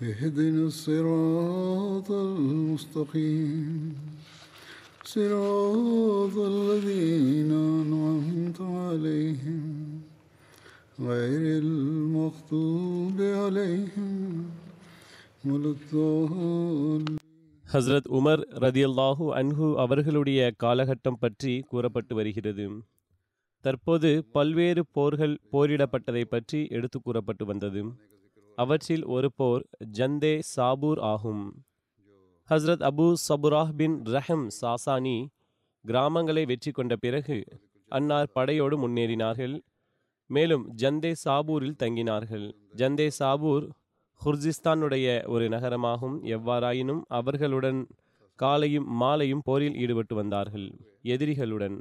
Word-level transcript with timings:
اهدنا 0.00 0.64
الصراط 0.64 2.08
المستقيم 2.10 3.94
صراط 5.06 6.36
الذين 6.46 7.50
أنعمت 7.52 8.58
عليهم 8.78 9.62
غير 11.02 11.42
المغضوب 11.58 13.18
عليهم 13.38 14.12
ولا 15.44 15.70
الضالين 15.70 17.04
Hazrat 17.64 18.08
Umar 18.16 18.40
ரதியல்லாஹு 18.64 19.26
அன்ஹு 19.36 19.66
அவர்களுடைய 19.82 20.40
காலகட்டம் 20.62 21.20
பற்றி 21.20 21.52
கூறப்பட்டு 21.70 22.12
வருகிறது 22.18 22.66
தற்போது 23.64 24.10
பல்வேறு 24.34 24.82
போர்கள் 24.96 25.34
போரிடப்பட்டதை 25.52 26.24
பற்றி 26.26 26.60
எடுத்து 26.76 26.98
கூறப்பட்டு 27.00 27.44
வந்தது 27.46 27.82
அவற்றில் 28.57 29.05
ஒரு 29.15 29.29
போர் 29.39 29.63
ஜந்தே 29.97 30.35
சாபூர் 30.55 30.99
ஆகும். 31.11 31.45
ஹஸ்ரத் 32.49 32.83
அபு 32.89 33.07
சபுராஹ் 33.27 33.73
பின் 33.79 33.95
ரஹம் 34.15 34.47
சாசானி 34.59 35.17
கிராமங்களை 35.85 36.43
வெற்றி 36.51 36.71
கொண்ட 36.71 36.93
பிறகு 36.95 37.37
அன்னார் 37.91 38.31
படையோடு 38.33 38.75
முன்னேறினார்கள். 38.83 39.55
மேலும் 40.29 40.63
ஜந்தே 40.81 41.11
சாபூரில் 41.23 41.77
தங்கினார்கள். 41.83 42.47
ஜந்தே 42.75 43.07
சாபூர் 43.19 43.65
ஹுர்ஜிஸ்தானுடைய 44.21 45.07
ஒரு 45.33 45.45
நகரமாகும். 45.49 46.17
எவ்வாறாயினும் 46.35 47.01
அவர்களுடன் 47.19 47.79
காலையும் 48.39 48.87
மாலையும் 49.01 49.45
போரில் 49.45 49.77
ஈடுபட்டு 49.83 50.15
வந்தார்கள் 50.15 50.67
எதிரிகளுடன். 51.13 51.77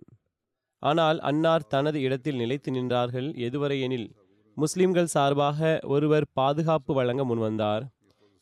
ஆனால் 0.82 1.18
அன்னார் 1.30 1.68
தனது 1.74 1.98
இடத்தில் 2.00 2.40
நிலைத்து 2.42 2.70
நின்றார்கள். 2.72 3.28
எதுவரை 3.46 3.78
எனில் 3.86 4.08
முஸ்லிம்கள் 4.56 5.06
சார்பாக 5.06 5.78
ஒருவர் 5.82 6.26
பாதுகாப்பு 6.32 6.94
வழங்க 6.94 7.22
முன்வந்தார். 7.24 7.84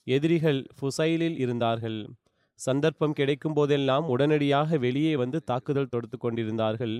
எதிரிகள் 0.04 0.66
ஃபுசைலில் 0.76 1.36
இருந்தார்கள். 1.38 2.06
சந்தர்ப்பம் 2.54 3.12
கிடைக்கும் 3.12 3.52
போதெல்லாம் 3.52 4.06
உடனடியாக 4.06 4.76
வெளியே 4.76 5.16
வந்து 5.16 5.42
தாக்குதல் 5.42 5.90
தொடுத்து 5.90 6.18
கொண்டிருந்தார்கள். 6.18 6.94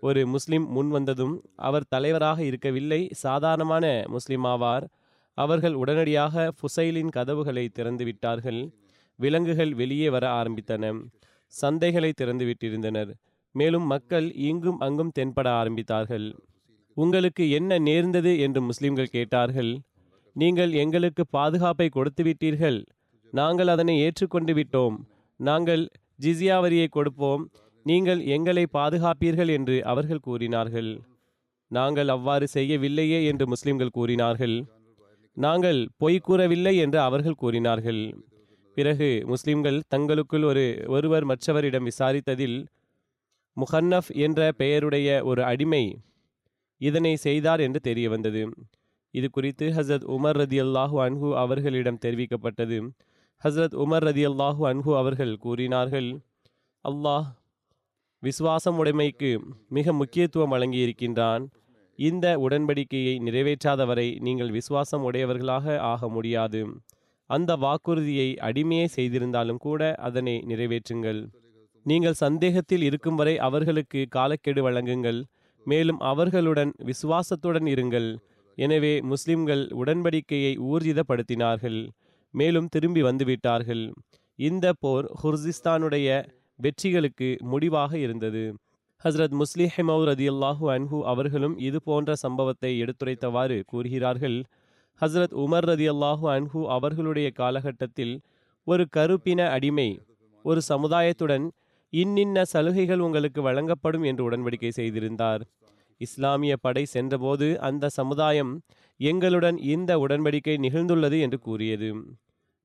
ஒரு 0.00 0.26
முஸ்லிம் 0.26 0.66
முன் 0.68 0.88
வந்ததும் 0.88 1.34
அவர் 1.56 1.88
தலைவராக 1.88 2.44
இருக்கவில்லை. 2.44 3.08
சாதாரணமான 3.12 4.04
முஸ்லிம் 4.06 4.44
ஆவார். 4.44 4.84
அவர்கள் 5.38 5.74
உடனடியாக 5.74 6.52
ஃபுசைலின் 6.58 7.08
கதவுகளை 7.08 7.68
திறந்து 7.68 8.04
விட்டார்கள். 8.04 8.72
விலங்குகள் 9.18 9.74
வெளியே 9.74 10.08
வர 10.08 10.42
ஆரம்பித்தன. 10.42 11.02
சந்தைகளை 11.62 12.12
திறந்து 12.12 12.44
விட்டிருந்தனர். 12.44 13.12
மேலும் 13.54 13.86
மக்கள் 13.86 14.34
இங்கும் 14.34 14.78
அங்கும் 14.78 15.12
தென்பட 15.18 15.48
ஆரம்பித்தார்கள். 15.60 16.28
உங்களுக்கு 16.96 17.44
என்ன 17.58 17.78
நேர்ந்தது 17.78 18.32
என்று 18.38 18.60
முஸ்லிம்கள் 18.60 19.14
கேட்டார்கள். 19.16 19.72
நீங்கள் 20.36 20.72
எங்களுக்கு 20.82 21.22
பாதுகாப்பை 21.36 21.88
கொடுத்து 21.88 22.22
விட்டீர்கள் 22.24 22.78
நாங்கள் 23.32 23.70
அதனை 23.74 23.94
ஏற்றுக்கொண்டு 24.04 24.52
விட்டோம். 24.58 24.96
நாங்கள் 25.40 25.82
ஜிசியா 26.24 26.56
வரியை 26.64 26.88
கொடுப்போம். 26.88 27.42
நீங்கள் 27.86 28.20
எங்களை 28.34 28.64
பாதுகாப்பீர்கள் 28.78 29.50
என்று 29.56 29.76
அவர்கள் 29.92 30.24
கூறினார்கள். 30.26 30.90
நாங்கள் 31.70 32.10
அவ்வாறு 32.14 32.46
செய்யவில்லையே 32.56 33.20
என்று 33.30 33.44
முஸ்லிம்கள் 33.46 33.96
கூறினார்கள். 33.98 34.56
நாங்கள் 35.36 35.80
பொய் 36.02 36.24
கூறவில்லை 36.26 36.74
என்று 36.84 36.98
அவர்கள் 37.00 37.40
கூறினார்கள். 37.42 38.02
பிறகு 38.76 39.08
முஸ்லிம்கள் 39.32 39.78
தங்களுக்குள் 39.88 40.44
ஒரு 40.50 40.64
ஒருவர் 40.96 41.24
மற்றவரிடம் 41.30 41.88
விசாரித்ததில் 41.90 42.58
முஹன்னஃப் 43.56 44.10
என்ற 44.26 44.40
பெயருடைய 44.60 45.08
ஒரு 45.30 45.42
அடிமை 45.44 45.84
இதனை 46.88 47.14
செய்தார் 47.26 47.60
என்று 47.60 47.80
தெரிய 47.88 48.06
வந்தது. 48.14 48.42
இது 49.14 49.28
குறித்து 49.30 49.66
ஹசரத் 49.76 50.06
உமர் 50.14 50.38
ரதி 50.40 50.58
அல்லாஹூ 50.66 50.96
அன்ஹு 51.06 51.28
அவர்களிடம் 51.42 52.02
தெரிவிக்கப்பட்டது. 52.04 52.78
ஹசரத் 53.42 53.76
உமர் 53.84 54.04
ரதி 54.08 54.24
அல்லாஹூ 54.30 54.62
அன்ஹு 54.70 54.92
அவர்கள் 55.00 55.34
கூறினார்கள் 55.44 56.08
அல்லாஹ் 56.84 57.26
விசுவாசம் 58.22 58.78
உடைமைக்கு 58.80 59.30
மிக 59.76 59.92
முக்கியத்துவம் 59.92 60.52
வழங்கியிருக்கின்றான். 60.54 61.44
இந்த 61.98 62.26
உடன்படிக்கையை 62.44 63.14
நிறைவேற்றாதவரை 63.26 64.08
நீங்கள் 64.26 64.54
விசுவாசம் 64.58 65.04
உடையவர்களாக 65.08 65.74
ஆக 65.92 66.08
முடியாது. 66.08 66.60
அந்த 67.30 67.50
வாக்குறுதியை 67.64 68.28
அடிமையே 68.48 68.86
செய்திருந்தாலும் 68.96 69.60
கூட 69.66 69.82
அதனை 70.08 70.34
நிறைவேற்றுங்கள். 70.50 71.20
நீங்கள் 71.86 72.20
சந்தேகத்தில் 72.24 72.84
இருக்கும் 72.88 73.18
வரை 73.20 73.34
அவர்களுக்கு 73.48 74.00
காலக்கெடு 74.16 74.60
வழங்குங்கள். 74.68 75.20
மேலும் 75.64 76.00
அவர்களுடன் 76.10 76.72
விசுவாசத்துடன் 76.90 77.68
இருங்கள். 77.74 78.08
எனவே 78.58 78.94
முஸ்லிம்கள் 79.12 79.62
உடன்படிக்கையை 79.82 80.52
ஊர்ஜிதப்படுத்தினார்கள். 80.70 81.80
மேலும் 82.34 82.68
திரும்பி 82.68 83.02
வந்துவிட்டார்கள். 83.02 83.84
இந்த 84.38 84.66
போர் 84.82 85.06
ஹுர்ஸிஸ்தானுடைய 85.22 86.08
வெற்றிகளுக்கு 86.58 87.28
முடிவாக 87.52 87.92
இருந்தது. 87.98 88.44
ஹஸ்ரத் 89.04 89.34
முஸ்லிஹிமௌ 89.40 90.00
ரதியல்லாஹு 90.10 90.66
அன்ஹு 90.74 90.98
அவர்களும் 91.12 91.54
இது 91.68 91.78
போன்ற 91.84 92.14
சம்பவத்தை 92.14 92.70
எடுத்துரைத்தவாறு 92.82 93.56
கூறுகிறார்கள். 93.70 94.38
ஹஸ்ரத் 95.00 95.34
உமர் 95.44 95.66
ரதி 95.70 95.86
அல்லாஹு 95.94 96.26
அன்ஹு 96.34 96.60
அவர்களுடைய 96.76 97.28
காலகட்டத்தில் 97.40 98.14
ஒரு 98.66 98.84
கருப்பின 98.96 99.40
அடிமை 99.50 99.88
ஒரு 100.44 100.60
சமுதாயத்துடன் 100.68 101.44
இன்னின்ன 101.94 102.44
சலுகைகள் 102.44 102.98
உங்களுக்கு 102.98 103.42
வழங்கப்படும் 103.42 104.02
என்று 104.02 104.30
உடன்படிக்கை 104.30 104.68
செய்திருந்தார். 104.68 105.42
இஸ்லாமிய 105.98 106.56
படை 106.56 106.84
சென்றபோது 106.84 107.60
அந்த 107.60 107.88
சமுதாயம் 107.88 108.62
எங்களுடன் 108.96 109.58
இந்த 109.58 109.98
உடன்படிக்கை 109.98 110.58
நிகழ்ந்துள்ளது 110.58 111.20
என்று 111.20 111.38
கூறியது. 111.38 111.94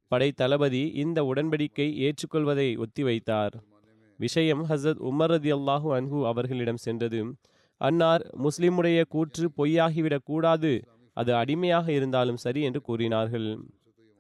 படை 0.08 0.32
தளபதி 0.32 0.92
இந்த 0.94 1.24
உடன்படிக்கை 1.24 1.94
ஏற்றுக்கொள்வதை 1.98 2.78
ஒத்திவைத்தார். 2.78 3.52
விஷயம் 4.18 4.66
ஹசரத் 4.68 5.02
உமர் 5.02 5.32
ரதி 5.36 5.52
அல்லாஹூ 5.54 5.94
அன்ஹு 5.94 6.26
அவர்களிடம் 6.26 6.78
சென்றது. 6.78 7.36
அன்னார் 7.78 8.30
முஸ்லிமுடைய 8.44 9.04
கூற்று 9.10 9.50
பொய்யாகிவிடக் 9.58 10.24
கூடாது 10.24 10.84
அது 11.14 11.36
அடிமையாக 11.36 11.92
இருந்தாலும் 11.92 12.38
சரி 12.38 12.62
என்று 12.62 12.82
கூறினார்கள். 12.82 13.58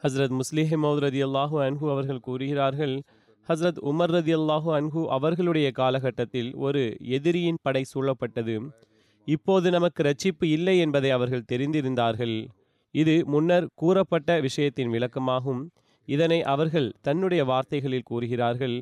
ஹசரத் 0.04 0.40
முஸ்லிஹிமௌத் 0.40 1.02
ரதி 1.06 1.22
அல்லாஹூ 1.24 1.62
அன்ஹு 1.62 1.90
அவர்கள் 1.90 2.20
கூறுகிறார்கள் 2.20 3.02
ஹஸ்ரத் 3.50 3.78
உமர் 3.90 4.12
ரதி 4.16 4.34
அல்லாஹூ 4.38 4.70
அன்ஹு 4.78 5.02
அவர்களுடைய 5.06 5.68
காலகட்டத்தில் 5.72 6.50
ஒரு 6.56 6.82
எதிரியின் 7.18 7.60
படை 7.62 7.84
சூழப்பட்டது. 7.94 8.56
இப்போது 9.28 9.68
நமக்கு 9.72 10.02
ரட்சிப்பு 10.04 10.46
இல்லை 10.56 10.80
என்பதை 10.80 11.12
அவர்கள் 11.12 11.46
தெரிந்திருந்தார்கள். 11.52 12.36
இது 12.92 13.24
முன்னர் 13.26 13.68
கூறப்பட்ட 13.74 14.42
விஷயத்தின் 14.42 14.92
விளக்கமாகும். 14.96 15.62
இதனை 16.08 16.40
அவர்கள் 16.54 16.90
தன்னுடைய 17.02 17.44
வார்த்தைகளில் 17.46 18.08
கூறுகிறார்கள். 18.10 18.76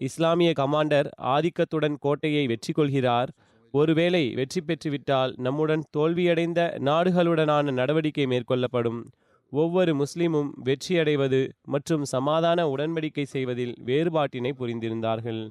இஸ்லாமிய 0.00 0.52
கமாண்டர் 0.58 1.08
ஆதிக்கத்துடன் 1.34 1.96
கோட்டையை 1.98 2.46
வெற்றி 2.46 2.72
கொள்கிறார் 2.72 3.32
ஒருவேளை 3.74 4.22
வெற்றி 4.34 4.60
பெற்றுவிட்டால் 4.60 5.32
நம்முடன் 5.36 5.82
தோல்வியடைந்த 5.96 6.60
நாடுகளுடனான 6.90 7.72
நடவடிக்கை 7.72 8.26
மேற்கொள்ளப்படும். 8.26 9.00
ஒவ்வொரு 9.52 9.92
முஸ்லிமும் 9.94 10.50
வெற்றியடைவது 10.66 11.40
மற்றும் 11.64 12.04
சமாதான 12.04 12.66
உடன்படிக்கை 12.68 13.22
செய்வதில் 13.22 13.74
வேறுபாட்டினை 13.86 14.52
புரிந்திருந்தார்கள். 14.60 15.42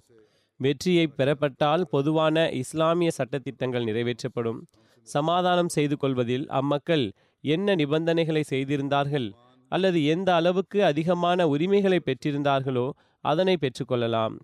வெற்றியை 0.59 1.05
பெறப்பட்டால் 1.17 1.83
பொதுவான 1.91 2.49
இஸ்லாமிய 2.51 3.09
சட்டத்திட்டங்கள் 3.17 3.87
நிறைவேற்றப்படும். 3.89 4.59
சமாதானம் 5.07 5.67
செய்து 5.67 5.95
கொள்வதில் 5.97 6.45
அம்மக்கள் 6.49 7.05
என்ன 7.43 7.75
நிபந்தனைகளை 7.75 8.43
செய்திருந்தார்கள்? 8.43 9.27
அல்லது 9.71 9.99
எந்த 10.05 10.29
அளவுக்கு 10.35 10.79
அதிகமான 10.83 11.47
உரிமைகளை 11.47 11.99
பெற்றிருந்தார்களோ 12.05 12.87
அதனை 13.23 13.55
பெற்றுக்கொள்ளலாம். 13.57 14.35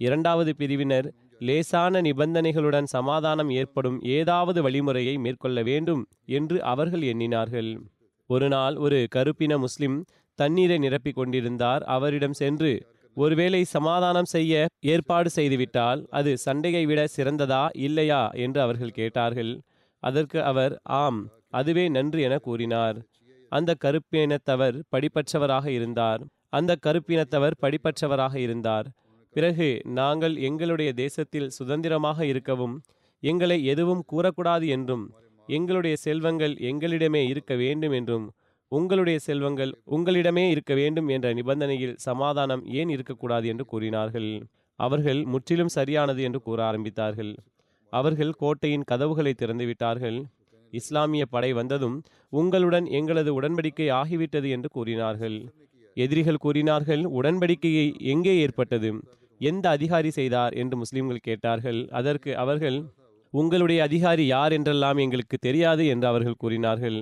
இரண்டாவது 0.00 0.52
பிரிவினர் 0.54 1.08
லேசான 1.40 2.00
நிபந்தனைகளுடன் 2.00 2.88
சமாதானம் 2.96 3.50
ஏற்படும் 3.50 3.98
ஏதாவது 4.18 4.60
வழிமுறையை 4.62 5.14
மேற்கொள்ள 5.18 5.62
வேண்டும் 5.62 6.02
என்று 6.38 6.62
அவர்கள் 6.62 7.04
எண்ணினார்கள். 7.12 7.70
ஒரு 8.30 8.46
நாள் 8.48 8.76
ஒரு 8.76 8.98
கருப்பின 9.10 9.52
முஸ்லிம் 9.58 9.96
தண்ணீரை 10.38 10.76
நிரப்பிக் 10.78 11.12
கொண்டிருந்தார். 11.12 11.82
அவரிடம் 11.86 12.36
சென்று 12.40 12.72
ஒருவேளை 13.16 13.60
சமாதானம் 13.64 14.28
செய்ய 14.34 14.54
ஏற்பாடு 14.86 15.30
செய்துவிட்டால் 15.36 16.00
அது 16.10 16.32
சண்டையை 16.38 16.82
விட 16.86 17.00
சிறந்ததா 17.16 17.62
இல்லையா? 17.86 18.22
என்று 18.36 18.60
அவர்கள் 18.60 18.96
கேட்டார்கள். 18.98 19.52
அதற்கு 20.02 20.38
அவர் 20.42 20.74
ஆம் 21.00 21.20
அதுவே 21.50 21.84
நன்று 21.88 22.20
என 22.22 22.34
கூறினார். 22.38 22.98
அந்த 23.52 23.70
கருப்பினத்தவர் 23.84 24.76
படிப்பற்றவராக 24.92 25.66
இருந்தார். 25.78 26.22
அந்த 26.48 26.76
கருப்பினத்தவர் 26.86 27.58
படிப்பற்றவராக 27.62 28.34
இருந்தார். 28.36 28.86
பிறகு 29.36 29.68
நாங்கள் 29.98 30.36
எங்களுடைய 30.48 30.90
தேசத்தில் 30.92 31.52
சுதந்திரமாக 31.58 32.26
இருக்கவும் 32.26 32.76
எங்களை 33.22 33.58
எதுவும் 33.64 34.04
கூறக்கூடாது 34.12 34.66
என்றும் 34.68 35.04
எங்களுடைய 35.50 35.94
செல்வங்கள் 35.96 36.54
எங்களிடமே 36.70 37.22
இருக்க 37.32 37.52
வேண்டும் 37.54 37.94
என்றும் 37.98 38.26
உங்களுடைய 38.72 39.18
செல்வங்கள் 39.18 39.72
உங்களிடமே 39.90 40.44
இருக்க 40.50 40.72
வேண்டும் 40.74 41.08
என்ற 41.08 41.28
நிபந்தனையில் 41.32 41.94
சமாதானம் 41.98 42.62
ஏன் 42.80 42.88
இருக்கக்கூடாது 42.88 43.46
என்று 43.48 43.64
கூறினார்கள். 43.64 44.28
அவர்கள் 44.78 45.20
முற்றிலும் 45.24 45.72
சரியானது 45.76 46.20
என்று 46.22 46.40
கூற 46.40 46.58
ஆரம்பித்தார்கள். 46.70 47.32
அவர்கள் 47.92 48.32
கோட்டையின் 48.32 48.86
கதவுகளை 48.90 49.32
திறந்துவிட்டார்கள் 49.38 50.18
இஸ்லாமிய 50.72 51.24
படை 51.26 51.50
வந்ததும் 51.52 51.96
உங்களுடன் 52.32 52.86
எங்களது 52.98 53.30
உடன்படிக்கை 53.40 53.88
ஆகிவிட்டது 54.00 54.48
என்று 54.48 54.68
கூறினார்கள். 54.68 55.38
எதிரிகள் 55.96 56.42
கூறினார்கள் 56.44 57.02
உடன்படிக்கையை 57.18 57.86
எங்கே 58.12 58.34
ஏற்பட்டது? 58.44 58.90
எந்த 59.40 59.66
அதிகாரி 59.68 60.10
செய்தார்? 60.10 60.54
என்று 60.54 60.76
முஸ்லிம்கள் 60.76 61.26
கேட்டார்கள். 61.28 61.80
அதற்கு 61.90 62.30
அவர்கள் 62.36 62.78
உங்களுடைய 63.32 63.80
அதிகாரி 63.82 64.24
யார் 64.26 64.52
என்றெல்லாம் 64.52 64.96
எங்களுக்கு 64.96 65.36
தெரியாது 65.38 65.82
என்று 65.86 66.06
அவர்கள் 66.06 66.40
கூறினார்கள். 66.42 66.98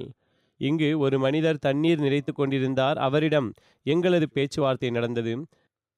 இங்கு 0.60 0.88
ஒரு 0.98 1.16
மனிதர் 1.18 1.62
தண்ணீர் 1.66 2.00
நிறைத்து 2.00 2.32
கொண்டிருந்தார். 2.32 2.98
அவரிடம் 2.98 3.48
எங்களது 3.86 4.26
பேச்சுவார்த்தை 4.32 4.90
நடந்தது. 4.90 5.34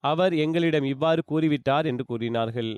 அவர் 0.05 0.35
எங்களிடம் 0.35 0.85
இவ்வாறு 0.85 1.23
கூறிவிட்டார் 1.27 1.87
என்று 1.87 2.05
கூறினார்கள். 2.05 2.73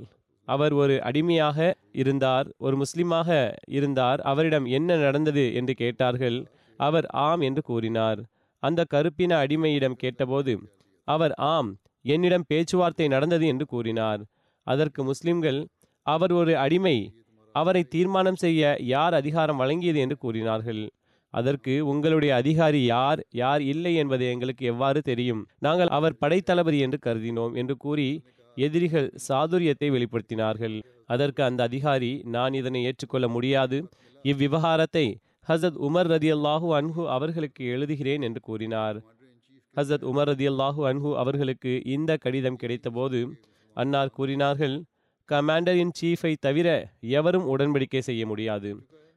அவர் 0.49 0.73
ஒரு 0.73 0.95
அடிமையாக 1.03 1.59
இருந்தார் 1.93 2.47
ஒரு 2.59 2.77
முஸ்லிமாக 2.77 3.31
இருந்தார். 3.69 4.21
அவரிடம் 4.23 4.67
என்ன 4.67 4.97
நடந்தது 4.97 5.45
என்று 5.55 5.75
கேட்டார்கள். 5.75 6.39
அவர் 6.81 7.07
ஆம் 7.27 7.41
என்று 7.41 7.63
கூறினார். 7.63 8.21
அந்த 8.63 8.81
கருப்பின 8.95 9.33
அடிமையிடம் 9.45 10.01
கேட்டபோது 10.03 10.53
அவர் 11.09 11.35
ஆம் 11.53 11.71
என்னிடம் 12.05 12.49
பேச்சுவார்த்தை 12.49 13.07
நடந்தது 13.09 13.47
என்று 13.47 13.65
கூறினார். 13.67 14.21
அதற்கு 14.67 15.01
முஸ்லிம்கள் 15.05 15.61
அவர் 16.07 16.33
ஒரு 16.33 16.53
அடிமை 16.59 16.97
அவரை 17.55 17.83
தீர்மானம் 17.85 18.41
செய்ய 18.45 18.77
யார் 18.95 19.15
அதிகாரம் 19.15 19.61
வழங்கியது 19.61 19.99
என்று 20.05 20.17
கூறினார்கள். 20.17 20.83
அதற்கு 21.35 21.75
உங்களுடைய 21.87 22.35
அதிகாரி 22.35 22.81
யார்? 22.85 23.21
யார் 23.35 23.63
இல்லை 23.63 23.93
என்பதை 23.95 24.27
எங்களுக்கு 24.29 24.65
எவ்வாறு 24.67 25.01
தெரியும்? 25.03 25.43
நாங்கள் 25.59 25.89
அவர் 25.89 26.19
படைத்தளபதி 26.21 26.79
என்று 26.79 26.99
கருதினோம் 27.07 27.55
என்று 27.55 27.77
கூறி 27.77 28.09
எதிரிகள் 28.57 29.09
சாதுரியத்தை 29.29 29.89
வெளிப்படுத்தினார்கள். 29.91 30.77
அதற்கு 31.07 31.41
அந்த 31.43 31.61
அதிகாரி 31.63 32.13
நான் 32.35 32.55
இதனை 32.55 32.81
ஏற்றுக்கொள்ள 32.85 33.29
முடியாது. 33.29 33.79
இவ்விவகாரத்தை 34.25 35.07
ஹசத் 35.49 35.79
உமர் 35.87 36.11
ரதியல்லாஹு 36.15 36.69
அன்ஹு 36.79 37.05
அவர்களுக்கு 37.09 37.63
எழுதுகிறேன் 37.75 38.23
என்று 38.23 38.41
கூறினார். 38.41 38.99
ஹசத் 39.77 40.05
உமர் 40.11 40.31
ரதியல்லாஹு 40.33 40.83
அன்ஹு 40.91 41.11
அவர்களுக்கு 41.17 41.73
இந்த 41.97 42.17
கடிதம் 42.17 42.61
கிடைத்தபோது 42.63 43.21
அன்னார் 43.77 44.17
கூறினார்கள் 44.19 44.77
கமாண்டர் 45.33 45.79
இன் 45.83 45.95
சீஃபை 45.99 46.33
தவிர 46.47 46.69
எவரும் 47.19 47.47
உடன்படிக்கை 47.53 48.01
செய்ய 48.09 48.23
முடியாது. 48.31 48.71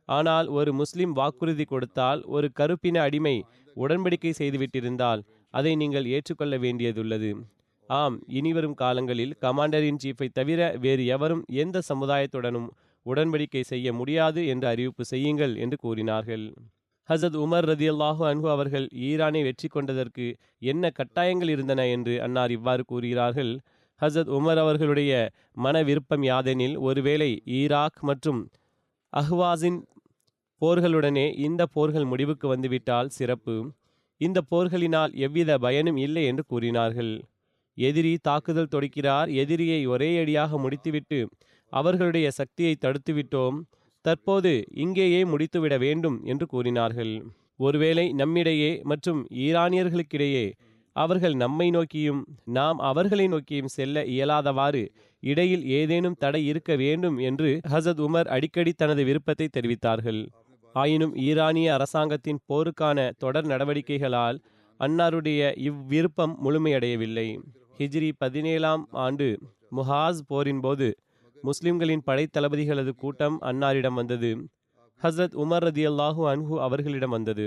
ஆனால் 0.10 0.48
ஒரு 0.58 0.72
முஸ்லிம் 0.80 1.14
வாக்குறுதி 1.20 1.66
கொடுத்தால் 1.72 2.20
ஒரு 2.36 2.48
கருப்பின 2.60 2.98
அடிமை 3.08 3.36
உடன்படிக்கை 3.84 4.32
செய்துவிட்டிருந்தால் 4.40 5.22
அதை 5.54 5.74
நீங்கள் 5.82 6.08
ஏற்றுக்கொள்ள 6.16 6.56
வேண்டியதுள்ளது. 6.66 7.32
ஆம் 7.90 8.16
இனிவரும் 8.38 8.78
காலங்களில் 8.82 9.34
கமாண்டர் 9.44 9.86
இன் 9.90 10.00
சீஃபை 10.04 10.28
தவிர 10.40 10.62
வேறு 10.86 11.04
எவரும் 11.16 11.44
எந்த 11.64 11.82
சமுதாயத்துடனும் 11.90 12.70
உடன்படிக்கை 13.06 13.64
செய்ய 13.72 13.88
முடியாது 14.00 14.42
என்று 14.54 14.68
அறிவிப்பு 14.72 15.04
செய்யுங்கள் 15.12 15.54
என்று 15.64 15.78
கூறினார்கள். 15.84 16.46
ஹசத் 17.10 17.38
உமர் 17.44 17.68
ரதியல்லாஹு 17.72 18.24
அன்ஹு 18.30 18.48
அவர்கள் 18.54 18.86
ஈரானை 19.08 19.42
வெற்றி 19.48 19.68
கொண்டதற்கு 19.68 20.28
என்ன 20.72 20.92
கட்டாயங்கள் 21.00 21.52
இருந்தன 21.56 21.82
என்று 21.96 22.16
அன்னார் 22.26 22.54
இவ்வாறு 22.58 22.84
கூறுகிறார்கள். 22.92 23.52
ஹசத் 24.02 24.32
உமர் 24.38 24.60
அவர்களுடைய 24.64 25.12
மன 25.56 25.84
விருப்பம் 25.84 26.24
யாதெனில் 26.24 26.76
ஒருவேளை 26.78 27.30
ஈராக் 27.60 28.00
மற்றும் 28.02 28.42
அஹ்வாஸின் 29.14 29.80
போர்களுடனே 30.62 31.28
இந்த 31.38 31.62
போர்கள் 31.66 32.06
முடிவுக்கு 32.06 32.48
வந்துவிட்டால் 32.48 33.10
சிறப்பு. 33.10 33.56
இந்த 34.22 34.40
போர்களினால் 34.52 35.14
எவ்வித 35.26 35.58
பயனும் 35.58 35.98
இல்லை 35.98 36.24
என்று 36.26 36.44
கூறினார்கள். 36.46 37.14
எதிரி 37.78 38.14
தாக்குதல் 38.22 38.72
தொடுக்கிறார் 38.76 39.30
எதிரியை 39.36 39.80
ஒரே 39.86 40.10
அடியாக 40.22 40.58
முடித்துவிட்டு 40.58 41.20
அவர்களுடைய 41.74 42.28
சக்தியை 42.32 42.76
தடுத்துவிட்டோம் 42.82 43.58
தற்போது 44.06 44.52
இங்கேயே 44.84 45.22
முடித்துவிட 45.24 45.76
வேண்டும் 45.80 46.18
என்று 46.24 46.46
கூறினார்கள். 46.48 47.14
ஒருவேளை 47.58 48.06
நம்மிடையே 48.14 48.72
மற்றும் 48.84 49.20
ஈரானியர்களுக்கிடையே 49.46 50.46
அவர்கள் 50.96 51.36
நம்மை 51.36 51.68
நோக்கியும் 51.70 52.22
நாம் 52.58 52.80
அவர்களை 52.80 53.26
நோக்கியும் 53.28 53.74
செல்ல 53.78 54.04
இயலாதவாறு 54.06 54.84
இடையில் 55.24 55.64
ஏதேனும் 55.70 56.18
தடை 56.20 56.42
இருக்க 56.46 56.72
வேண்டும் 56.76 57.18
என்று 57.30 57.50
ஹசத் 57.70 58.02
உமர் 58.08 58.28
அடிக்கடி 58.28 58.72
தனது 58.74 59.04
விருப்பத்தை 59.04 59.48
தெரிவித்தார்கள். 59.50 60.22
ஆயினும் 60.76 61.14
ஈரானிய 61.28 61.68
அரசாங்கத்தின் 61.74 62.40
போருக்கான 62.50 63.12
தொடர் 63.18 63.48
நடவடிக்கைகளால் 63.48 64.40
அன்னாருடைய 64.80 65.42
இவ்விருப்பம் 65.70 66.34
முழுமையடையவில்லை. 66.46 67.28
ஹிஜ்ரி 67.80 68.10
பதினேழாம் 68.18 68.84
ஆண்டு 69.06 69.28
முஹாஸ் 69.76 70.26
போரின் 70.28 70.60
போது 70.60 70.88
முஸ்லிம்களின் 71.38 72.04
படைத்தளபதிகளது 72.06 72.92
கூட்டம் 72.96 73.38
அன்னாரிடம் 73.42 73.94
வந்தது. 73.94 74.32
ஹசரத் 75.02 75.36
உமர் 75.44 75.66
ரதி 75.68 75.84
அல்லாஹூ 75.88 76.22
அன்ஹு 76.34 76.56
அவர்களிடம் 76.60 77.10
வந்தது. 77.10 77.46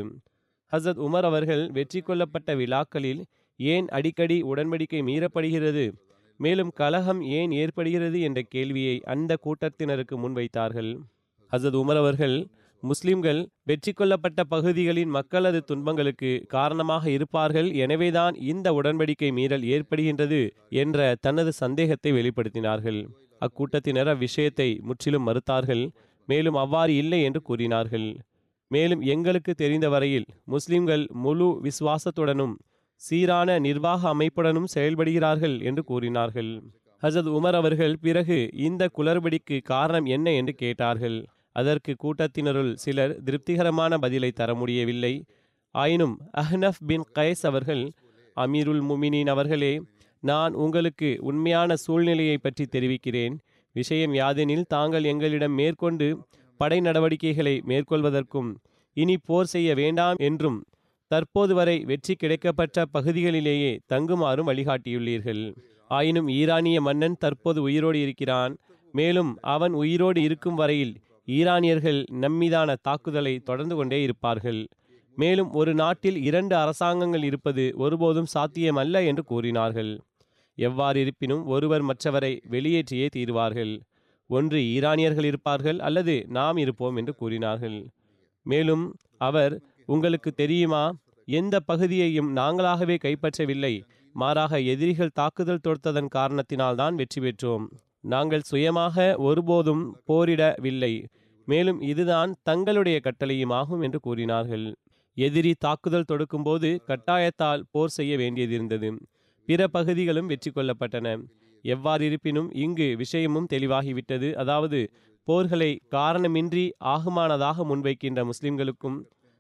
ஹசரத் 0.73 1.03
உமர் 1.07 1.27
அவர்கள் 1.31 1.65
வெற்றி 1.71 2.01
கொள்ளப்பட்ட 2.01 2.55
விழாக்களில் 2.55 3.23
ஏன் 3.61 3.87
அடிக்கடி 3.89 4.37
உடன்படிக்கை 4.43 5.01
மீறப்படுகிறது? 5.09 5.87
மேலும் 6.41 6.71
கலகம் 6.81 7.21
ஏன் 7.39 7.53
ஏற்படுகிறது 7.53 8.19
என்ற 8.21 8.41
கேள்வியை 8.55 8.97
அந்த 9.05 9.33
கூட்டத்தினருக்கு 9.45 10.17
முன்வைத்தார்கள். 10.17 10.93
ஹசத் 11.53 11.79
உமர் 11.81 12.01
அவர்கள் 12.03 12.37
முஸ்லிம்கள் 12.83 13.41
வெற்றி 13.65 13.93
கொள்ளப்பட்ட 13.93 14.41
பகுதிகளின் 14.45 15.11
மக்களது 15.11 15.61
துன்பங்களுக்கு 15.61 16.31
காரணமாக 16.49 17.05
இருப்பார்கள் 17.11 17.69
எனவேதான் 17.85 18.35
இந்த 18.53 18.71
உடன்படிக்கை 18.73 19.31
மீறல் 19.33 19.65
ஏற்படுகின்றது 19.67 20.41
என்ற 20.83 21.09
தனது 21.21 21.53
சந்தேகத்தை 21.63 22.13
வெளிப்படுத்தினார்கள். 22.13 23.01
அக்கூட்டத்தினர் 23.41 24.11
அவ்விஷயத்தை 24.13 24.69
முற்றிலும் 24.89 25.27
மறுத்தார்கள் 25.29 25.85
மேலும் 26.29 26.57
அவ்வாறு 26.57 26.95
இல்லை 26.95 27.21
என்று 27.23 27.41
கூறினார்கள். 27.43 28.09
மேலும் 28.71 29.03
எங்களுக்கு 29.15 29.53
தெரிந்த 29.55 29.87
வரையில் 29.89 30.27
முஸ்லிம்கள் 30.45 31.05
முழு 31.25 31.49
விசுவாசத்துடனும் 31.67 32.55
சீரான 33.01 33.59
நிர்வாக 33.59 34.03
அமைப்புடனும் 34.15 34.71
செயல்படுகிறார்கள் 34.75 35.57
என்று 35.63 35.83
கூறினார்கள். 35.85 36.51
ஹசத் 37.03 37.31
உமர் 37.39 37.57
அவர்கள் 37.61 37.95
பிறகு 38.01 38.39
இந்த 38.59 38.83
குளறுபடிக்கு 38.97 39.57
காரணம் 39.63 40.07
என்ன 40.07 40.27
என்று 40.33 40.55
கேட்டார்கள். 40.55 41.19
அதற்கு 41.57 41.93
கூட்டத்தினருள் 41.95 42.73
சிலர் 42.75 43.15
திருப்திகரமான 43.25 43.93
பதிலை 43.99 44.31
தர 44.31 44.51
முடியவில்லை. 44.55 45.15
ஆயினும் 45.75 46.17
அஹ்னஃப் 46.39 46.83
பின் 46.87 47.07
கைஸ் 47.15 47.45
அவர்கள் 47.47 47.85
அமீருல் 48.37 48.83
முமினின் 48.89 49.31
அவர்களே 49.31 49.75
நான் 50.23 50.53
உங்களுக்கு 50.55 51.09
உண்மையான 51.21 51.71
சூழ்நிலையை 51.77 52.37
பற்றி 52.39 52.65
தெரிவிக்கிறேன். 52.67 53.35
விஷயம் 53.77 54.15
யாதெனில் 54.15 54.69
தாங்கள் 54.69 55.05
எங்களிடம் 55.05 55.55
மேற்கொண்டு 55.55 56.09
படை 56.61 56.79
நடவடிக்கைகளை 56.81 57.55
மேற்கொள்வதற்கும் 57.67 58.49
இனி 58.97 59.17
போர் 59.27 59.51
செய்ய 59.55 59.71
வேண்டாம் 59.75 60.19
என்றும் 60.29 60.59
தற்போது 61.11 61.53
வரை 61.55 61.77
வெற்றி 61.91 62.15
கிடைக்கப்பட்ட 62.15 62.85
பகுதிகளிலேயே 62.95 63.73
தங்குமாறும் 63.93 64.49
வழிகாட்டியுள்ளீர்கள். 64.51 65.43
ஆயினும் 65.91 66.29
ஈரானிய 66.39 66.79
மன்னன் 66.81 67.21
தற்போது 67.25 67.63
உயிரோடு 67.63 67.99
இருக்கிறான். 68.01 68.55
மேலும் 68.95 69.31
அவன் 69.55 69.75
உயிரோடு 69.83 70.21
இருக்கும் 70.23 70.55
வரையில் 70.55 70.95
ஈரானியர்கள் 71.29 72.01
நம்மீதான 72.25 72.77
தாக்குதலை 72.83 73.33
தொடர்ந்து 73.39 73.75
கொண்டே 73.77 73.99
இருப்பார்கள். 74.03 74.61
மேலும் 75.17 75.51
ஒரு 75.53 75.73
நாட்டில் 75.75 76.19
இரண்டு 76.29 76.55
அரசாங்கங்கள் 76.57 77.25
இருப்பது 77.29 77.65
ஒருபோதும் 77.77 78.31
சாத்தியமல்ல 78.35 79.05
என்று 79.07 79.23
கூறினார்கள். 79.25 79.93
எவ்வாறு 80.59 80.99
இருப்பினும் 81.01 81.43
ஒருவர் 81.47 81.85
மற்றவரை 81.91 82.33
வெளியேற்றியே 82.51 83.07
தீருவார்கள். 83.17 83.73
ஒன்று 84.31 84.59
ஈரானியர்கள் 84.75 85.25
இருப்பார்கள் 85.25 85.79
அல்லது 85.79 86.15
நாம் 86.29 86.57
இருப்போம் 86.57 86.97
என்று 86.97 87.13
கூறினார்கள். 87.15 87.79
மேலும் 88.47 88.85
அவர் 89.29 89.55
உங்களுக்கு 89.89 90.31
தெரியுமா? 90.33 90.85
எந்த 91.29 91.57
பகுதியையும் 91.61 92.31
நாங்களாகவே 92.37 92.97
கைப்பற்றவில்லை. 93.05 93.75
மாறாக 94.15 94.61
எதிரிகள் 94.73 95.15
தாக்குதல் 95.15 95.65
தொடுத்ததன் 95.67 96.11
காரணத்தினால்தான் 96.15 96.95
வெற்றி 96.95 97.21
பெற்றோம். 97.23 97.65
நாங்கள் 98.05 98.45
சுயமாக 98.51 99.07
ஒருபோதும் 99.19 99.85
போரிடவில்லை. 100.09 100.93
மேலும் 101.49 101.81
இதுதான் 101.83 102.31
தங்களுடைய 102.43 102.97
கட்டளையும் 103.01 103.53
ஆகும் 103.53 103.81
என்று 103.81 104.01
கூறினார்கள். 104.01 104.67
எதிரி 105.17 105.53
தாக்குதல் 105.59 106.09
தொடுக்கும்போது 106.13 106.71
கட்டாயத்தால் 106.89 107.63
போர் 107.71 107.89
செய்ய 107.89 108.17
வேண்டியதிருந்தது. 108.17 108.91
பிற 109.49 109.61
பகுதிகளும் 109.69 110.27
வெற்றி 110.27 110.51
கொள்ளப்பட்டன. 110.51 111.17
எவ்வாறு 111.65 112.03
இருப்பினும் 112.05 112.51
இங்கு 112.65 112.89
விஷயமும் 112.97 113.49
தெளிவாகிவிட்டது. 113.53 114.29
அதாவது 114.35 114.81
போர்களை 115.29 115.71
காரணமின்றி 115.91 116.65
ஆகுமானதாக 116.85 117.65
முன்வைக்கின்ற 117.71 118.21
முஸ்லிம்களுக்கும் 118.31 118.99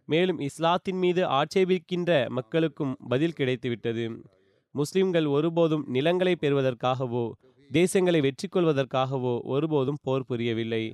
மேலும் 0.09 0.39
இஸ்லாத்தின் 0.47 1.01
மீது 1.05 1.23
ஆட்சேபிக்கின்ற 1.39 2.13
மக்களுக்கும் 2.37 2.95
பதில் 3.09 3.37
கிடைத்துவிட்டது. 3.39 4.05
முஸ்லிம்கள் 4.75 5.27
ஒருபோதும் 5.37 5.85
நிலங்களை 5.97 6.35
பெறுவதற்காகவோ 6.43 7.25
தேசங்களை 7.71 8.21
வெற்றி 8.27 8.49
கொள்வதற்காகவோ 8.49 9.35
ஒருபோதும் 9.55 10.01
போர் 10.07 10.27
புரியவில்லை. 10.31 10.85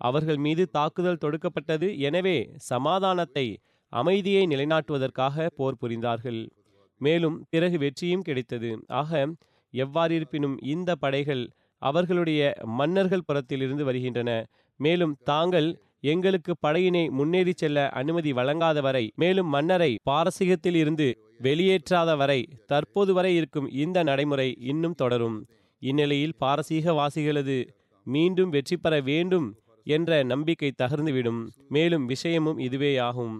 அவர்கள் 0.00 0.40
மீது 0.46 0.62
தாக்குதல் 0.76 1.22
தொடுக்கப்பட்டது 1.24 1.88
எனவே 2.08 2.36
சமாதானத்தை 2.70 3.46
அமைதியை 3.92 4.44
நிலைநாட்டுவதற்காக 4.52 5.46
போர் 5.58 5.80
புரிந்தார்கள். 5.82 6.40
மேலும் 7.00 7.36
பிறகு 7.52 7.76
வெற்றியும் 7.84 8.26
கிடைத்தது. 8.28 8.70
ஆக 9.00 9.10
எவ்வாறிருப்பினும் 9.74 10.56
இந்த 10.74 10.90
படைகள் 11.04 11.44
அவர்களுடைய 11.82 12.40
மன்னர்கள் 12.80 13.26
புறத்திலிருந்து 13.28 13.84
வருகின்றன. 13.88 14.30
மேலும் 14.80 15.14
தாங்கள் 15.30 15.68
எங்களுக்கு 16.02 16.52
படையினை 16.64 17.02
முன்னேறி 17.18 17.52
செல்ல 17.52 17.78
அனுமதி 18.00 18.30
வழங்காத 18.38 18.78
வரை 18.86 19.04
மேலும் 19.22 19.50
மன்னரை 19.54 19.92
பாரசீகத்தில் 20.10 20.78
இருந்து 20.82 21.06
வெளியேற்றாத 21.46 22.10
வரை 22.22 22.40
தற்போது 22.72 23.12
வரை 23.18 23.32
இருக்கும் 23.40 23.68
இந்த 23.84 23.98
நடைமுறை 24.08 24.48
இன்னும் 24.72 24.98
தொடரும். 25.02 25.38
இந்நிலையில் 25.82 26.36
பாரசீக 26.42 26.94
வாசிகளது 27.00 27.58
மீண்டும் 28.06 28.52
வெற்றி 28.56 28.76
பெற 28.76 28.94
வேண்டும் 29.10 29.48
என்ற 29.86 30.22
நம்பிக்கை 30.32 30.70
தகர்ந்துவிடும். 30.82 31.40
மேலும் 31.68 32.04
விஷயமும் 32.12 32.58
இதுவேயாகும் 32.66 33.36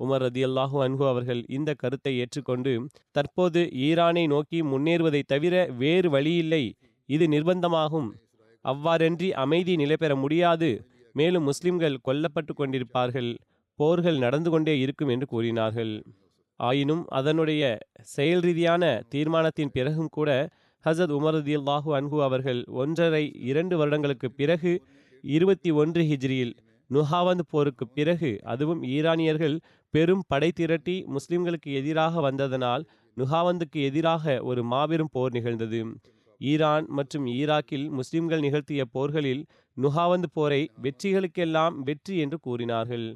உமர் 0.00 0.22
ரதியல்லாஹு 0.26 0.78
அன்ஹு 0.86 1.04
அவர்கள் 1.10 1.40
இந்த 1.56 1.70
கருத்தை 1.82 2.12
ஏற்றுக்கொண்டு 2.22 2.72
தற்போது 3.16 3.60
ஈரானை 3.86 4.24
நோக்கி 4.34 4.58
முன்னேறுவதை 4.72 5.22
தவிர 5.32 5.54
வேறு 5.78 6.08
வழியில்லை. 6.14 6.64
இது 7.08 7.24
நிர்பந்தமாகும். 7.34 8.10
அவ்வாறன்றி 8.64 9.28
அமைதி 9.44 9.74
நிலை 9.76 9.96
பெற 9.96 10.12
முடியாது. 10.16 10.70
மேலும் 11.18 11.46
முஸ்லிம்கள் 11.50 12.02
கொல்லப்பட்டு 12.08 12.52
கொண்டிருப்பார்கள் 12.52 13.30
போர்கள் 13.78 14.18
நடந்து 14.24 14.50
கொண்டே 14.50 14.74
இருக்கும் 14.84 15.10
என்று 15.14 15.26
கூறினார்கள். 15.32 15.92
ஆயினும் 16.60 17.02
அதனுடைய 17.18 17.62
செயல் 18.14 18.44
ரீதியான 18.46 18.82
தீர்மானத்தின் 19.14 19.72
பிறகும் 19.72 20.12
கூட 20.16 20.30
ஹசத் 20.84 21.12
உமர் 21.18 21.36
ரதியல்லாஹு 21.38 21.90
அன்ஹு 21.98 22.18
அவர்கள் 22.26 22.60
ஒன்றரை 22.82 23.24
இரண்டு 23.50 23.74
வருடங்களுக்கு 23.76 24.28
பிறகு 24.40 24.72
இருபத்தி 25.24 25.70
ஒன்று 25.82 26.02
ஹிஜ்ரியில் 26.10 26.54
நுஹாவந்த் 26.90 27.46
போருக்கு 27.52 27.84
பிறகு 27.88 28.30
அதுவும் 28.52 28.82
ஈரானியர்கள் 28.96 29.56
பெரும் 29.94 30.22
படை 30.28 30.50
திரட்டி 30.58 30.96
முஸ்லிம்களுக்கு 31.16 31.70
எதிராக 31.80 32.20
வந்ததனால் 32.28 32.84
நுஹாவந்துக்கு 33.16 33.78
எதிராக 33.88 34.34
ஒரு 34.50 34.62
மாபெரும் 34.72 35.12
போர் 35.12 35.34
நிகழ்ந்தது. 35.36 35.80
ஈரான் 36.40 36.86
மற்றும் 36.98 37.26
ஈராக்கில் 37.38 37.86
முஸ்லிம்கள் 37.98 38.44
நிகழ்த்திய 38.46 38.82
போர்களில் 38.94 39.42
நுஹாவந்து 39.76 40.28
போரை 40.34 40.60
வெற்றிகளுக்கெல்லாம் 40.84 41.74
வெற்றி 41.88 42.14
என்று 42.24 42.38
கூறினார்கள். 42.46 43.06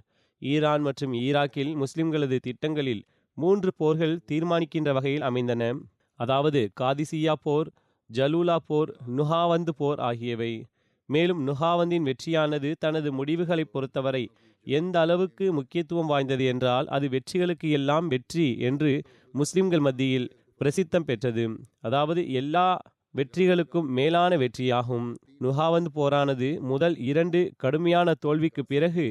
ஈரான் 0.42 0.82
மற்றும் 0.88 1.14
ஈராக்கில் 1.26 1.72
முஸ்லிம்களது 1.74 2.36
திட்டங்களில் 2.46 3.02
மூன்று 3.36 3.70
போர்கள் 3.76 4.14
தீர்மானிக்கின்ற 4.30 4.90
வகையில் 4.92 5.26
அமைந்தன. 5.28 5.62
அதாவது 6.20 6.60
காதிசியா 6.80 7.34
போர் 7.44 7.68
ஜலூலா 8.10 8.56
போர் 8.68 8.90
நுஹாவந்து 9.18 9.72
போர் 9.80 10.00
ஆகியவை. 10.10 10.52
மேலும் 11.08 11.40
நுஹாவந்தின் 11.48 12.06
வெற்றியானது 12.08 12.70
தனது 12.78 13.08
முடிவுகளை 13.12 13.64
பொறுத்தவரை 13.74 14.24
எந்த 14.66 14.96
அளவுக்கு 15.00 15.46
முக்கியத்துவம் 15.58 16.10
வாய்ந்தது 16.12 16.44
என்றால் 16.52 16.86
அது 16.96 17.06
வெற்றிகளுக்கு 17.08 17.68
எல்லாம் 17.78 18.06
வெற்றி 18.08 18.48
என்று 18.68 18.90
முஸ்லிம்கள் 19.34 19.84
மத்தியில் 19.86 20.28
பிரசித்தம் 20.60 21.06
பெற்றது. 21.08 21.44
அதாவது 21.80 22.22
எல்லா 22.40 22.66
வெற்றிகளுக்கும் 23.16 23.86
மேலான 23.86 24.36
வெற்றியாகும். 24.36 25.14
நுஹாவந்த் 25.40 25.92
போரானது 25.94 26.60
முதல் 26.60 26.96
இரண்டு 26.96 27.52
கடுமையான 27.56 28.14
தோல்விக்கு 28.14 28.66
பிறகு 28.66 29.06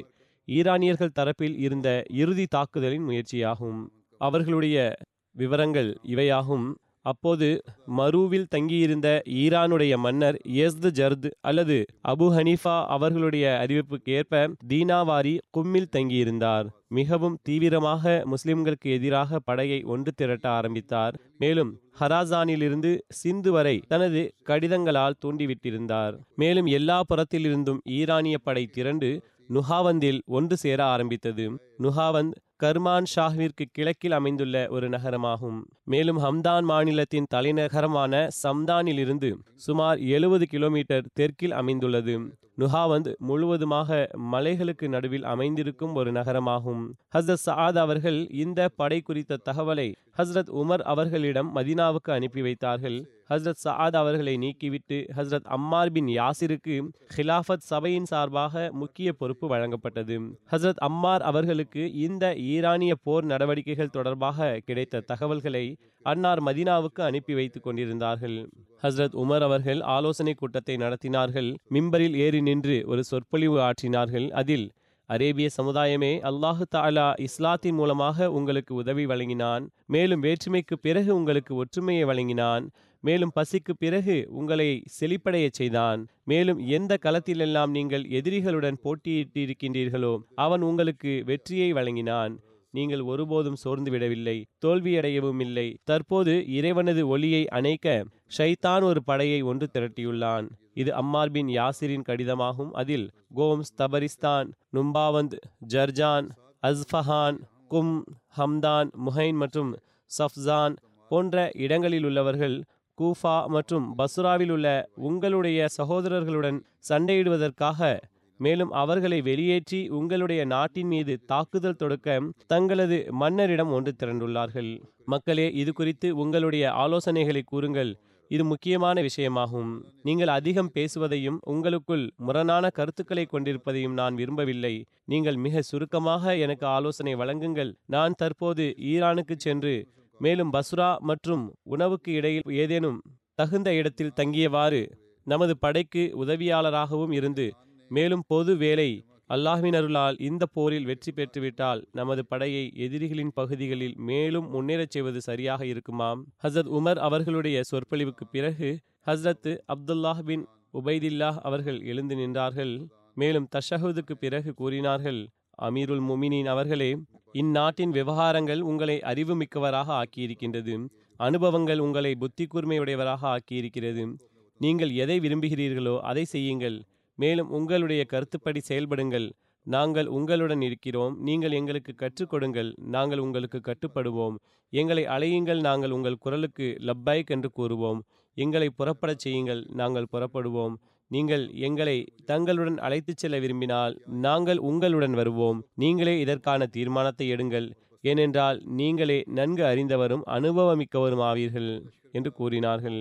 ஈரானியர்கள் 0.47 1.15
தரப்பில் 1.19 1.57
இருந்த 1.57 2.05
இறுதி 2.09 2.45
தாக்குதலின் 2.45 3.07
முயற்சியாகும். 3.07 3.85
அவர்களுடைய 4.17 4.97
விவரங்கள் 5.31 5.97
இவையாகும். 6.03 6.67
அப்போது 7.01 7.61
மருவில் 7.85 8.47
தங்கியிருந்த 8.49 9.21
ஈரானுடைய 9.29 9.97
மன்னர் 9.97 10.37
எஸ்து 10.37 10.89
ஜர்த் 10.89 11.31
அல்லது 11.41 11.85
அபு 12.07 12.27
ஹனீஃபா 12.37 12.85
அவர்களுடைய 12.85 13.65
அறிவிப்புக்கு 13.67 14.09
ஏற்ப 14.09 14.49
தீனாவாரி 14.67 15.37
கும்மில் 15.57 15.91
தங்கியிருந்தார். 15.91 16.67
மிகவும் 16.87 17.37
தீவிரமாக 17.43 18.23
முஸ்லிம்களுக்கு 18.31 18.89
எதிராக 18.97 19.39
படையை 19.39 19.83
ஒன்று 19.83 20.11
திரட்ட 20.11 20.49
ஆரம்பித்தார். 20.49 21.15
மேலும் 21.37 21.79
ஹராசானிலிருந்து 21.99 22.99
சிந்து 23.09 23.51
வரை 23.51 23.81
தனது 23.87 24.33
கடிதங்களால் 24.45 25.19
தூண்டிவிட்டிருந்தார். 25.25 26.15
மேலும் 26.35 26.65
எல்லா 26.65 27.03
புறத்திலிருந்தும் 27.09 27.79
ஈரானிய 27.83 28.37
படை 28.37 28.65
திரண்டு 28.65 29.21
நுஹாவந்தில் 29.49 30.19
ஒன்று 30.25 30.57
சேர 30.57 30.83
ஆரம்பித்தது. 30.83 31.59
நுஹாவந்த் 31.79 32.31
கர்மான் 32.63 33.05
ஷாஹிற்கு 33.15 33.65
கிழக்கில் 33.71 34.11
அமைந்துள்ள 34.11 34.67
ஒரு 34.69 34.89
நகரமாகும். 34.89 35.59
மேலும் 35.83 36.19
ஹம்தான் 36.23 36.63
மாநிலத்தின் 36.63 37.29
தலைநகரமான 37.33 38.27
சம்தானிலிருந்து 38.43 39.29
சுமார் 39.55 39.99
எழுபது 39.99 40.45
கிலோமீட்டர் 40.45 41.07
தெற்கில் 41.13 41.51
அமைந்துள்ளது. 41.51 42.37
நுஹாவந்த் 42.57 43.15
முழுவதுமாக 43.17 44.09
மலைகளுக்கு 44.31 44.87
நடுவில் 44.87 45.23
அமைந்திருக்கும் 45.23 45.93
ஒரு 45.93 46.11
நகரமாகும். 46.11 46.83
ஹசரத் 47.15 47.45
சஆத் 47.45 47.77
அவர்கள் 47.77 48.29
இந்த 48.29 48.69
படை 48.75 49.01
குறித்த 49.01 49.39
தகவலை 49.45 49.93
ஹஸ்ரத் 50.17 50.51
உமர் 50.61 50.83
அவர்களிடம் 50.93 51.55
மதினாவுக்கு 51.55 52.11
அனுப்பி 52.11 52.41
வைத்தார்கள். 52.41 52.97
ஹஸ்ரத் 53.29 53.61
சஆத் 53.63 53.95
அவர்களை 53.95 54.33
நீக்கிவிட்டு 54.37 54.97
ஹஸ்ரத் 55.17 55.43
அம்மார் 55.43 55.91
பின் 55.91 56.07
யாசிருக்கு 56.07 56.75
ஹிலாஃபத் 57.17 57.67
சபையின் 57.71 58.05
சார்பாக 58.05 58.69
முக்கிய 58.71 59.13
பொறுப்பு 59.13 59.47
வழங்கப்பட்டது. 59.55 60.17
ஹஸ்ரத் 60.51 60.81
அம்மார் 60.89 61.21
அவர்களுக்கு 61.21 61.93
இந்த 61.93 62.35
ஈரானிய 62.53 62.93
போர் 63.05 63.25
நடவடிக்கைகள் 63.31 63.93
தொடர்பாக 63.97 64.49
கிடைத்த 64.67 65.03
தகவல்களை 65.11 65.65
அன்னார் 66.11 66.41
மதினாவுக்கு 66.43 67.01
அனுப்பி 67.07 67.33
வைத்துக் 67.39 67.63
கொண்டிருந்தார்கள். 67.63 68.37
ஹஸ்ரத் 68.83 69.15
உமர் 69.23 69.45
அவர்கள் 69.47 69.81
ஆலோசனை 69.95 70.33
கூட்டத்தை 70.33 70.75
நடத்தினார்கள். 70.75 71.49
மிம்பரில் 71.75 72.17
ஏறி 72.25 72.41
நின்று 72.41 72.77
ஒரு 72.85 73.03
சொற்பொழிவு 73.03 73.57
ஆற்றினார்கள். 73.67 74.27
அதில் 74.41 74.67
அரேபிய 75.09 75.47
சமுதாயமே 75.57 76.11
அல்லாஹு 76.29 76.65
தாலா 76.75 77.07
இஸ்லாத்தின் 77.27 77.77
மூலமாக 77.79 78.27
உங்களுக்கு 78.31 78.73
உதவி 78.81 79.05
வழங்கினான். 79.11 79.63
மேலும் 79.93 80.23
வேற்றுமைக்கு 80.25 80.75
பிறகு 80.81 81.11
உங்களுக்கு 81.15 81.53
ஒற்றுமையை 81.55 82.03
வழங்கினான். 82.03 82.65
மேலும் 83.07 83.31
பசிக்கு 83.35 83.73
பிறகு 83.83 84.15
உங்களை 84.39 84.69
செழிப்படையச் 84.97 85.57
செய்தான். 85.59 86.01
மேலும் 86.23 86.59
எந்த 86.77 86.93
களத்திலெல்லாம் 87.05 87.71
நீங்கள் 87.77 88.05
எதிரிகளுடன் 88.19 88.77
போட்டியிட்டிருக்கின்றீர்களோ 88.85 90.13
அவன் 90.45 90.61
உங்களுக்கு 90.61 91.13
வெற்றியை 91.25 91.69
வழங்கினான். 91.73 92.33
நீங்கள் 92.73 93.03
ஒருபோதும் 93.11 93.59
சோர்ந்து 93.61 93.91
விடவில்லை 93.91 94.35
தோல்வியடையவும் 94.65 95.39
இல்லை. 95.39 95.67
தற்போது 95.83 96.33
இறைவனது 96.57 97.03
ஒளியை 97.07 97.43
அணைக்க 97.57 98.05
ஷைத்தான் 98.37 98.83
ஒரு 98.83 99.01
படையை 99.03 99.39
ஒன்று 99.41 99.67
திரட்டியுள்ளான். 99.73 100.47
இது 100.73 100.91
அம்மார் 101.01 101.31
பின் 101.31 101.49
யாசிரின் 101.59 102.07
கடிதமாகும். 102.09 102.71
அதில் 102.81 103.07
கோம்ஸ் 103.35 103.73
தபரிஸ்தான் 103.77 104.49
நும்பாவந்த் 104.75 105.37
ஜர்ஜான் 105.73 106.27
அஸ்ஃபஹான் 106.69 107.39
கும் 107.73 107.95
ஹம்தான் 108.37 108.89
முஹைன் 109.05 109.37
மற்றும் 109.43 109.71
சஃப்சான் 110.11 110.75
போன்ற 111.11 111.49
இடங்களில் 111.65 112.05
உள்ளவர்கள் 112.07 112.55
கூஃபா 112.99 113.35
மற்றும் 113.55 113.85
பசுராவில் 113.99 114.51
உள்ள 114.55 114.67
உங்களுடைய 115.09 115.67
சகோதரர்களுடன் 115.77 116.57
சண்டையிடுவதற்காக 116.89 117.97
மேலும் 118.39 118.71
அவர்களை 118.81 119.17
வெளியேற்றி 119.27 119.79
உங்களுடைய 119.97 120.41
நாட்டின் 120.53 120.89
மீது 120.93 121.13
தாக்குதல் 121.31 121.79
தொடுக்க 121.79 122.19
தங்களது 122.51 122.97
மன்னரிடம் 123.21 123.71
ஒன்று 123.77 123.91
திரண்டுள்ளார்கள். 124.01 124.69
மக்களே 125.13 125.47
இது 125.61 125.71
குறித்து 125.79 126.09
உங்களுடைய 126.23 126.65
ஆலோசனைகளை 126.83 127.41
கூறுங்கள். 127.51 127.91
இது 128.31 128.43
முக்கியமான 128.51 129.01
விஷயமாகும். 129.07 129.71
நீங்கள் 130.07 130.31
அதிகம் 130.37 130.71
பேசுவதையும் 130.75 131.37
உங்களுக்குள் 131.53 132.05
முரணான 132.27 132.69
கருத்துக்களை 132.79 133.25
கொண்டிருப்பதையும் 133.25 133.95
நான் 133.99 134.17
விரும்பவில்லை. 134.21 134.75
நீங்கள் 135.13 135.39
மிக 135.45 135.61
சுருக்கமாக 135.69 136.35
எனக்கு 136.45 136.65
ஆலோசனை 136.77 137.15
வழங்குங்கள். 137.21 137.71
நான் 137.95 138.17
தற்போது 138.21 138.65
ஈரானுக்கு 138.91 139.37
சென்று 139.45 139.73
மேலும் 140.19 140.53
பஸ்ரா 140.53 140.89
மற்றும் 140.99 141.43
உணவுக்கு 141.63 142.11
இடையில் 142.11 142.47
ஏதேனும் 142.47 142.99
தகுந்த 143.35 143.69
இடத்தில் 143.73 144.15
தங்கியவாறு 144.15 144.81
நமது 145.27 145.57
படைக்கு 145.57 146.03
உதவியாளராகவும் 146.25 147.11
இருந்து 147.11 147.45
மேலும் 147.91 148.23
பொது 148.27 148.53
வேலை 148.55 148.89
அல்லாஹினருளால் 149.29 150.15
இந்த 150.21 150.43
போரில் 150.45 150.85
வெற்றி 150.85 151.11
பெற்றுவிட்டால் 151.11 151.81
நமது 151.91 152.21
படையை 152.25 152.63
எதிரிகளின் 152.75 153.31
பகுதிகளில் 153.33 153.95
மேலும் 153.97 154.47
முன்னேறச் 154.53 154.93
செய்வது 154.95 155.21
சரியாக 155.21 155.65
இருக்குமாம். 155.65 156.21
ஹசரத் 156.43 156.71
உமர் 156.77 156.99
அவர்களுடைய 157.07 157.61
சொற்பொழிவுக்கு 157.63 158.25
பிறகு 158.31 158.69
ஹஸ்ரத் 159.05 159.51
அப்துல்லாஹ் 159.73 160.21
பின் 160.21 160.45
உபைதில்லாஹ் 160.73 161.37
அவர்கள் 161.41 161.79
எழுந்து 161.81 162.15
நின்றார்கள். 162.15 162.73
மேலும் 163.15 163.47
தஷஹுதுக்கு 163.55 164.15
பிறகு 164.19 164.53
கூறினார்கள் 164.53 165.21
அமீருல் 165.61 166.01
முமினின் 166.01 166.45
அவர்களே 166.45 166.97
இந்நாட்டின் 167.33 167.91
விவகாரங்கள் 167.91 168.59
உங்களை 168.59 169.01
அறிவு 169.01 169.35
மிக்கவராக 169.35 170.03
ஆக்கியிருக்கின்றது. 170.03 170.87
அனுபவங்கள் 171.17 171.79
உங்களை 171.79 172.15
புத்தி 172.15 172.47
கூர்மையுடையவராக 172.53 173.37
ஆக்கியிருக்கிறது. 173.37 174.15
நீங்கள் 174.57 174.91
எதை 174.91 175.19
விரும்புகிறீர்களோ 175.19 175.99
அதை 175.99 176.25
செய்யுங்கள். 176.25 176.83
மேலும் 177.15 177.49
உங்களுடைய 177.49 178.05
கருத்துப்படி 178.05 178.59
செயல்படுங்கள். 178.67 179.31
நாங்கள் 179.63 180.07
உங்களுடன் 180.07 180.61
இருக்கிறோம். 180.61 181.21
நீங்கள் 181.21 181.51
எங்களுக்கு 181.51 181.95
கற்றுக் 181.95 182.29
கொடுங்கள். 182.29 182.75
நாங்கள் 182.77 183.17
உங்களுக்கு 183.17 183.61
கட்டுப்படுவோம். 183.63 184.35
எங்களை 184.69 185.05
அழையுங்கள். 185.05 185.59
நாங்கள் 185.59 185.91
உங்கள் 185.91 186.17
குரலுக்கு 186.17 186.77
லப்பைக் 186.79 187.29
என்று 187.29 187.51
கூறுவோம். 187.57 187.99
எங்களை 188.33 188.69
புறப்படச் 188.77 189.23
செய்யுங்கள். 189.25 189.65
நாங்கள் 189.73 190.11
புறப்படுவோம். 190.11 190.75
நீங்கள் 191.11 191.43
எங்களை 191.67 191.95
தங்களுடன் 192.25 192.77
அழைத்துச் 192.77 193.21
செல்ல 193.21 193.35
விரும்பினால் 193.39 193.93
நாங்கள் 194.25 194.59
உங்களுடன் 194.69 195.13
வருவோம். 195.13 195.59
நீங்களே 195.73 196.15
இதற்கான 196.19 196.67
தீர்மானத்தை 196.75 197.27
எடுங்கள். 197.33 197.67
ஏனென்றால் 198.03 198.57
நீங்களே 198.79 199.19
நன்கு 199.37 199.63
அறிந்தவரும் 199.63 200.23
அனுபவமிக்கவரும் 200.35 201.23
ஆவீர்கள் 201.29 201.71
என்று 202.11 202.31
கூறினார்கள். 202.31 202.99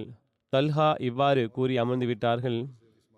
தல்ஹா 0.53 0.89
இவ்வாறு 1.01 1.43
கூறி 1.51 1.75
அமர்ந்து 1.77 2.07
விட்டார்கள் 2.07 2.59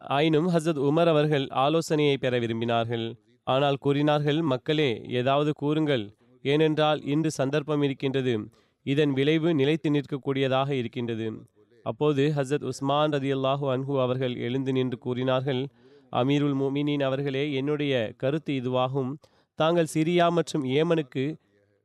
ஆயினும் 0.00 0.48
ஹசத் 0.48 0.80
உமர் 0.88 1.10
அவர்கள் 1.12 1.46
ஆலோசனையை 1.64 2.16
பெற 2.18 2.34
விரும்பினார்கள். 2.38 3.06
ஆனால் 3.46 3.76
கூறினார்கள் 3.76 4.40
மக்களே 4.52 4.90
ஏதாவது 5.20 5.50
கூறுங்கள். 5.52 6.04
ஏனென்றால் 6.44 7.00
இன்று 7.04 7.30
சந்தர்ப்பம் 7.30 7.82
இருக்கின்றது. 7.82 8.34
இதன் 8.86 9.12
விளைவு 9.12 9.50
நிலைத்து 9.54 9.88
நிற்கக்கூடியதாக 9.90 10.70
இருக்கின்றது. 10.70 11.26
அப்போது 11.90 12.22
ஹசரத் 12.36 12.66
உஸ்மான் 12.70 13.12
ரதி 13.14 13.30
அல்லாஹு 13.36 13.66
அன்ஹு 13.74 13.94
அவர்கள் 14.04 14.34
எழுந்து 14.46 14.72
நின்று 14.76 14.98
கூறினார்கள் 15.04 15.62
அமீருல் 16.12 16.56
முமினின் 16.60 17.04
அவர்களே 17.08 17.44
என்னுடைய 17.58 17.94
கருத்து 18.22 18.52
இதுவாகும். 18.60 19.10
தாங்கள் 19.58 19.92
சிரியா 19.94 20.26
மற்றும் 20.36 20.64
ஏமனுக்கு 20.78 21.24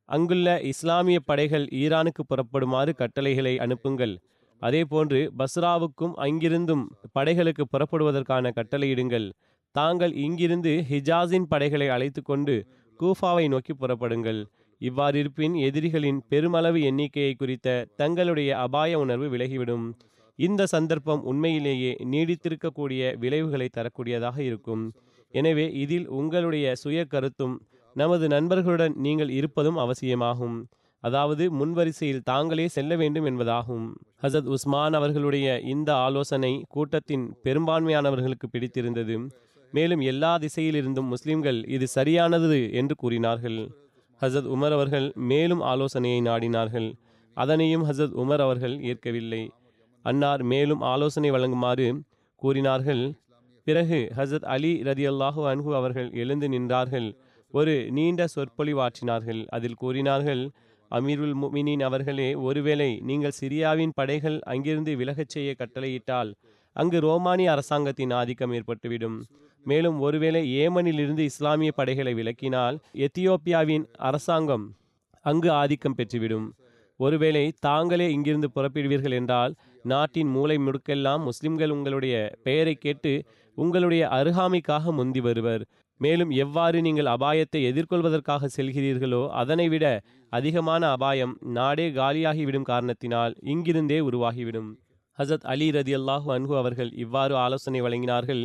அங்குள்ள 0.09 0.49
இஸ்லாமிய 0.71 1.19
படைகள் 1.29 1.65
ஈரானுக்கு 1.83 2.23
புறப்படுமாறு 2.31 2.91
கட்டளைகளை 3.01 3.53
அனுப்புங்கள். 3.65 4.13
அதேபோன்று 4.61 5.19
பஸ்ராவுக்கும் 5.39 6.13
அங்கிருந்தும் 6.25 6.83
படைகளுக்கு 7.15 7.63
புறப்படுவதற்கான 7.73 8.51
கட்டளையிடுங்கள் 8.57 9.27
தாங்கள் 9.75 10.13
இங்கிருந்து 10.25 10.73
ஹிஜாஸின் 10.91 11.47
படைகளை 11.53 11.87
அழைத்து 11.95 12.21
கொண்டு 12.29 12.55
கூஃபாவை 12.99 13.45
நோக்கி 13.53 13.73
புறப்படுங்கள். 13.81 14.41
இவ்வாறிருப்பின் 14.81 15.55
எதிரிகளின் 15.67 16.19
பெருமளவு 16.29 16.81
எண்ணிக்கையை 16.81 17.33
குறித்த 17.33 17.85
தங்களுடைய 17.95 18.57
அபாய 18.57 18.99
உணர்வு 18.99 19.37
விலகிவிடும். 19.37 19.85
இந்த 20.35 20.65
சந்தர்ப்பம் 20.65 21.21
உண்மையிலேயே 21.23 21.91
நீடித்திருக்கக்கூடிய 22.03 23.17
விளைவுகளை 23.17 23.69
தரக்கூடியதாக 23.77 24.37
இருக்கும். 24.39 24.83
எனவே 25.33 25.71
இதில் 25.73 26.07
உங்களுடைய 26.07 26.73
சுய 26.75 27.05
கருத்தும் 27.05 27.55
நமது 27.95 28.27
நண்பர்களுடன் 28.27 28.95
நீங்கள் 28.97 29.29
இருப்பதும் 29.29 29.77
அவசியமாகும். 29.77 30.57
அதாவது 30.99 31.43
முன்வரிசையில் 31.51 32.23
தாங்களே 32.23 32.67
செல்ல 32.67 32.95
வேண்டும் 32.95 33.25
என்பதாகும். 33.25 33.87
ஹசத் 34.23 34.49
உஸ்மான் 34.55 34.93
அவர்களுடைய 34.93 35.59
இந்த 35.59 35.89
ஆலோசனை 35.95 36.63
கூட்டத்தின் 36.67 37.25
பெரும்பான்மையானவர்களுக்கு 37.43 38.47
பிடித்திருந்தது. 38.51 39.17
மேலும் 39.73 39.99
எல்லா 39.99 40.37
திசையிலிருந்தும் 40.37 41.11
முஸ்லிம்கள் 41.13 41.65
இது 41.67 41.87
சரியானது 41.87 42.71
என்று 42.71 42.95
கூறினார்கள். 42.95 43.59
ஹசத் 44.21 44.49
உமர் 44.55 44.71
அவர்கள் 44.71 45.11
மேலும் 45.15 45.61
ஆலோசனையை 45.61 46.21
நாடினார்கள். 46.21 46.93
அதனையும் 47.37 47.85
ஹசத் 47.89 48.15
உமர் 48.23 48.41
அவர்கள் 48.41 48.75
ஏற்கவில்லை. 48.81 49.49
அன்னார் 50.05 50.43
மேலும் 50.43 50.81
ஆலோசனை 50.81 51.31
வழங்குமாறு 51.31 51.87
கூறினார்கள். 52.35 53.03
பிறகு 53.63 54.11
ஹசத் 54.17 54.45
அலி 54.45 54.81
ரதி 54.83 55.05
அல்லாஹு 55.11 55.41
அன்ஹு 55.51 55.75
அவர்கள் 55.75 56.09
எழுந்து 56.13 56.47
நின்றார்கள். 56.49 57.15
ஒரு 57.51 57.91
நீண்ட 57.91 58.27
சொற்பொழிவாற்றினார்கள் 58.35 59.45
அதில் 59.47 59.73
கூறினார்கள் 59.73 60.49
அமீருல் 60.91 61.35
முமினின் 61.41 61.83
அவர்களே 61.83 62.35
ஒருவேளை 62.35 62.99
நீங்கள் 62.99 63.37
சிரியாவின் 63.41 63.93
படைகள் 63.93 64.39
அங்கிருந்து 64.41 64.95
விலகச் 64.95 65.29
செய்ய 65.29 65.55
கட்டளையிட்டால் 65.57 66.31
அங்கு 66.73 66.99
ரோமானிய 66.99 67.51
அரசாங்கத்தின் 67.51 68.11
ஆதிக்கம் 68.11 68.53
ஏற்பட்டுவிடும். 68.53 69.17
மேலும் 69.65 69.97
ஒருவேளை 69.99 70.41
ஏமனிலிருந்து 70.63 71.23
இஸ்லாமிய 71.31 71.71
படைகளை 71.71 72.13
விலக்கினால் 72.13 72.77
எத்தியோப்பியாவின் 73.05 73.85
அரசாங்கம் 74.09 74.65
அங்கு 75.25 75.49
ஆதிக்கம் 75.61 75.97
பெற்றுவிடும். 75.97 76.47
ஒருவேளை 76.99 77.45
தாங்களே 77.59 78.07
இங்கிருந்து 78.11 78.49
புறப்படுவீர்கள் 78.55 79.15
என்றால் 79.19 79.53
நாட்டின் 79.83 80.29
மூளை 80.35 80.57
முடுக்கெல்லாம் 80.57 81.23
முஸ்லிம்கள் 81.23 81.73
உங்களுடைய 81.75 82.15
பெயரை 82.43 82.75
கேட்டு 82.75 83.13
உங்களுடைய 83.57 84.03
அருகாமைக்காக 84.17 84.91
முந்தி 84.91 85.19
வருவர். 85.19 85.63
மேலும் 85.99 86.31
எவ்வாறு 86.43 86.77
நீங்கள் 86.81 87.09
அபாயத்தை 87.15 87.59
எதிர்கொள்வதற்காக 87.69 88.49
செல்கிறீர்களோ 88.55 89.21
அதனை 89.41 89.67
விட 89.69 89.85
அதிகமான 90.31 90.89
அபாயம் 90.95 91.33
நாடே 91.57 91.85
காலியாகிவிடும் 91.89 92.69
காரணத்தினால் 92.71 93.35
இங்கிருந்தே 93.53 93.99
உருவாகிவிடும். 94.09 94.69
ஹசத் 95.19 95.45
அலி 95.53 95.67
ரதி 95.71 95.93
அல்லாஹு 95.99 96.29
அன்ஹு 96.37 96.53
அவர்கள் 96.61 96.91
இவ்வாறு 97.03 97.35
ஆலோசனை 97.35 97.81
வழங்கினார்கள். 97.81 98.43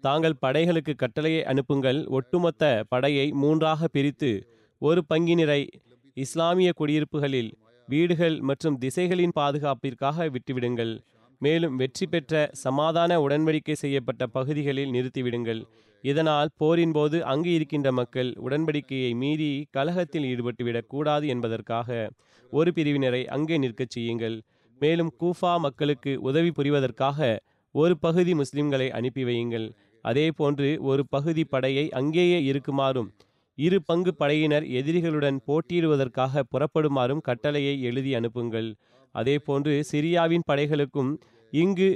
தாங்கள் 0.00 0.40
படைகளுக்கு 0.46 0.94
கட்டளையை 0.94 1.44
அனுப்புங்கள். 1.44 2.06
ஒட்டுமொத்த 2.06 2.84
படையை 2.88 3.30
மூன்றாக 3.32 3.88
பிரித்து 3.88 4.30
ஒரு 4.78 5.04
பங்கினரை 5.14 5.68
இஸ்லாமிய 6.14 6.72
குடியிருப்புகளில் 6.78 7.50
வீடுகள் 7.88 8.40
மற்றும் 8.40 8.78
திசைகளின் 8.78 9.32
பாதுகாப்பிற்காக 9.34 10.28
விட்டுவிடுங்கள். 10.28 10.98
மேலும் 11.38 11.76
வெற்றி 11.76 12.06
பெற்ற 12.06 12.48
சமாதான 12.52 13.18
உடன்படிக்கை 13.26 13.72
செய்யப்பட்ட 13.72 14.26
பகுதிகளில் 14.26 14.90
நிறுத்திவிடுங்கள். 14.90 15.62
இதனால் 16.02 16.48
போரின் 16.56 16.92
போது 16.92 17.24
அங்கு 17.24 17.54
இருக்கின்ற 17.54 17.92
மக்கள் 17.92 18.32
உடன்படிக்கையை 18.44 19.14
மீறி 19.14 19.66
கலகத்தில் 19.70 20.24
ஈடுபட்டுவிடக் 20.24 20.86
கூடாது 20.86 21.26
என்பதற்காக 21.26 22.10
ஒரு 22.50 22.72
பிரிவினரை 22.74 23.24
அங்கே 23.26 23.58
நிற்கச் 23.58 23.90
செய்யுங்கள். 23.90 24.42
மேலும் 24.78 25.12
கூஃபா 25.20 25.58
மக்களுக்கு 25.58 26.20
உதவி 26.20 26.52
புரிவதற்காக 26.56 27.38
ஒரு 27.72 27.98
பகுதி 27.98 28.32
முஸ்லிம்களை 28.32 28.88
அனுப்பி 28.88 29.24
வையுங்கள். 29.24 29.66
அதே 30.08 30.26
போன்று 30.38 30.68
ஒரு 30.90 31.02
பகுதி 31.14 31.44
படையை 31.44 31.86
அங்கேயே 32.00 32.38
இருக்குமாறும் 32.50 33.08
இரு 33.58 33.78
பங்கு 33.86 34.12
படையினர் 34.20 34.66
எதிரிகளுடன் 34.78 35.38
போட்டியிடுவதற்காக 35.46 36.42
புறப்படுமாறும் 36.52 37.22
கட்டளையை 37.28 37.74
எழுதி 37.88 38.12
அனுப்புங்கள். 38.18 38.68
அதேபோன்று 39.14 39.72
சிரியாவின் 39.90 40.46
படைகளுக்கும் 40.50 41.10
இங்கு 41.52 41.88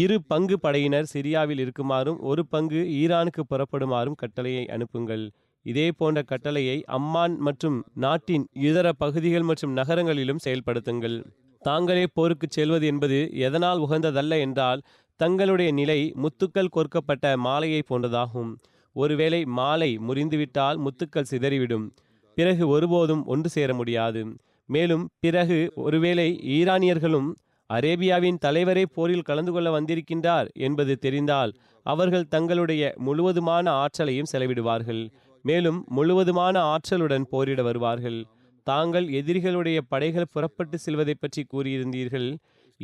இரு 0.00 0.16
பங்கு 0.32 0.56
படையினர் 0.58 1.10
சிரியாவில் 1.12 1.60
இருக்குமாறும் 1.64 2.18
ஒரு 2.30 2.42
பங்கு 2.46 2.80
ஈரானுக்கு 3.00 3.42
புறப்படுமாறும் 3.50 4.18
கட்டளையை 4.22 4.64
அனுப்புங்கள். 4.76 5.24
இதே 5.66 5.86
போன்ற 5.98 6.18
கட்டளையை 6.32 6.76
அம்மான் 6.96 7.34
மற்றும் 7.46 7.78
நாட்டின் 8.04 8.44
இதர 8.68 8.86
பகுதிகள் 9.02 9.48
மற்றும் 9.50 9.76
நகரங்களிலும் 9.78 10.42
செயல்படுத்துங்கள். 10.46 11.16
தாங்களே 11.62 12.04
போருக்கு 12.16 12.46
செல்வது 12.48 12.86
என்பது 12.86 13.18
எதனால் 13.46 13.82
உகந்ததல்ல 13.84 14.38
என்றால் 14.46 14.80
தங்களுடைய 15.20 15.70
நிலை 15.72 16.00
முத்துக்கள் 16.22 16.74
கொர்க்கப்பட்ட 16.76 17.36
மாலையை 17.36 17.82
போன்றதாகும். 17.90 18.50
ஒருவேளை 18.96 19.44
மாலை 19.58 19.98
முறிந்துவிட்டால் 19.98 20.78
முத்துக்கள் 20.78 21.30
சிதறிவிடும். 21.30 21.86
பிறகு 22.34 22.68
ஒருபோதும் 22.68 23.22
ஒன்று 23.26 23.48
சேர 23.48 23.74
முடியாது. 23.74 24.22
மேலும் 24.68 25.04
பிறகு 25.20 25.72
ஒருவேளை 25.76 26.28
ஈரானியர்களும் 26.56 27.28
அரேபியாவின் 27.70 28.38
தலைவரே 28.44 28.84
போரில் 28.94 29.26
கலந்து 29.28 29.52
கொள்ள 29.52 29.68
வந்திருக்கின்றார் 29.80 30.48
என்பது 30.52 30.98
தெரிந்தால் 30.98 31.52
அவர்கள் 31.86 32.28
தங்களுடைய 32.28 32.82
முழுவதுமான 32.96 33.70
ஆற்றலையும் 33.70 34.30
செலவிடுவார்கள். 34.32 35.02
மேலும் 35.44 35.84
முழுவதுமான 35.88 36.56
ஆற்றலுடன் 36.72 37.26
போரிட 37.30 37.62
வருவார்கள். 37.62 38.20
தாங்கள் 38.66 39.06
எதிரிகளுடைய 39.20 39.78
படைகள் 39.88 40.32
புறப்பட்டு 40.32 40.78
செல்வதை 40.78 41.14
பற்றி 41.14 41.42
கூறியிருந்தீர்கள். 41.52 42.28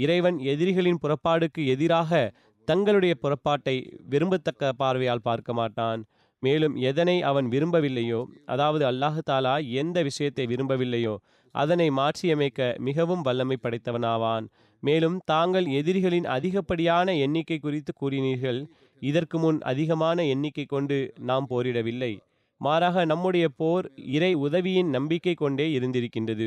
இறைவன் 0.03 0.39
எதிரிகளின் 0.53 1.03
புறப்பாடுக்கு 1.03 1.61
எதிராக 1.75 2.21
தங்களுடைய 2.69 3.15
புறப்பாட்டை 3.23 3.77
விரும்பத்தக்க 4.13 4.73
பார்வையால் 4.81 5.27
பார்க்க 5.29 5.53
மாட்டான். 5.61 6.01
மேலும் 6.43 6.75
எதனை 6.91 7.17
அவன் 7.31 7.47
விரும்பவில்லையோ 7.55 8.21
அதாவது 8.53 8.85
அல்லாஹு 8.91 9.21
தாலா 9.31 9.55
எந்த 9.81 9.99
விஷயத்தை 10.09 10.45
விரும்பவில்லையோ 10.47 11.15
அதனை 11.55 11.89
மாற்றியமைக்க 11.99 12.61
மிகவும் 12.89 13.25
வல்லமை 13.29 13.57
படைத்தவனாவான். 13.63 14.45
மேலும் 14.83 15.17
தாங்கள் 15.33 15.67
எதிரிகளின் 15.81 16.27
அதிகப்படியான 16.37 17.15
எண்ணிக்கை 17.25 17.59
குறித்து 17.59 17.93
கூறினீர்கள் 18.01 18.61
இதற்கு 19.03 19.37
முன் 19.39 19.59
அதிகமான 19.71 20.25
எண்ணிக்கை 20.35 20.65
கொண்டு 20.65 20.99
நாம் 21.29 21.47
போரிடவில்லை. 21.51 22.13
மாறாக 22.61 23.05
நம்முடைய 23.11 23.47
போர் 23.61 23.87
இறை 24.17 24.33
உதவியின் 24.47 24.91
நம்பிக்கை 24.97 25.35
கொண்டே 25.35 25.67
இருந்திருக்கின்றது. 25.79 26.47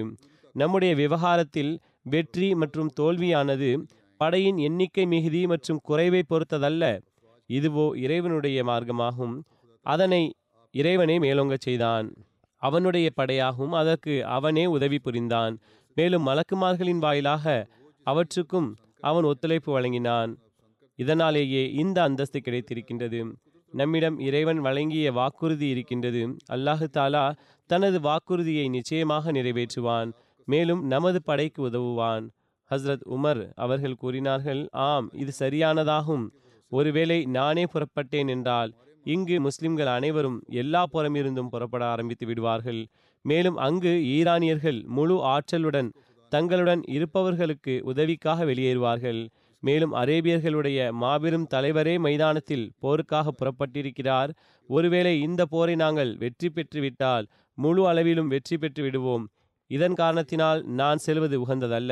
நம்முடைய 0.55 0.91
விவகாரத்தில் 0.95 1.71
வெற்றி 2.05 2.55
மற்றும் 2.55 2.89
தோல்வியானது 2.99 3.69
படையின் 4.21 4.57
எண்ணிக்கை 4.57 5.05
மிகுதி 5.05 5.41
மற்றும் 5.47 5.79
குறைவை 5.83 6.21
பொறுத்ததல்ல. 6.29 6.83
இதுவோ 7.49 7.85
இறைவனுடைய 7.97 8.63
மார்க்கமாகும். 8.63 9.35
அதனை 9.85 10.21
இறைவனே 10.75 11.15
மேலோங்கச் 11.19 11.61
செய்தான். 11.61 12.07
அவனுடைய 12.61 13.07
படையாகவும் 13.15 13.75
அதற்கு 13.81 14.25
அவனே 14.25 14.65
உதவி 14.65 14.99
புரிந்தான். 14.99 15.55
மேலும் 15.97 16.27
மலக்குமார்களின் 16.27 17.01
வாயிலாக 17.05 17.45
அவற்றுக்கும் 18.07 18.69
அவன் 18.99 19.23
ஒத்துழைப்பு 19.23 19.69
வழங்கினான். 19.71 20.31
இதனாலேயே 20.99 21.63
இந்த 21.73 21.97
அந்தஸ்து 22.01 22.39
கிடைத்திருக்கின்றது. 22.39 23.19
நம்மிடம் 23.73 24.17
இறைவன் 24.19 24.59
வழங்கிய 24.59 25.11
வாக்குறுதி 25.11 25.67
இருக்கின்றது. 25.69 26.21
அல்லாஹு 26.51 26.87
தாலா 26.97 27.25
தனது 27.69 27.99
வாக்குறுதியை 28.01 28.65
நிச்சயமாக 28.67 29.31
நிறைவேற்றுவான். 29.31 30.09
மேலும் 30.45 30.81
நமது 30.85 31.19
படைக்கு 31.23 31.61
உதவுவான். 31.61 32.25
ஹஸ்ரத் 32.71 33.05
உமர் 33.15 33.41
அவர்கள் 33.55 33.95
கூறினார்கள் 33.95 34.61
ஆம் 34.71 35.09
இது 35.13 35.31
சரியானதாகும். 35.39 36.25
ஒருவேளை 36.71 37.25
நானே 37.25 37.63
புறப்பட்டேன் 37.63 38.27
என்றால் 38.27 38.71
இங்கு 39.05 39.41
முஸ்லிம்கள் 39.41 39.87
அனைவரும் 39.87 40.37
எல்லா 40.61 40.81
புறமிருந்தும் 40.93 41.49
புறப்பட 41.49 41.83
ஆரம்பித்து 41.85 42.25
விடுவார்கள். 42.25 42.81
மேலும் 43.25 43.57
அங்கு 43.57 43.93
ஈரானியர்கள் 44.15 44.79
முழு 44.87 45.15
ஆற்றலுடன் 45.33 45.89
தங்களுடன் 46.31 46.81
இருப்பவர்களுக்கு 46.87 47.73
உதவிக்காக 47.83 48.45
வெளியேறுவார்கள். 48.45 49.21
மேலும் 49.63 49.93
அரேபியர்களுடைய 49.93 50.79
மாபெரும் 50.91 51.47
தலைவரே 51.53 51.99
மைதானத்தில் 51.99 52.65
போருக்காக 52.81 53.27
புறப்பட்டிருக்கிறார். 53.39 54.31
ஒருவேளை 54.69 55.13
இந்த 55.21 55.41
போரை 55.45 55.75
நாங்கள் 55.75 56.11
வெற்றி 56.17 56.49
பெற்றுவிட்டால் 56.49 57.27
முழு 57.57 57.87
அளவிலும் 57.87 58.27
வெற்றி 58.27 58.57
பெற்று 58.57 58.83
விடுவோம். 58.83 59.25
இதன் 59.75 59.97
காரணத்தினால் 60.01 60.61
நான் 60.79 61.03
செல்வது 61.05 61.35
உகந்ததல்ல. 61.43 61.91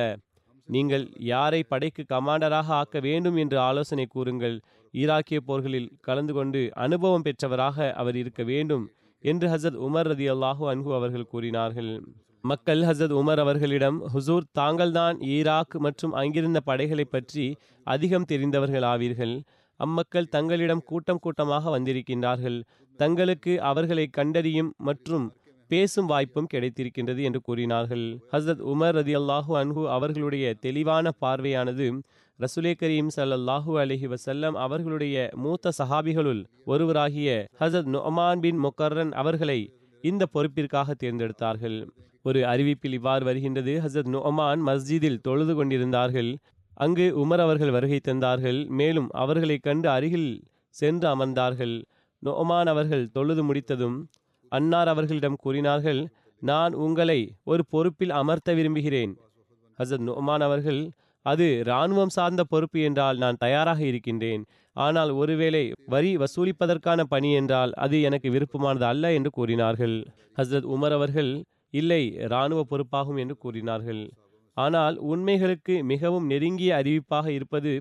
நீங்கள் 0.68 1.06
யாரை 1.32 1.62
படைக்கு 1.64 2.04
கமாண்டராக 2.14 2.68
ஆக்க 2.80 3.00
வேண்டும் 3.00 3.38
என்று 3.44 3.58
ஆலோசனை 3.60 4.06
கூறுங்கள். 4.06 4.58
ஈராக்கிய 4.94 5.40
போர்களில் 5.48 5.92
கலந்து 6.08 6.34
கொண்டு 6.34 6.62
அனுபவம் 6.86 7.26
பெற்றவராக 7.28 7.88
அவர் 8.02 8.18
இருக்க 8.22 8.44
வேண்டும் 8.44 8.84
என்று 9.24 9.48
ஹசத் 9.54 9.80
உமர் 9.88 10.10
ரதி 10.12 10.28
அல்லாஹூ 10.34 10.64
அன்ஹு 10.72 10.90
அவர்கள் 11.00 11.32
கூறினார்கள். 11.34 11.92
மக்கள் 12.42 12.82
ஹசத் 12.82 13.16
உமர் 13.22 13.42
அவர்களிடம் 13.44 13.98
ஹுசூர் 14.14 14.46
தாங்கள்தான் 14.52 15.18
ஈராக் 15.36 15.76
மற்றும் 15.86 16.14
அங்கிருந்த 16.22 16.60
படைகளை 16.70 17.06
பற்றி 17.06 17.46
அதிகம் 17.88 18.30
தெரிந்தவர்கள் 18.32 18.86
ஆவீர்கள். 18.94 19.36
அம்மக்கள் 19.80 20.32
தங்களிடம் 20.36 20.84
கூட்டம் 20.90 21.22
கூட்டமாக 21.26 21.72
வந்திருக்கின்றார்கள். 21.76 22.58
தங்களுக்கு 23.00 23.54
அவர்களை 23.72 24.06
கண்டறியும் 24.18 24.72
மற்றும் 24.90 25.28
பேசும் 25.72 26.10
வாய்ப்பும் 26.12 26.50
கிடைத்திருக்கின்றது 26.54 27.22
என்று 27.28 27.40
கூறினார்கள். 27.42 28.06
ஹசரத் 28.32 28.64
உமர் 28.72 28.96
ரதி 29.00 29.14
அல்லாஹூ 29.20 29.52
அன்ஹு 29.62 29.84
அவர்களுடைய 29.96 30.46
தெளிவான 30.66 31.12
பார்வையானது 31.24 31.88
ரசுலே 32.40 32.74
கரீம் 32.82 33.10
சல்லாஹூ 33.16 33.72
அலஹி 33.84 34.08
வசல்லம் 34.14 34.56
அவர்களுடைய 34.66 35.16
மூத்த 35.44 35.72
சஹாபிகளுள் 35.80 36.42
ஒருவராகிய 36.66 37.30
ஹசரத் 37.60 37.92
நொமான் 37.96 38.40
பின் 38.40 38.60
முக்கர்ரன் 38.66 39.12
அவர்களை 39.22 39.60
இந்த 40.04 40.24
பொறுப்பிற்காக 40.26 40.96
தேர்ந்தெடுத்தார்கள். 41.04 41.78
ஒரு 42.26 42.40
அறிவிப்பில் 42.54 42.96
இவ்வாறு 43.00 43.24
வருகின்றது 43.26 43.74
ஹசரத் 43.84 44.12
நொமான் 44.16 44.62
மஸ்ஜிதில் 44.70 45.22
தொழுது 45.28 45.54
கொண்டிருந்தார்கள். 45.56 46.32
அங்கு 46.78 47.06
உமர் 47.24 47.44
அவர்கள் 47.46 47.72
வருகை 47.72 48.00
தந்தார்கள் 48.08 48.60
மேலும் 48.80 49.08
அவர்களை 49.24 49.58
கண்டு 49.58 49.88
அருகில் 49.90 50.30
சென்று 50.76 51.08
அமர்ந்தார்கள். 51.14 51.76
நொமான் 52.24 52.70
அவர்கள் 52.74 53.06
தொழுது 53.16 53.44
முடித்ததும் 53.44 53.98
அன்னார் 54.52 54.88
அவர்களிடம் 54.88 55.42
கூறினார்கள் 55.44 56.02
நான் 56.42 56.74
உங்களை 56.86 57.20
ஒரு 57.44 57.64
பொறுப்பில் 57.70 58.10
அமர்த்த 58.10 58.54
விரும்புகிறேன். 58.54 59.14
ஹசத் 59.80 60.06
நுமான் 60.08 60.44
அவர்கள் 60.44 60.82
அது 61.26 61.46
இராணுவம் 61.60 62.14
சார்ந்த 62.16 62.42
பொறுப்பு 62.44 62.80
என்றால் 62.82 63.18
நான் 63.18 63.40
தயாராக 63.40 63.80
இருக்கின்றேன். 63.84 64.44
ஆனால் 64.76 65.12
ஒருவேளை 65.12 65.64
வரி 65.86 66.12
வசூலிப்பதற்கான 66.18 67.02
பணி 67.04 67.30
என்றால் 67.34 67.72
அது 67.76 68.02
எனக்கு 68.02 68.30
விருப்பமானது 68.32 68.86
அல்ல 68.86 69.14
என்று 69.14 69.30
கூறினார்கள். 69.30 69.96
ஹசரத் 70.38 70.68
உமர் 70.76 70.92
அவர்கள் 70.92 71.32
இல்லை 71.74 72.02
இராணுவ 72.28 72.62
பொறுப்பாகும் 72.70 73.18
என்று 73.18 73.36
கூறினார்கள். 73.38 74.04
ஆனால் 74.58 74.96
உண்மைகளுக்கு 75.12 75.76
மிகவும் 75.84 76.26
நெருங்கிய 76.26 76.72
அறிவிப்பாக 76.82 77.28
இருப்பது 77.28 77.74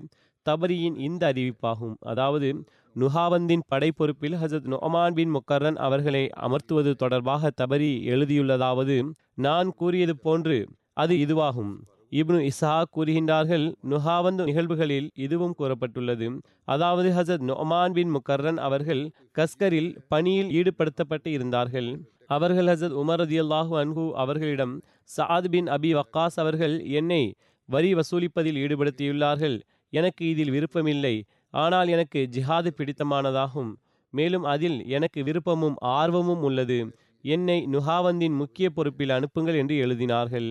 தபரியின் 0.49 0.97
இந்த 1.07 1.21
அறிவிப்பாகும். 1.31 1.95
அதாவது 2.11 2.49
நுஹாவந்தின் 2.95 3.63
படை 3.67 3.89
பொறுப்பில் 3.91 4.37
ஹசத் 4.41 4.67
நொமான் 4.73 5.15
பின் 5.17 5.31
முக்கர்ரன் 5.35 5.77
அவர்களை 5.85 6.23
அமர்த்துவது 6.45 6.91
தொடர்பாக 6.93 7.51
தபரி 7.61 7.91
எழுதியுள்ளதாவது 8.13 8.97
நான் 9.45 9.69
கூறியது 9.73 10.15
போன்று 10.17 10.57
அது 10.93 11.15
இதுவாகும். 11.15 11.73
இப்னு 12.11 12.39
இசா 12.51 12.71
கூறுகின்றார்கள் 12.95 13.65
நுஹாவந்து 13.91 14.43
நிகழ்வுகளில் 14.49 15.07
இதுவும் 15.25 15.55
கூறப்பட்டுள்ளது. 15.59 16.27
அதாவது 16.65 17.09
ஹசத் 17.09 17.45
நொமான் 17.51 17.93
பின் 17.93 18.11
முக்கர்ரன் 18.15 18.59
அவர்கள் 18.67 19.03
கஸ்கரில் 19.37 19.91
பணியில் 20.07 20.51
ஈடுபடுத்தப்பட்டு 20.59 21.27
இருந்தார்கள். 21.27 21.89
அவர்கள் 22.27 22.69
ஹசத் 22.73 22.97
உமர் 23.01 23.21
ரதியல்லாஹு 23.23 23.73
அன்ஹு 23.83 24.03
அவர்களிடம் 24.23 24.73
சாத் 25.17 25.49
பின் 25.49 25.67
அபி 25.67 25.91
வக்காஸ் 25.99 26.37
அவர்கள் 26.43 26.75
என்னை 26.99 27.23
வரி 27.69 27.91
வசூலிப்பதில் 27.93 28.59
ஈடுபடுத்தியுள்ளார்கள். 28.63 29.57
எனக்கு 29.93 30.23
இதில் 30.29 30.51
விருப்பமில்லை. 30.51 31.15
ஆனால் 31.53 31.87
எனக்கு 31.87 32.19
ஜிஹாது 32.31 32.69
பிடித்தமானதாகும். 32.77 33.71
மேலும் 34.13 34.43
அதில் 34.43 34.77
எனக்கு 34.87 35.19
விருப்பமும் 35.23 35.77
ஆர்வமும் 35.79 36.41
உள்ளது. 36.41 36.79
என்னை 37.23 37.57
நுஹாவந்தின் 37.71 38.35
முக்கிய 38.35 38.67
பொறுப்பில் 38.69 39.09
அனுப்புங்கள் 39.09 39.55
என்று 39.55 39.75
எழுதினார்கள். 39.85 40.49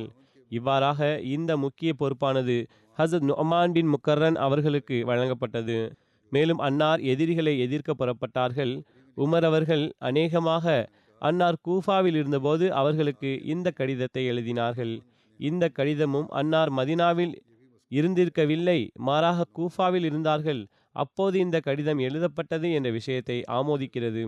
இவ்வாறாக 0.51 1.21
இந்த 1.21 1.51
முக்கிய 1.57 1.91
பொறுப்பானது 1.99 2.57
ஹசத் 2.99 3.27
நொமான் 3.31 3.73
பின் 3.73 3.91
முக்கர்ரன் 3.95 4.39
அவர்களுக்கு 4.39 4.97
வழங்கப்பட்டது. 5.07 5.79
மேலும் 6.33 6.59
அன்னார் 6.59 7.01
எதிரிகளை 7.01 7.55
எதிர்க்க 7.59 7.91
புறப்பட்டார்கள். 7.95 8.73
உமர் 9.17 9.45
அவர்கள் 9.45 9.85
அநேகமாக 9.99 10.67
அன்னார் 11.23 11.59
கூஃபாவில் 11.69 12.17
இருந்தபோது 12.17 12.67
அவர்களுக்கு 12.73 13.31
இந்த 13.45 13.69
கடிதத்தை 13.71 14.23
எழுதினார்கள். 14.31 14.95
இந்த 15.41 15.65
கடிதமும் 15.69 16.29
அன்னார் 16.31 16.71
மதினாவில் 16.71 17.35
இருந்திருக்கவில்லை. 17.95 18.91
மாறாக 18.95 19.47
கூஃபாவில் 19.59 20.05
இருந்தார்கள். 20.05 20.63
அப்போது 20.93 21.39
இந்த 21.39 21.61
கடிதம் 21.61 21.99
எழுதப்பட்டது 21.99 22.73
என்ற 22.73 22.91
விஷயத்தை 22.91 23.43
ஆமோதிக்கிறது. 23.51 24.25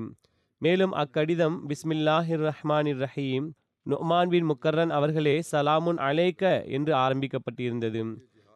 மேலும் 0.62 0.92
அக்கடிதம் 0.92 1.56
பிஸ்மில்லாஹிர் 1.68 2.44
ரஹ்மானிர் 2.48 3.00
ரஹீம் 3.06 3.48
நுமான் 3.86 4.28
பின் 4.28 4.48
முக்கர்ரன் 4.50 4.88
அவர்களே 4.88 5.36
சலாமுன் 5.52 5.98
அலேக்க 6.08 6.42
என்று 6.68 6.92
ஆரம்பிக்கப்பட்டிருந்தது. 6.94 8.02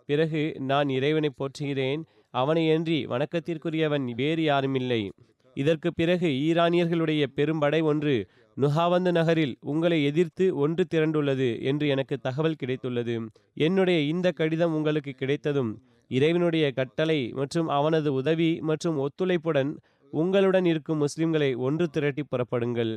பிறகு 0.09 0.42
நான் 0.61 0.88
இறைவனை 0.88 1.31
போற்றுகிறேன். 1.33 2.03
அவனையன்றி 2.35 2.99
வணக்கத்திற்குரியவன் 3.12 4.05
வேறு 4.14 4.42
யாருமில்லை. 4.42 5.11
இதற்கு 5.57 5.95
பிறகு 5.95 6.29
ஈரானியர்களுடைய 6.49 7.27
பெரும்படை 7.37 7.83
ஒன்று 7.83 8.14
நுஹாவந்த 8.57 9.11
நகரில் 9.11 9.55
உங்களை 9.61 9.99
எதிர்த்து 10.05 10.45
ஒன்று 10.57 10.85
திரண்டுள்ளது 10.92 11.49
என்று 11.62 11.87
எனக்கு 11.88 12.16
தகவல் 12.19 12.61
கிடைத்துள்ளது. 12.62 13.16
என்னுடைய 13.66 13.99
இந்த 14.12 14.31
கடிதம் 14.31 14.75
உங்களுக்கு 14.75 15.12
கிடைத்ததும் 15.16 15.73
இறைவனுடைய 16.11 16.66
கட்டளை 16.73 17.19
மற்றும் 17.35 17.69
அவனது 17.69 18.12
உதவி 18.12 18.51
மற்றும் 18.61 18.97
ஒத்துழைப்புடன் 18.99 19.71
உங்களுடன் 20.12 20.64
இருக்கும் 20.64 21.03
முஸ்லிம்களை 21.05 21.51
ஒன்று 21.66 21.87
திரட்டி 21.88 22.23
புறப்படுங்கள். 22.23 22.95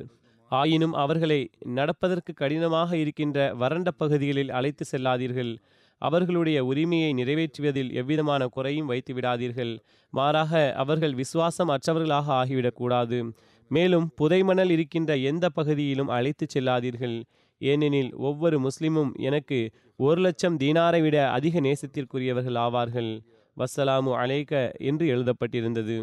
ஆயினும் 0.52 0.94
அவர்களை 0.94 1.40
நடப்பதற்கு 1.80 2.32
கடினமாக 2.34 2.98
இருக்கின்ற 2.98 3.38
வறண்ட 3.54 3.90
பகுதிகளில் 3.92 4.50
அழைத்து 4.50 4.86
செல்லாதீர்கள். 4.92 5.52
அவர்களுடைய 6.02 6.58
உரிமையை 6.66 7.12
நிறைவேற்றுவதில் 7.14 7.90
எவ்விதமான 7.92 8.42
குறையும் 8.48 8.86
வைத்து 8.86 9.14
விடாதீர்கள் 9.14 9.74
மாறாக 10.14 10.74
அவர்கள் 10.84 11.14
விசுவாசம் 11.14 11.72
அற்றவர்களாக 11.76 12.28
ஆகிவிடக்கூடாது. 12.42 13.20
மேலும் 13.70 14.08
புதைமணல் 14.22 14.72
இருக்கின்ற 14.76 15.12
எந்த 15.32 15.46
பகுதியிலும் 15.50 16.12
அழைத்து 16.18 16.46
செல்லாதீர்கள். 16.54 17.18
ஏனெனில் 17.62 18.12
ஒவ்வொரு 18.28 18.58
முஸ்லிமும் 18.66 19.12
எனக்கு 19.28 19.60
ஒரு 20.00 20.22
லட்சம் 20.22 20.58
தீனாரை 20.58 21.02
விட 21.02 21.18
அதிக 21.38 21.60
நேசத்திற்குரியவர்கள் 21.60 22.60
ஆவார்கள். 22.66 23.12
வசலாமு 23.58 24.12
அலைக்க 24.24 24.54
என்று 24.90 25.06
எழுதப்பட்டிருந்தது. 25.14 25.98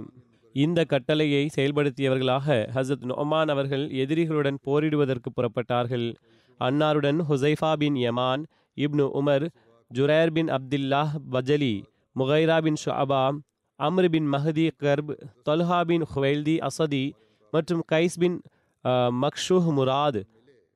இந்த 0.55 0.81
கட்டளையை 0.85 1.43
செயல்படுத்தியவர்களாக 1.57 2.47
ஹசத் 2.75 3.07
நொமான் 3.11 3.51
அவர்கள் 3.55 3.85
எதிரிகளுடன் 4.03 4.59
போரிடுவதற்கு 4.67 5.31
புறப்பட்டார்கள். 5.37 6.07
அன்னாருடன் 6.61 7.19
Huzaifa 7.29 7.73
bin 7.83 7.97
Yaman 8.05 8.45
ibn 8.77 9.07
Umar 9.21 9.47
Jareer 9.91 10.33
bin 10.37 10.51
Abdullah 10.57 11.13
Bajali 11.33 11.75
Mughira 12.17 12.57
bin 12.67 12.79
Shuba 12.85 13.25
Amr 13.81 14.09
bin 14.15 14.29
Madi 14.33 14.67
Karib 14.83 15.13
Talha 15.49 15.81
bin 15.83 16.05
Khuwaylid 16.13 16.55
Asadi 16.69 17.05
மற்றும் 17.57 17.83
கைஸ்பின் 17.93 18.39
மக்ஷூஹ் 19.23 19.69
முராத் 19.79 20.21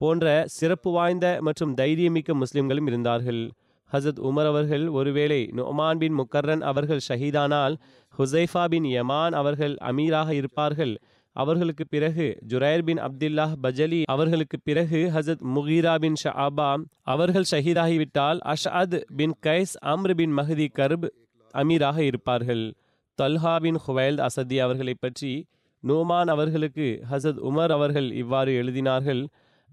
போன்ற 0.00 0.24
சிறப்பு 0.56 0.90
வாய்ந்த 0.96 1.26
மற்றும் 1.46 1.72
தைரியமிக்க 1.80 2.34
முஸ்லிம்களும் 2.42 2.88
இருந்தார்கள். 2.90 3.42
ஹசத் 3.90 4.20
உமர் 4.28 4.48
அவர்கள் 4.50 4.84
ஒருவேளை 4.98 5.38
நொமான் 5.58 6.00
பின் 6.02 6.16
முக்கர்ரன் 6.18 6.62
அவர்கள் 6.70 7.06
ஷஹீதானால் 7.08 7.74
ஹுசைஃபா 8.14 8.64
பின் 8.72 8.86
யமான் 8.96 9.34
அவர்கள் 9.40 9.74
அமீராக 9.90 10.28
இருப்பார்கள். 10.40 10.94
அவர்களுக்கு 11.36 11.84
பிறகு 11.94 12.26
ஜுரைர் 12.50 12.84
பின் 12.86 13.00
அப்துல்லாஹ் 13.06 13.52
பஜலி 13.64 14.00
அவர்களுக்கு 14.14 14.58
பிறகு 14.68 15.00
ஹசத் 15.14 15.44
முகீரா 15.56 15.94
பின் 16.04 16.16
ஷாபா 16.22 16.70
அவர்கள் 17.14 17.48
ஷஹீதாகிவிட்டால் 17.50 18.40
அஷாத் 18.52 18.96
பின் 19.18 19.34
கைஸ் 19.46 19.74
அம்ரு 19.92 20.14
பின் 20.20 20.34
மஹதி 20.38 20.66
கர்ப் 20.78 21.06
அமீராக 21.54 21.98
இருப்பார்கள். 22.10 22.64
தல்ஹா 23.18 23.54
பின் 23.64 23.78
ஹுவைல் 23.84 24.20
அசதி 24.26 24.58
அவர்களை 24.66 24.94
பற்றி 25.04 25.32
நோமான் 25.82 26.30
அவர்களுக்கு 26.30 26.86
ஹசத் 27.10 27.40
உமர் 27.48 27.72
அவர்கள் 27.72 28.12
இவ்வாறு 28.12 28.62
எழுதினார்கள் 28.62 29.22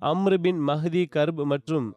அம்ரு 0.01 0.37
பின் 0.37 0.59
மஹதி 0.67 1.03
கர்ப் 1.15 1.41
மற்றும் 1.45 1.87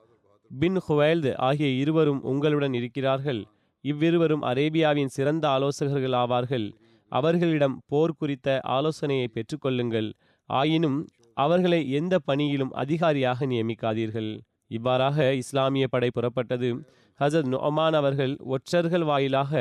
பின் 0.50 0.78
ஹுவைல்து 0.88 1.36
ஆகிய 1.38 1.68
இருவரும் 1.82 2.22
உங்களுடன் 2.22 2.74
இருக்கிறார்கள். 2.74 3.40
இவ்விருவரும் 3.84 4.42
அரேபியாவின் 4.42 5.12
சிறந்த 5.16 5.44
ஆலோசகர்கள் 5.48 6.16
ஆவார்கள். 6.22 6.66
அவர்களிடம் 7.12 7.76
போர் 7.86 8.18
குறித்த 8.18 8.48
ஆலோசனையை 8.76 9.26
பெற்றுக்கொள்ளுங்கள். 9.34 10.08
ஆயினும் 10.50 10.98
அவர்களை 11.36 11.90
எந்த 11.90 12.14
பணியிலும் 12.18 12.72
அதிகாரியாக 12.72 13.46
நியமிக்காதீர்கள். 13.46 14.30
இவ்வாறாக 14.66 15.34
இஸ்லாமிய 15.34 15.86
படை 15.88 16.10
புறப்பட்டது. 16.14 16.70
ஹசத் 17.20 17.48
நொமான் 17.54 17.96
அவர்கள் 18.00 18.34
ஒற்றர்கள் 18.54 19.02
வாயிலாக 19.02 19.52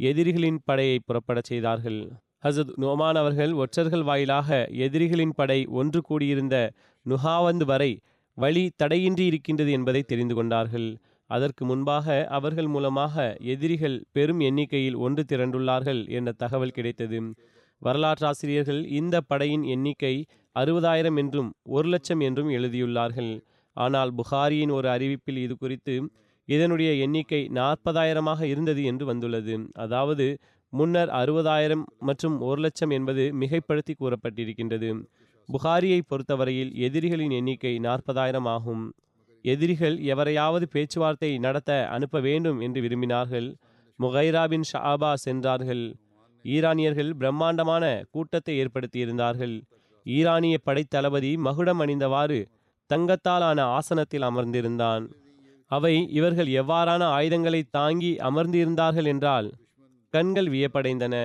எதிரிகளின் 0.00 0.60
படையை 0.64 0.98
புறப்படச் 1.06 1.48
செய்தார்கள். 1.50 2.00
ஹசத் 2.42 2.72
நோமான் 2.82 3.18
அவர்கள் 3.22 3.52
ஒற்றர்கள் 3.62 4.02
வாயிலாக 4.02 4.48
எதிரிகளின் 4.84 5.34
படை 5.34 5.58
ஒன்று 5.80 6.00
கூடியிருந்த 6.00 6.56
நுஹாவந்து 7.06 7.64
வரை 7.64 7.92
வழி 8.38 8.64
தடையின்றி 8.76 9.24
இருக்கின்றது 9.26 9.70
என்பதை 9.72 10.02
தெரிந்து 10.02 10.34
கொண்டார்கள். 10.34 10.88
அதற்கு 11.30 11.62
முன்பாக 11.64 12.06
அவர்கள் 12.28 12.68
மூலமாக 12.74 13.16
எதிரிகள் 13.54 13.96
பெரும் 14.12 14.40
எண்ணிக்கையில் 14.40 14.96
ஒன்று 14.96 15.22
திரண்டுள்ளார்கள் 15.32 16.00
என்ற 16.18 16.30
தகவல் 16.32 16.76
கிடைத்தது. 16.76 17.18
வரலாற்றாசிரியர்கள் 17.82 18.80
இந்த 19.00 19.16
படையின் 19.30 19.64
எண்ணிக்கை 19.74 20.14
அறுபதாயிரம் 20.56 21.18
என்றும் 21.22 21.50
ஒரு 21.76 21.88
லட்சம் 21.88 22.22
என்றும் 22.28 22.50
எழுதியுள்ளார்கள். 22.50 23.32
ஆனால் 23.76 24.10
புகாரியின் 24.12 24.72
ஒரு 24.78 24.88
அறிவிப்பில் 24.88 25.40
இது 25.44 25.54
குறித்து 25.56 25.94
இதனுடைய 26.48 26.90
எண்ணிக்கை 27.04 27.40
நாற்பதாயிரமாக 27.54 28.40
இருந்தது 28.52 28.82
என்று 28.84 29.04
வந்துள்ளது. 29.06 29.54
அதாவது 29.76 30.26
முன்னர் 30.72 31.10
அறுபதாயிரம் 31.10 31.84
மற்றும் 31.98 32.36
ஒரு 32.40 32.60
லட்சம் 32.60 32.90
என்பது 32.90 33.22
மிகைப்படுத்தி 33.40 33.94
கூறப்பட்டிருக்கின்றது. 33.94 34.90
புகாரியை 35.48 36.00
பொறுத்தவரையில் 36.02 36.72
எதிரிகளின் 36.78 37.30
எண்ணிக்கை 37.30 37.72
நாற்பதாயிரம் 37.78 38.48
ஆகும். 38.54 38.84
எதிரிகள் 39.44 39.96
எவரையாவது 40.12 40.66
பேச்சுவார்த்தை 40.72 41.30
நடத்த 41.38 41.70
அனுப்ப 41.88 42.20
வேண்டும் 42.20 42.58
என்று 42.60 42.80
விரும்பினார்கள். 42.80 43.48
முகைரா 43.98 44.44
பின் 44.48 44.66
ஷாபா 44.72 45.12
சென்றார்கள். 45.24 45.84
ஈரானியர்கள் 46.44 47.10
பிரம்மாண்டமான 47.14 47.84
கூட்டத்தை 48.10 48.54
ஏற்படுத்தியிருந்தார்கள். 48.62 49.56
ஈரானிய 50.06 50.56
படைத்தளபதி 50.66 51.32
மகுடம் 51.36 51.80
அணிந்தவாறு 51.80 52.38
தங்கத்தாலான 52.90 53.60
ஆசனத்தில் 53.78 54.22
அமர்ந்திருந்தான். 54.22 55.04
அவை 55.70 55.94
இவர்கள் 56.10 56.48
எவ்வாறான 56.60 57.02
ஆயுதங்களை 57.16 57.60
தாங்கி 57.70 58.12
அமர்ந்திருந்தார்கள் 58.28 59.04
என்றால் 59.04 59.48
கண்கள் 60.14 60.48
வியப்படைந்தன. 60.48 61.16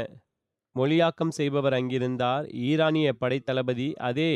மொழியாக்கம் 0.76 1.34
செய்பவர் 1.38 1.74
அங்கிருந்தார். 1.74 2.46
ஈரானிய 2.54 3.14
படைத்தளபதி 3.22 3.94
அதே 3.94 4.32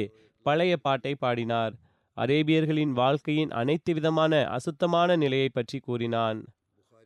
பழைய 0.46 0.78
பாட்டை 0.78 1.16
பாடினார். 1.16 1.74
அரேபியர்களின் 2.18 2.92
வாழ்க்கையின் 2.92 3.52
அனைத்து 3.52 3.94
விதமான 3.94 4.48
அசுத்தமான 4.48 5.16
நிலையை 5.16 5.50
பற்றி 5.50 5.80
கூறினான். 5.80 6.40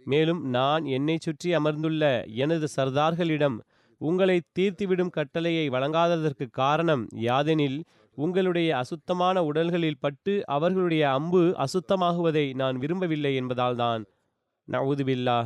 மேலும் 0.05 0.49
நான் 0.49 0.85
என்னை 0.85 1.17
சுற்றி 1.17 1.55
அமர்ந்துள்ள 1.55 2.03
எனது 2.35 2.67
சர்தார்களிடம் 2.75 3.57
உங்களை 3.97 4.41
தீர்த்துவிடும் 4.59 5.09
கட்டளையை 5.09 5.69
வழங்காததற்கு 5.69 6.49
காரணம் 6.51 7.07
யாதெனில் 7.21 7.79
உங்களுடைய 8.17 8.77
அசுத்தமான 8.77 9.43
உடல்களில் 9.43 9.99
பட்டு 9.99 10.33
அவர்களுடைய 10.45 11.11
அம்பு 11.11 11.43
அசுத்தமாகுவதை 11.65 12.45
நான் 12.53 12.77
விரும்பவில்லை 12.77 13.33
என்பதால்தான். 13.41 14.03
நவுதுபில்லா 14.67 15.37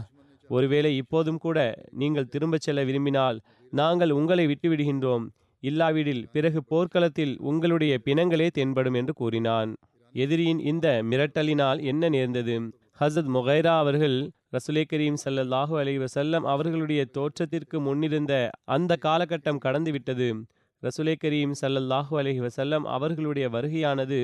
ஒருவேளை 0.50 0.96
இப்போதும் 0.96 1.38
கூட 1.38 1.58
நீங்கள் 1.92 2.28
திரும்பச் 2.28 2.62
செல்ல 2.62 2.84
விரும்பினால் 2.84 3.38
நாங்கள் 3.74 4.12
உங்களை 4.12 4.46
விட்டுவிடுகின்றோம். 4.48 5.26
இல்லாவிடில் 5.60 6.28
பிறகு 6.32 6.64
போர்க்களத்தில் 6.64 7.38
உங்களுடைய 7.40 8.00
பிணங்களே 8.06 8.48
தென்படும் 8.50 8.94
என்று 8.94 9.14
கூறினான். 9.14 9.72
எதிரியின் 10.16 10.60
இந்த 10.60 10.88
மிரட்டலினால் 11.04 11.80
என்ன 11.82 12.10
நேர்ந்தது? 12.10 12.56
ஹசத் 13.00 13.32
முகைரா 13.36 13.74
அவர்கள் 13.78 14.18
ரசுலே 14.52 14.84
கரீம் 14.94 15.18
சல்லல்லாஹு 15.26 15.74
அலி 15.78 15.94
வசல்லம் 15.98 16.46
அவர்களுடைய 16.46 17.06
தோற்றத்திற்கு 17.06 17.80
முன்னிருந்த 17.80 18.50
அந்த 18.66 18.98
காலகட்டம் 19.02 19.64
கடந்துவிட்டது. 19.66 20.28
ரசுலே 20.84 21.16
கரீம் 21.24 21.54
சல்லல்லாஹு 21.62 22.14
அலைஹி 22.22 22.42
வசல்லம் 22.48 22.86
அவர்களுடைய 22.96 23.50
வருகையானது 23.50 24.20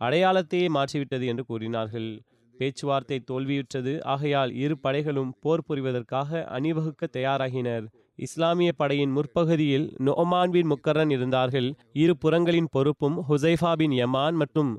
அடையாளத்தையே 0.00 0.68
மாற்றிவிட்டது 0.68 1.26
என்று 1.26 1.44
கூறினார்கள். 1.44 2.10
பேச்சுவார்த்தை 2.58 3.18
தோல்வியுற்றது. 3.30 3.92
ஆகையால் 4.14 4.52
இரு 4.64 4.76
படைகளும் 4.82 5.32
போர் 5.40 5.64
புரிவதற்காக 5.68 6.44
அணிவகுக்க 6.56 7.08
தயாராகினர். 7.12 7.86
இஸ்லாமிய 8.16 8.72
படையின் 8.72 9.12
முற்பகுதியில் 9.16 9.86
நொமான் 10.06 10.50
பின் 10.50 10.70
முக்கரன் 10.70 11.10
இருந்தார்கள். 11.10 11.68
இரு 11.92 12.16
புறங்களின் 12.16 12.70
பொறுப்பும் 12.70 13.18
ஹுசைஃபா 13.28 13.72
பின் 13.72 13.90
யமான் 13.90 14.34
மற்றும் 14.34 14.72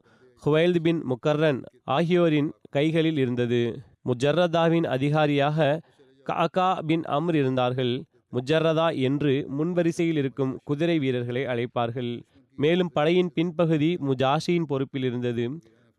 ஹுவைல்த் 0.44 0.82
பின் 0.82 1.00
முக்கர்ரன் 1.12 1.62
ஆகியோரின் 1.84 2.50
கைகளில் 2.70 3.18
இருந்தது. 3.18 3.62
முஜர்ரதாவின் 4.06 4.88
அதிகாரியாக 4.88 5.80
காகா 6.26 6.70
பின் 6.82 7.04
அம்ர் 7.18 7.36
இருந்தார்கள். 7.36 7.94
முஜர்ரதா 8.32 8.88
என்று 9.00 9.34
முன்வரிசையில் 9.58 10.20
இருக்கும் 10.22 10.54
குதிரை 10.64 11.00
வீரர்களை 11.00 11.44
அழைப்பார்கள். 11.46 12.12
மேலும் 12.58 12.92
படையின் 12.94 13.32
பின்பகுதி 13.36 13.90
முஜாஷியின் 14.08 14.68
பொறுப்பில் 14.68 15.04
இருந்தது. 15.04 15.46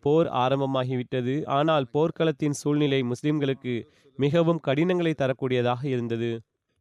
போர் 0.05 0.29
ஆரம்பமாகிவிட்டது. 0.43 1.35
ஆனால் 1.59 1.87
போர்க்களத்தின் 1.95 2.59
சூழ்நிலை 2.61 3.01
முஸ்லிம்களுக்கு 3.13 3.75
மிகவும் 4.19 4.63
கடினங்களை 4.67 5.13
தரக்கூடியதாக 5.23 5.83
இருந்தது. 5.95 6.31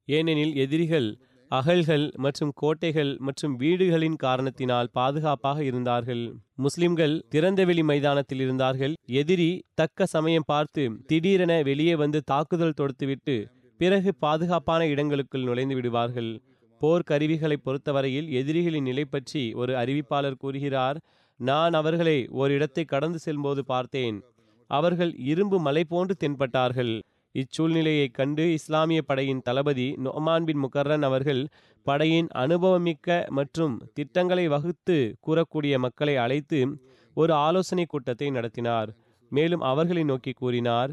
ஏனெனில் 0.07 0.53
எதிரிகள் 0.63 1.09
அகல்கள் 1.51 2.03
மற்றும் 2.23 2.51
கோட்டைகள் 2.61 3.11
மற்றும் 3.27 3.53
வீடுகளின் 3.61 4.17
காரணத்தினால் 4.23 4.89
பாதுகாப்பாக 4.97 5.59
இருந்தார்கள். 5.69 6.23
முஸ்லிம்கள் 6.65 7.15
திறந்தவெளி 7.33 7.83
மைதானத்தில் 7.91 8.41
இருந்தார்கள். 8.45 8.93
எதிரி 9.21 9.49
தக்க 9.79 10.05
சமயம் 10.15 10.47
பார்த்து 10.51 10.83
திடீரென 11.11 11.53
வெளியே 11.69 11.95
வந்து 12.03 12.19
தாக்குதல் 12.31 12.77
தொடுத்துவிட்டு 12.79 13.37
பிறகு 13.79 14.11
பாதுகாப்பான 14.25 14.81
இடங்களுக்குள் 14.93 15.47
நுழைந்து 15.49 15.75
விடுவார்கள். 15.75 16.31
போர் 16.81 17.07
கருவிகளை 17.09 17.57
பொறுத்தவரையில் 17.65 18.27
எதிரிகளின் 18.39 18.87
நிலை 18.89 19.05
பற்றி 19.05 19.43
ஒரு 19.61 19.73
அறிவிப்பாளர் 19.81 20.41
கூறுகிறார். 20.43 20.99
நான் 21.39 21.73
அவர்களை 21.73 22.17
ஒரு 22.41 22.51
இடத்தை 22.53 22.83
கடந்து 22.85 23.19
செல்லும்போது 23.19 23.61
பார்த்தேன். 23.65 24.17
அவர்கள் 24.69 25.11
இரும்பு 25.31 25.57
மலை 25.59 25.83
போன்று 25.83 26.15
தென்பட்டார்கள். 26.23 26.93
இச்சூழ்நிலையைக் 27.35 28.15
கண்டு 28.17 28.43
இஸ்லாமிய 28.53 29.01
படையின் 29.01 29.43
தளபதி 29.47 29.87
நொமான் 30.05 30.45
பின் 30.47 30.61
முகர்ரன் 30.63 31.05
அவர்கள் 31.09 31.41
படையின் 31.85 32.29
அனுபவமிக்க 32.43 33.09
மற்றும் 33.29 33.75
திட்டங்களை 33.93 34.45
வகுத்து 34.47 34.97
கூறக்கூடிய 35.27 35.75
மக்களை 35.85 36.15
அழைத்து 36.15 36.59
ஒரு 37.17 37.33
ஆலோசனை 37.47 37.85
கூட்டத்தை 37.85 38.27
நடத்தினார். 38.29 38.89
மேலும் 39.31 39.63
அவர்களை 39.71 40.03
நோக்கி 40.03 40.31
கூறினார் 40.31 40.91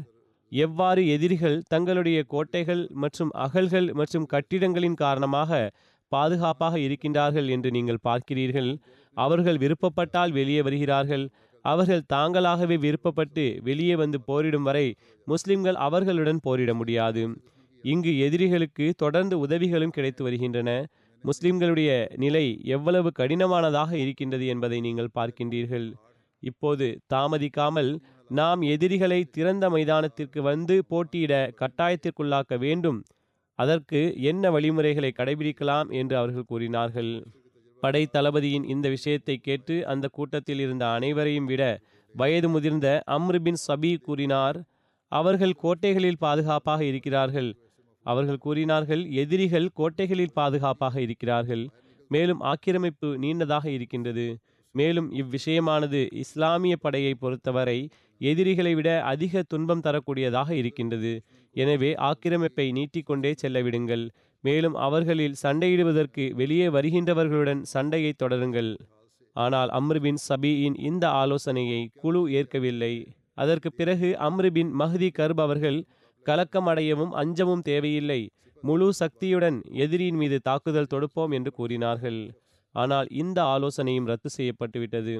எவ்வாறு 0.51 1.01
எதிரிகள் 1.07 1.57
தங்களுடைய 1.67 2.19
கோட்டைகள் 2.33 2.83
மற்றும் 3.03 3.31
அகல்கள் 3.45 3.87
மற்றும் 3.93 4.27
கட்டிடங்களின் 4.33 4.97
காரணமாக 5.03 5.51
பாதுகாப்பாக 6.07 6.75
இருக்கின்றார்கள் 6.79 7.47
என்று 7.47 7.71
நீங்கள் 7.71 8.03
பார்க்கிறீர்கள். 8.03 8.71
அவர்கள் 9.17 9.57
விருப்பப்பட்டால் 9.57 10.31
வெளியே 10.31 10.61
வருகிறார்கள். 10.61 11.25
அவர்கள் 11.65 12.07
தாங்களாகவே 12.13 12.77
விருப்பப்பட்டு 12.77 13.45
வெளியே 13.61 13.95
வந்து 13.95 14.17
போரிடும் 14.21 14.63
வரை 14.63 14.87
முஸ்லிம்கள் 15.27 15.77
அவர்களுடன் 15.87 16.43
போரிட 16.43 16.73
முடியாது. 16.73 17.23
இங்கு 17.83 18.11
எதிரிகளுக்கு 18.17 18.85
தொடர்ந்து 18.97 19.35
உதவிகளும் 19.39 19.89
கிடைத்து 19.89 20.21
வருகின்றன. 20.23 20.69
முஸ்லிம்களுடைய 21.23 21.91
நிலை 22.15 22.45
எவ்வளவு 22.75 23.09
கடினமானதாக 23.11 23.91
இருக்கின்றது 23.97 24.45
என்பதை 24.47 24.79
நீங்கள் 24.79 25.15
பார்க்கின்றீர்கள். 25.15 25.87
இப்போது 26.43 26.87
தாமதிக்காமல் 27.13 27.91
நாம் 28.29 28.61
எதிரிகளை 28.73 29.19
திறந்த 29.31 29.65
மைதானத்திற்கு 29.69 30.39
வந்து 30.41 30.75
போட்டியிட 30.89 31.33
கட்டாயத்திற்குள்ளாக்க 31.61 32.57
வேண்டும். 32.57 32.99
அதற்கு 33.59 33.99
என்ன 34.31 34.49
வழிமுறைகளை 34.51 35.11
கடைபிடிக்கலாம் 35.19 35.89
என்று 35.99 36.15
அவர்கள் 36.17 36.49
கூறினார்கள். 36.51 37.11
படை 37.83 38.03
தளபதியின் 38.05 38.65
இந்த 38.73 38.87
விஷயத்தை 38.89 39.35
கேட்டு 39.37 39.75
அந்த 39.85 40.05
கூட்டத்தில் 40.07 40.59
இருந்த 40.59 40.83
அனைவரையும் 40.87 41.45
விட 41.45 41.63
வயது 42.15 42.47
முதிர்ந்த 42.49 42.87
அம்ருபின் 43.15 43.59
சபி 43.67 43.91
கூறினார் 44.07 44.57
அவர்கள் 45.11 45.59
கோட்டைகளில் 45.63 46.21
பாதுகாப்பாக 46.25 46.81
இருக்கிறார்கள். 46.83 47.49
அவர்கள் 48.05 48.43
கூறினார்கள் 48.45 49.03
எதிரிகள் 49.21 49.67
கோட்டைகளில் 49.79 50.35
பாதுகாப்பாக 50.39 50.95
இருக்கிறார்கள். 51.01 51.63
மேலும் 52.11 52.41
ஆக்கிரமிப்பு 52.51 53.07
நீண்டதாக 53.23 53.65
இருக்கின்றது. 53.67 54.27
மேலும் 54.75 55.07
இவ்விஷயமானது 55.11 56.01
இஸ்லாமிய 56.23 56.75
படையை 56.75 57.13
பொறுத்தவரை 57.13 57.79
எதிரிகளை 58.21 58.71
விட 58.75 58.89
அதிக 59.03 59.43
துன்பம் 59.43 59.83
தரக்கூடியதாக 59.83 60.49
இருக்கின்றது. 60.51 61.13
எனவே 61.63 61.89
ஆக்கிரமிப்பை 62.09 62.65
நீட்டிக்கொண்டே 62.77 63.31
செல்ல 63.41 63.57
விடுங்கள் 63.65 64.05
மேலும் 64.43 64.75
அவர்களில் 64.85 65.39
சண்டையிடுவதற்கு 65.43 66.23
வெளியே 66.39 66.67
வருகின்றவர்களுடன் 66.75 67.61
சண்டையை 67.73 68.11
தொடருங்கள். 68.23 68.71
ஆனால் 69.35 69.69
அம்ருபின் 69.79 70.19
சபியின் 70.27 70.77
இந்த 70.89 71.05
ஆலோசனையை 71.21 71.81
குழு 72.01 72.21
ஏற்கவில்லை. 72.39 72.93
அதற்கு 73.43 73.69
பிறகு 73.79 74.09
அம்ருபின் 74.27 74.71
மஹதி 74.81 75.09
கர்ப் 75.19 75.41
அவர்கள் 75.45 75.79
கலக்கம் 76.25 76.69
அடையவும் 76.71 77.13
அஞ்சவும் 77.21 77.65
தேவையில்லை. 77.69 78.21
முழு 78.63 78.87
சக்தியுடன் 79.01 79.57
எதிரியின் 79.83 80.19
மீது 80.21 80.37
தாக்குதல் 80.47 80.91
தொடுப்போம் 80.93 81.33
என்று 81.37 81.51
கூறினார்கள். 81.57 82.21
ஆனால் 82.75 83.07
இந்த 83.21 83.39
ஆலோசனையும் 83.53 84.09
ரத்து 84.11 84.29
செய்யப்பட்டுவிட்டது. 84.37 85.15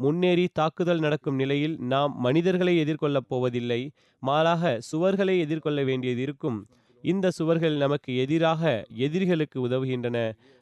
முன்னேறி 0.00 0.44
தாக்குதல் 0.52 1.02
நடக்கும் 1.04 1.38
நிலையில் 1.40 1.74
நாம் 1.92 2.12
மனிதர்களை 2.16 2.74
எதிர்கொள்ளப் 2.84 3.28
போவதில்லை 3.28 3.80
மாறாக 4.22 4.72
சுவர்களை 4.90 5.34
எதிர்கொள்ள 5.38 5.80
வேண்டியது 5.84 6.20
இருக்கும். 6.20 6.58
இந்த 7.04 7.26
சுவர்கள் 7.30 7.76
நமக்கு 7.76 8.10
எதிராக 8.16 8.62
எதிரிகளுக்கு 9.06 9.58
உதவுகின்றன. 9.68 10.18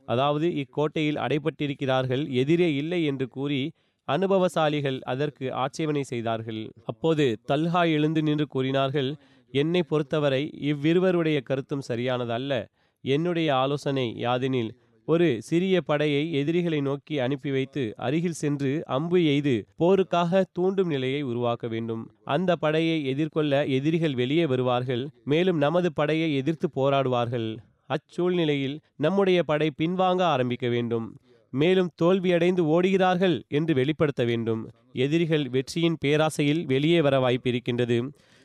அதாவது 0.08 0.48
இக்கோட்டையில் 0.62 1.20
அடைபட்டிருக்கிறார்கள் 1.24 2.22
எதிரே 2.42 2.68
இல்லை 2.74 3.00
என்று 3.04 3.26
கூறி 3.28 3.60
அனுபவசாலிகள் 4.08 4.98
அதற்கு 5.04 5.46
ஆட்சேபனை 5.64 6.02
செய்தார்கள். 6.02 6.60
அப்போது 6.84 7.24
தல்ஹா 7.50 7.82
எழுந்து 7.96 8.20
நின்று 8.22 8.46
கூறினார்கள் 8.46 9.10
என்னை 9.52 9.82
பொறுத்தவரை 9.82 10.42
இவ்விருவருடைய 10.70 11.38
கருத்தும் 11.42 11.86
சரியானதல்ல. 11.88 12.52
என்னுடைய 13.04 13.48
ஆலோசனை 13.54 14.06
யாதெனில் 14.24 14.70
ஒரு 15.08 15.26
சிறிய 15.42 15.80
படையை 15.80 16.32
எதிரிகளை 16.32 16.80
நோக்கி 16.80 17.14
அனுப்பி 17.18 17.50
வைத்து 17.50 17.82
அருகில் 17.96 18.38
சென்று 18.40 18.70
அம்பு 18.86 19.18
எய்து 19.24 19.54
போருக்காக 19.78 20.42
தூண்டும் 20.52 20.88
நிலையை 20.88 21.22
உருவாக்க 21.22 21.68
வேண்டும். 21.68 22.02
அந்த 22.24 22.56
படையை 22.56 23.04
எதிர்கொள்ள 23.04 23.66
எதிரிகள் 23.66 24.14
வெளியே 24.14 24.46
வருவார்கள் 24.46 25.04
மேலும் 25.24 25.58
நமது 25.58 25.90
படையை 25.92 26.28
எதிர்த்து 26.34 26.68
போராடுவார்கள். 26.76 27.48
அச்சூழ்நிலையில் 27.90 28.76
நம்முடைய 28.96 29.42
படை 29.42 29.68
பின்வாங்க 29.78 30.22
ஆரம்பிக்க 30.34 30.68
வேண்டும். 30.68 31.06
மேலும் 31.52 31.90
தோல்வியடைந்து 32.02 32.62
ஓடுகிறார்கள் 32.74 33.36
என்று 33.48 33.74
வெளிப்படுத்த 33.74 34.24
வேண்டும். 34.24 34.62
எதிரிகள் 34.92 35.46
வெற்றியின் 35.48 36.00
பேராசையில் 36.04 36.62
வெளியே 36.64 37.00
வர 37.00 37.16
வாய்ப்பிருக்கின்றது 37.20 37.98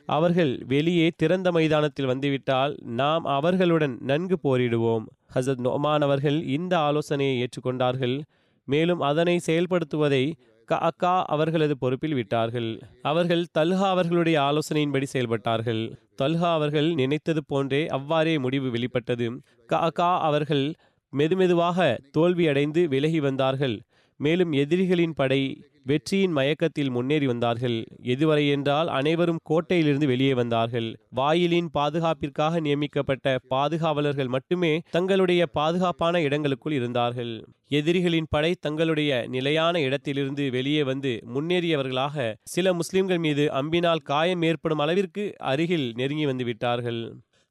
அவர்கள் 0.08 0.54
வெளியே 0.66 1.10
திறந்த 1.16 1.48
மைதானத்தில் 1.52 2.06
வந்துவிட்டால் 2.06 2.72
நாம் 3.00 3.24
அவர்களுடன் 3.36 3.94
நன்கு 4.00 4.36
போரிடுவோம். 4.42 5.04
ஹசத் 5.34 5.62
நொமான் 5.64 6.00
அவர்கள் 6.00 6.42
இந்த 6.46 6.78
ஆலோசனையை 6.78 7.34
ஏற்றுக்கொண்டார்கள். 7.38 8.22
மேலும் 8.64 9.00
அதனை 9.00 9.40
செயல்படுத்துவதை 9.46 10.32
கஅக்கா 10.68 11.22
அவர்களது 11.24 11.78
பொறுப்பில் 11.78 12.14
விட்டார்கள். 12.14 12.80
அவர்கள் 13.02 13.46
தல்ஹா 13.58 13.88
அவர்களுடைய 13.88 14.40
ஆலோசனையின்படி 14.40 15.06
செயல்பட்டார்கள். 15.12 15.82
தல்ஹா 16.22 16.50
அவர்கள் 16.52 16.94
நினைத்தது 16.94 17.44
போன்றே 17.44 17.86
அவ்வாறே 17.86 18.38
முடிவு 18.38 18.70
வெளிப்பட்டது. 18.70 19.28
கஅக்கா 19.72 20.18
அவர்கள் 20.18 20.74
மெதுமெதுவாக 21.12 21.98
தோல்வியடைந்து 22.18 22.84
விலகி 22.84 23.20
வந்தார்கள். 23.20 23.76
மேலும் 24.20 24.52
எதிரிகளின் 24.52 25.14
படை 25.14 25.42
வெற்றியின் 25.86 26.30
மயக்கத்தில் 26.30 26.90
முன்னேறி 26.90 27.26
வந்தார்கள். 27.26 27.84
எதுவரை 28.02 28.50
என்றால் 28.50 28.88
அனைவரும் 28.88 29.40
கோட்டையிலிருந்து 29.50 30.06
வெளியே 30.06 30.34
வந்தார்கள். 30.34 30.88
வாயிலின் 31.10 31.70
பாதுகாப்பிற்காக 31.70 32.60
நியமிக்கப்பட்ட 32.60 33.38
பாதுகாவலர்கள் 33.48 34.28
மட்டுமே 34.28 34.72
தங்களுடைய 34.90 35.46
பாதுகாப்பான 35.46 36.20
இடங்களுக்குள் 36.20 36.72
இருந்தார்கள். 36.72 37.32
எதிரிகளின் 37.68 38.30
படை 38.30 38.54
தங்களுடைய 38.60 39.26
நிலையான 39.28 39.80
இடத்திலிருந்து 39.80 40.50
வெளியே 40.50 40.82
வந்து 40.82 41.12
முன்னேறியவர்களாக 41.34 42.34
சில 42.44 42.74
முஸ்லிம்கள் 42.74 43.18
மீது 43.18 43.46
அம்பினால் 43.52 44.04
காயம் 44.04 44.42
ஏற்படும் 44.42 44.78
அளவிற்கு 44.78 45.34
அருகில் 45.38 45.92
நெருங்கி 45.94 46.26
வந்து 46.26 46.44
விட்டார்கள். 46.44 47.02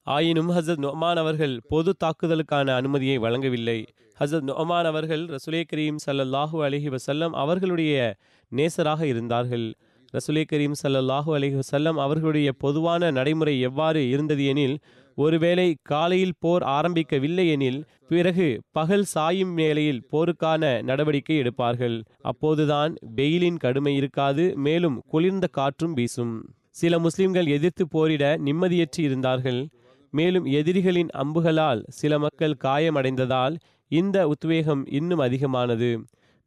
ஆயினும் 0.06 0.50
ஹசரத் 0.50 0.82
நொமான் 0.86 1.16
அவர்கள் 1.16 1.60
பொது 1.70 1.96
தாக்குதலுக்கான 2.04 2.70
அனுமதியை 2.76 3.18
வழங்கவில்லை. 3.18 3.86
ஹசரத் 4.20 4.48
நொமான் 4.50 4.84
அவர்கள் 4.84 5.26
ரசுலே 5.26 5.64
கரீம் 5.74 5.96
சல்லல்லாஹு 6.06 6.58
அலஹி 6.66 6.96
வசல்லம் 6.96 7.30
அவர்களுடைய 7.30 8.16
நேசராக 8.52 9.02
இருந்தார்கள். 9.02 9.74
ரசுலே 10.14 10.44
கரீம் 10.52 10.74
சல்லல்லாஹு 10.84 11.30
அலஹி 11.38 11.60
வசல்லம் 11.60 11.98
அவர்களுடைய 11.98 12.52
பொதுவான 12.52 13.12
நடைமுறை 13.12 13.60
எவ்வாறு 13.60 14.10
இருந்தது 14.10 14.46
எனில் 14.46 14.80
ஒருவேளை 15.16 15.78
காலையில் 15.82 16.34
போர் 16.40 16.64
ஆரம்பிக்கவில்லை 16.64 17.50
எனில் 17.50 17.86
பிறகு 18.08 18.62
பகல் 18.72 19.04
சாயும் 19.04 19.54
வேளையில் 19.54 20.04
போருக்கான 20.12 20.82
நடவடிக்கை 20.82 21.40
எடுப்பார்கள். 21.40 22.04
அப்போதுதான் 22.22 22.96
வெயிலின் 23.16 23.58
கடுமை 23.58 23.96
இருக்காது 23.96 24.54
மேலும் 24.56 25.04
குளிர்ந்த 25.08 25.48
காற்றும் 25.48 25.94
வீசும். 25.94 26.36
சில 26.70 27.00
முஸ்லிம்கள் 27.00 27.46
எதிர்த்து 27.46 27.88
போரிட 27.88 28.38
நிம்மதியற்று 28.38 29.02
இருந்தார்கள். 29.10 29.70
மேலும் 30.14 30.46
எதிரிகளின் 30.60 31.10
அம்புகளால் 31.14 31.82
சில 32.00 32.20
மக்கள் 32.20 32.60
காயமடைந்ததால் 32.64 33.56
இந்த 33.92 34.18
உத்வேகம் 34.28 34.84
இன்னும் 34.90 35.20
அதிகமானது. 35.20 35.90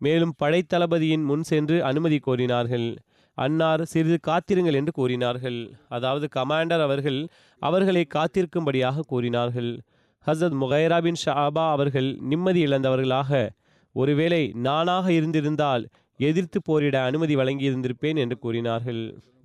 மேலும் 0.00 0.35
படைத்தளபதியின் 0.42 1.24
முன் 1.24 1.42
சென்று 1.42 1.76
அனுமதி 1.85 2.18
கோரினார்கள். 2.26 2.88
அன்னார் 3.38 3.83
சிறிது 3.85 4.18
காத்திருங்கள் 4.20 4.74
என்று 4.74 4.92
கூறினார்கள். 4.92 5.59
அதாவது 5.88 6.26
கமாண்டர் 6.37 6.85
அவர்கள் 6.88 7.20
அவர்களை 7.62 8.02
காத்திருக்கும்படியாக 8.14 9.05
கூறினார்கள். 9.07 9.70
ஹசரத் 10.26 10.59
முகைரா 10.62 10.98
பின் 11.02 11.20
ஷாபா 11.24 11.64
அவர்கள் 11.70 12.09
நிம்மதி 12.22 12.62
இழந்தவர்களாக. 12.66 13.33
ஒருவேளை 13.96 14.42
நானாக 14.55 15.07
இருந்திருந்தால் 15.12 15.85
எதிர்த்து 16.20 16.59
போரிட 16.62 16.96
அனுமதி 17.09 17.35
வழங்கியிருந்திருப்பேன் 17.37 18.18
என்று 18.22 18.37
கூறினார்கள். 18.38 19.00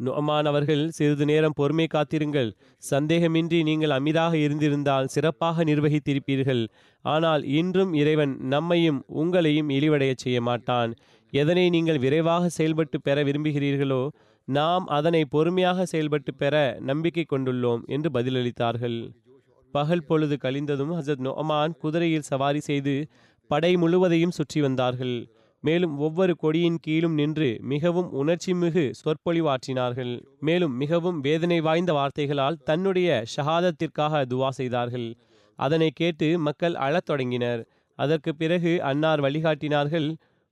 நொமான் 0.06 0.48
அவர்கள் 0.52 0.84
சிறிது 0.98 1.26
நேரம் 1.30 1.56
பொறுமை 1.60 1.88
காத்திருங்கள். 1.88 2.50
சந்தேகமின்றி 2.84 3.60
நீங்கள் 3.70 3.96
அமீராக 3.98 4.34
இருந்திருந்தால் 4.46 5.10
சிறப்பாக 5.16 5.64
நிர்வகித்திருப்பீர்கள். 5.64 6.64
ஆனால் 7.06 7.44
இன்றும் 7.60 7.92
இறைவன் 7.94 8.34
நம்மையும் 8.54 9.00
உங்களையும் 9.22 9.72
இழிவடையச் 9.78 10.24
செய்ய 10.26 10.40
மாட்டான் 10.42 10.94
எதனை 11.34 11.66
நீங்கள் 11.70 12.00
விரைவாக 12.00 12.50
செயல்பட்டு 12.50 12.98
பெற 13.02 13.18
விரும்புகிறீர்களோ 13.24 14.02
நாம் 14.48 14.86
அதனை 14.98 15.22
பொறுமையாக 15.26 15.86
செயல்பட்டு 15.86 16.32
பெற 16.34 16.56
நம்பிக்கை 16.90 17.26
கொண்டுள்ளோம் 17.26 17.84
என்று 17.86 18.10
பதிலளித்தார்கள். 18.14 18.98
பகல் 19.74 20.08
பொழுது 20.08 20.36
கழிந்ததும் 20.36 20.96
ஹசத் 20.98 21.24
நொமான் 21.28 21.76
குதிரையில் 21.84 22.28
சவாரி 22.32 22.62
செய்து 22.70 22.96
படை 23.52 23.72
முழுவதையும் 23.76 24.36
சுற்றி 24.38 24.60
வந்தார்கள். 24.62 25.16
மேலும் 25.64 25.98
ஒவ்வொரு 25.98 26.34
கொடியின் 26.44 26.78
கீழும் 26.82 27.14
நின்று 27.14 27.50
மிகவும் 27.62 28.10
உணர்ச்சிமிகு 28.22 28.84
சொற்பொழிவாற்றினார்கள். 29.02 30.14
மேலும் 30.40 30.76
மிகவும் 30.76 31.20
வேதனை 31.20 31.62
வாய்ந்த 31.62 31.94
வார்த்தைகளால் 31.94 32.58
தன்னுடைய 32.64 33.10
ஷஹாதத்திற்காக 33.36 34.24
துவா 34.32 34.50
செய்தார்கள். 34.50 35.08
அதனை 35.60 35.90
கேட்டு 35.94 36.40
மக்கள் 36.40 36.76
அழத் 36.76 37.06
தொடங்கினர். 37.06 37.62
அதற்கு 38.00 38.36
பிறகு 38.36 38.84
அன்னார் 38.84 39.22
வழிகாட்டினார்கள் 39.22 40.08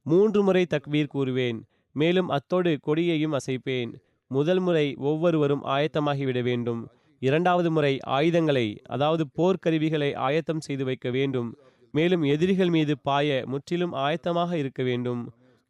மூன்று 0.06 0.44
முறை 0.44 0.66
தக்பீர் 0.70 1.14
கூறுவேன் 1.14 1.60
மேலும் 1.96 2.30
அத்தோடு 2.30 2.72
கொடியையும் 2.88 3.36
அசைப்பேன். 3.38 3.92
முதல் 4.32 4.60
முறை 4.60 4.96
ஒவ்வொருவரும் 5.00 5.64
ஆயத்தமாகிவிட 5.66 6.40
வேண்டும். 6.44 6.82
இரண்டாவது 7.22 7.72
முறை 7.72 7.94
ஆயுதங்களை 8.18 8.68
அதாவது 8.86 9.24
போர்க்கருவிகளை 9.38 10.16
ஆயத்தம் 10.28 10.60
செய்து 10.60 10.86
வைக்க 10.86 11.10
வேண்டும். 11.10 11.50
மேலும் 11.94 12.24
எதிரிகள் 12.24 12.72
மீது 12.76 12.94
பாய 13.08 13.44
முற்றிலும் 13.52 13.94
ஆயத்தமாக 14.06 14.52
இருக்க 14.58 14.82
வேண்டும். 14.84 15.22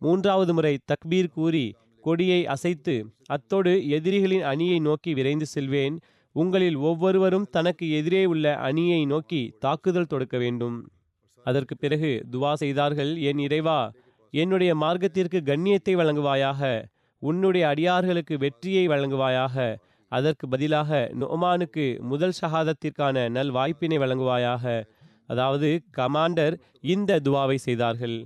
மூன்றாவது 0.01 0.51
முறை 0.53 0.73
தக்பீர் 0.91 1.33
கூறி 1.35 1.65
கொடியை 2.03 2.41
அசைத்து 2.47 2.95
அத்தோடு 3.27 3.73
எதிரிகளின் 3.97 4.45
அணியை 4.51 4.77
நோக்கி 4.79 5.11
விரைந்து 5.13 5.47
செல்வேன். 5.55 5.95
உங்களில் 6.35 6.77
ஒவ்வொருவரும் 6.89 7.49
தனக்கு 7.49 7.85
எதிரே 7.91 8.23
உள்ள 8.25 8.45
அணியை 8.67 9.01
நோக்கி 9.05 9.41
தாக்குதல் 9.59 10.11
தொடுக்க 10.11 10.37
வேண்டும். 10.37 10.77
அதற்கு 11.45 11.75
பிறகு 11.75 12.11
துவா 12.31 12.51
செய்தார்கள் 12.53 13.11
என் 13.29 13.41
இறைவா 13.47 13.79
என்னுடைய 14.33 14.71
மார்க்கத்திற்கு 14.75 15.39
கண்ணியத்தை 15.41 15.93
வழங்குவாயாக 15.95 16.61
உன்னுடைய 17.21 17.63
அடியார்களுக்கு 17.67 18.35
வெற்றியை 18.37 18.83
வழங்குவாயாக 18.87 19.55
அதற்கு 20.11 20.45
பதிலாக 20.47 20.99
நொமானுக்கு 21.19 21.85
முதல் 22.01 22.35
ஷஹாதத்திற்கான 22.41 23.25
நல் 23.29 23.51
வாய்ப்பினை 23.51 23.97
வழங்குவாயாக 23.97 24.63
அதாவது 25.29 25.69
கமாண்டர் 25.97 26.55
இந்த 26.93 27.19
துவாவை 27.25 27.57
செய்தார்கள். 27.67 28.17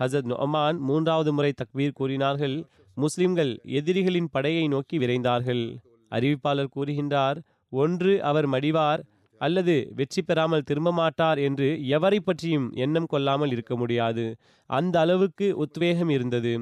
ஹசத் 0.00 0.28
நொமான் 0.32 0.78
மூன்றாவது 0.88 1.30
முறை 1.32 1.52
தக்பீர் 1.52 1.98
கூறினார்கள் 2.00 2.56
முஸ்லிம்கள் 2.96 3.52
எதிரிகளின் 3.78 4.32
படையை 4.32 4.64
நோக்கி 4.68 4.96
விரைந்தார்கள். 4.98 5.64
அறிவிப்பாளர் 6.12 6.74
கூறுகின்றார் 6.76 7.38
ஒன்று 7.72 8.12
அவர் 8.22 8.48
மடிவார் 8.54 9.02
அல்லது 9.40 9.74
வெற்றி 9.98 10.22
பெறாமல் 10.22 10.66
திரும்ப 10.68 10.90
மாட்டார் 10.92 11.38
என்று 11.38 11.68
எவரை 11.96 12.18
பற்றியும் 12.20 12.66
எண்ணம் 12.74 13.06
கொள்ளாமல் 13.06 13.52
இருக்க 13.54 13.74
முடியாது. 13.76 14.24
அந்த 14.70 14.94
அளவுக்கு 15.00 15.46
உத்வேகம் 15.64 16.10
இருந்தது. 16.16 16.52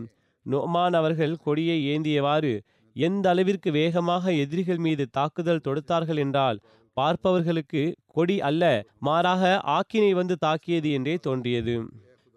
நொமான் 0.47 0.97
அவர்கள் 1.01 1.35
கொடியை 1.47 1.79
ஏந்தியவாறு 1.95 2.53
எந்த 2.97 3.27
அளவிற்கு 3.31 3.71
வேகமாக 3.71 4.33
எதிரிகள் 4.43 4.81
மீது 4.87 5.05
தாக்குதல் 5.11 5.65
தொடுத்தார்கள் 5.67 6.21
என்றால் 6.25 6.59
பார்ப்பவர்களுக்கு 6.99 7.83
கொடி 8.17 8.37
அல்ல 8.49 8.65
மாறாக 9.07 9.43
ஆக்கினை 9.77 10.11
வந்து 10.21 10.37
தாக்கியது 10.45 10.91
என்றே 10.97 11.15
தோன்றியது. 11.27 11.77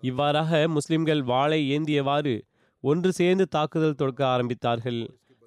இவ்வாறாக 0.04 0.62
முஸ்லிம்கள் 0.76 1.22
வாளை 1.32 1.60
ஏந்தியவாறு 1.76 2.36
ஒன்று 2.84 3.10
சேர்ந்து 3.20 3.46
தாக்குதல் 3.48 3.98
தொடுக்க 4.00 4.22
ஆரம்பித்தார்கள். 4.34 5.02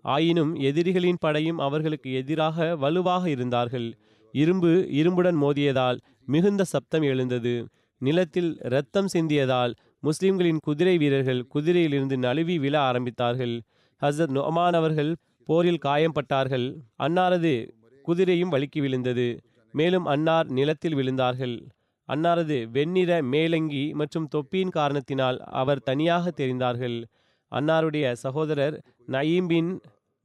ஆயினும் 0.05 0.53
எதிரிகளின் 0.69 1.21
படையும் 1.21 1.61
அவர்களுக்கு 1.67 2.09
எதிராக 2.21 2.67
வலுவாக 2.83 3.25
இருந்தார்கள். 3.35 3.89
இரும்பு 4.35 4.73
இரும்புடன் 5.01 5.39
மோதியதால் 5.43 5.99
மிகுந்த 6.27 6.63
சப்தம் 6.65 7.07
எழுந்தது. 7.13 7.55
நிலத்தில் 8.03 8.51
இரத்தம் 8.69 9.09
சிந்தியதால் 9.13 9.73
முஸ்லிம்களின் 10.01 10.61
குதிரை 10.67 10.95
வீரர்கள் 11.03 11.41
குதிரையிலிருந்து 11.55 12.17
நழுவி 12.25 12.57
விழ 12.59 12.75
ஆரம்பித்தார்கள். 12.91 13.55
ஹசரத் 14.03 14.35
நொமான் 14.39 14.77
அவர்கள் 14.81 15.13
போரில் 15.49 15.85
காயம்பட்டார்கள். 15.87 16.67
அன்னாரது 17.03 17.55
குதிரையும் 18.09 18.53
வழுக்கி 18.55 18.81
விழுந்தது. 18.81 19.29
மேலும் 19.75 20.07
அன்னார் 20.07 20.49
நிலத்தில் 20.59 20.97
விழுந்தார்கள். 20.97 21.57
அன்னாரது 22.09 22.57
வெண்ணிற 22.71 23.11
மேலங்கி 23.23 23.85
மற்றும் 24.01 24.29
தொப்பியின் 24.29 24.75
காரணத்தினால் 24.79 25.39
அவர் 25.61 25.83
தனியாக 25.83 26.33
தெரிந்தார்கள். 26.41 26.99
அன்னாருடைய 27.53 28.07
சகோதரர் 28.25 28.77
நயீம் 29.09 29.47
பின் 29.47 29.71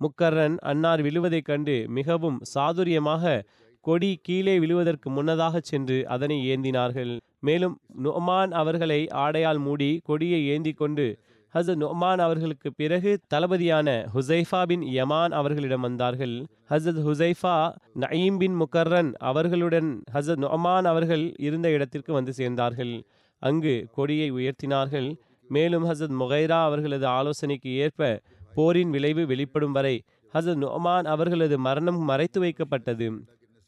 முக்கர்ரன் 0.02 0.58
அன்னார் 0.72 1.02
விழுவதைக் 1.02 1.48
கண்டு 1.50 1.76
மிகவும் 1.90 2.38
சாதுரியமாக 2.54 3.42
கொடி 3.86 4.12
கீழே 4.22 4.56
விழுவதற்கு 4.60 5.08
முன்னதாக 5.10 5.60
சென்று 5.64 5.98
அதனை 6.08 6.38
ஏந்தினார்கள். 6.52 7.14
மேலும் 7.40 7.76
நொமான் 8.04 8.52
அவர்களை 8.62 9.02
ஆடையால் 9.24 9.62
மூடி 9.66 9.92
கொடியை 10.04 10.42
ஏந்தி 10.48 10.74
கொண்டு 10.74 11.06
ஹசரத் 11.54 11.84
நொமான் 11.84 12.18
அவர்களுக்கு 12.18 12.74
பிறகு 12.74 13.20
தளபதியான 13.34 14.10
ஹுசைஃபா 14.14 14.66
பின் 14.66 14.82
யமான் 14.82 15.30
அவர்களிடம் 15.30 15.82
வந்தார்கள். 15.82 16.46
ஹசரத் 16.70 17.02
ஹுசைஃபா 17.08 17.76
நயீம் 18.00 18.38
பின் 18.38 18.62
முக்கர்ரன் 18.62 19.14
அவர்களுடன் 19.14 20.04
ஹசரத் 20.14 20.44
நொமான் 20.46 20.84
அவர்கள் 20.84 21.36
இருந்த 21.36 21.70
இடத்திற்கு 21.70 22.14
வந்து 22.14 22.34
சேர்ந்தார்கள். 22.38 23.04
அங்கு 23.40 23.88
கொடியை 23.92 24.32
உயர்த்தினார்கள். 24.32 25.16
மேலும் 25.48 25.86
ஹசரத் 25.86 26.16
முகைரா 26.20 26.62
அவர்களது 26.64 27.08
ஆலோசனைக்கு 27.08 27.70
ஏற்ப 27.76 28.22
போரின் 28.54 28.90
விளைவு 28.90 29.26
வெளிப்படும் 29.26 29.72
வரை 29.72 30.04
ஹசரத் 30.34 30.64
நொமான் 30.66 31.04
அவர்களது 31.04 31.58
மரணம் 31.60 32.00
மறைத்து 32.00 32.42
வைக்கப்பட்டது. 32.42 33.20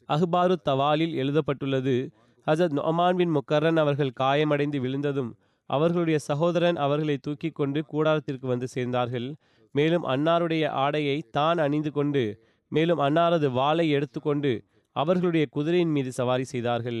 அஹ்பாரு 0.08 0.54
தவாலில் 0.64 1.14
எழுதப்பட்டுள்ளது. 1.14 2.10
ஹசரத் 2.46 2.76
நொமான் 2.78 3.14
பின் 3.14 3.34
முக்கர்ரன் 3.34 3.78
அவர்கள் 3.78 4.12
காயமடைந்து 4.20 4.80
விழுந்ததும் 4.80 5.36
அவர்களுடைய 5.70 6.18
சகோதரன் 6.18 6.76
அவர்களை 6.76 7.16
தூக்கி 7.16 7.50
கொண்டு 7.50 7.80
கூடாரத்திற்கு 7.92 8.46
வந்து 8.46 8.66
சேர்ந்தார்கள். 8.74 9.28
மேலும் 9.74 10.04
அன்னாருடைய 10.04 10.64
ஆடையை 10.84 11.18
தான் 11.30 11.58
அணிந்து 11.58 11.90
கொண்டு 11.92 12.24
மேலும் 12.72 12.98
அன்னாரது 12.98 13.48
வாளை 13.50 13.86
எடுத்துக்கொண்டு 13.90 14.52
அவர்களுடைய 14.96 15.44
குதிரையின் 15.50 15.92
மீது 15.92 16.10
சவாரி 16.12 16.44
செய்தார்கள். 16.44 17.00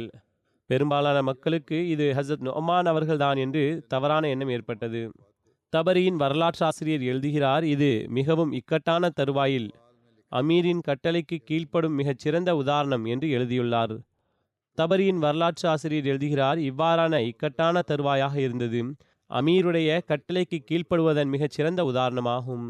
பெரும்பாலான 0.70 1.18
மக்களுக்கு 1.22 1.78
இது 1.88 2.06
ஹசரத் 2.16 2.46
நொமான் 2.48 2.88
அவர்கள்தான் 2.92 3.36
என்று 3.36 3.62
தவறான 3.88 4.28
எண்ணம் 4.28 4.48
ஏற்பட்டது. 4.48 5.02
தபரியின் 5.72 6.20
வரலாற்றாசிரியர் 6.22 7.04
எழுதுகிறார் 7.10 7.64
இது 7.64 7.90
மிகவும் 8.08 8.52
இக்கட்டான 8.52 9.10
தருவாயில் 9.18 9.68
அமீரின் 10.32 10.82
கட்டளைக்கு 10.88 11.36
கீழ்ப்படும் 11.48 11.96
மிகச் 12.00 12.18
சிறந்த 12.18 12.50
உதாரணம் 12.56 13.04
என்று 13.04 13.26
எழுதியுள்ளார். 13.30 13.94
தபரியின் 14.78 15.18
வரலாற்று 15.18 15.68
ஆசிரியர் 15.68 16.04
எழுதுகிறார் 16.04 16.58
இவ்வாறான 16.58 17.18
இக்கட்டான 17.20 17.82
தருவாயாக 17.90 18.36
இருந்தது. 18.36 18.80
அமீருடைய 19.30 19.90
கட்டளைக்கு 20.10 20.58
கீழ்ப்படுவதன் 20.60 21.28
மிகச் 21.28 21.50
சிறந்த 21.50 21.80
உதாரணமாகும். 21.84 22.64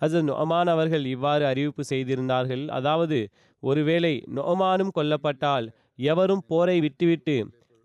ஹசரத் 0.00 0.28
நொமான் 0.30 0.66
அவர்கள் 0.66 1.04
இவ்வாறு 1.04 1.46
அறிவிப்பு 1.46 1.84
செய்திருந்தார்கள். 1.84 2.68
அதாவது 2.68 3.18
ஒருவேளை 3.62 4.24
நொமானும் 4.34 4.94
கொல்லப்பட்டால் 4.98 5.66
எவரும் 5.96 6.44
போரை 6.46 6.80
விட்டுவிட்டு 6.80 7.36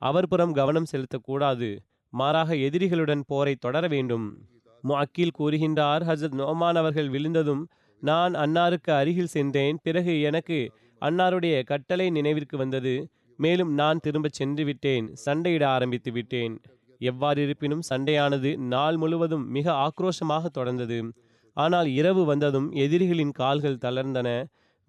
அவர் 0.02 0.28
புறம் 0.28 0.54
கவனம் 0.54 0.90
செலுத்தக்கூடாது. 0.92 1.70
மாறாக 2.14 2.50
எதிரிகளுடன் 2.68 3.24
போரை 3.28 3.56
தொடர 3.56 3.88
வேண்டும். 3.88 4.26
முஅக்கீல் 4.84 5.38
கூறுகின்றார் 5.40 6.04
ஹசரத் 6.10 6.40
நொமான் 6.42 6.78
அவர்கள் 6.78 7.10
விழுந்ததும் 7.10 7.64
நான் 8.02 8.34
அன்னாருக்கு 8.34 8.92
அருகில் 8.92 9.34
சென்றேன். 9.36 9.78
பிறகு 9.84 10.22
எனக்கு 10.22 10.58
அன்னாருடைய 11.02 11.56
கட்டளை 11.64 12.10
நினைவிற்கு 12.10 12.58
வந்தது. 12.58 12.94
மேலும் 13.38 13.72
நான் 13.74 14.00
திரும்பச் 14.00 14.38
சென்று 14.40 14.66
விட்டேன் 14.66 15.06
சண்டையிட 15.26 15.64
ஆரம்பித்து 15.66 16.12
விட்டேன். 16.12 16.54
எவ்வாறு 17.02 17.40
இருப்பினும் 17.44 17.84
சண்டையானது 17.90 18.52
நாள் 18.58 18.98
முழுவதும் 18.98 19.46
மிக 19.50 19.74
ஆக்ரோஷமாக 19.86 20.46
தொடர்ந்தது. 20.58 21.00
ஆனால் 21.58 21.88
இரவு 22.00 22.26
வந்ததும் 22.26 22.72
எதிரிகளின் 22.72 23.32
கால்கள் 23.32 23.82
தளர்ந்தன. 23.86 24.30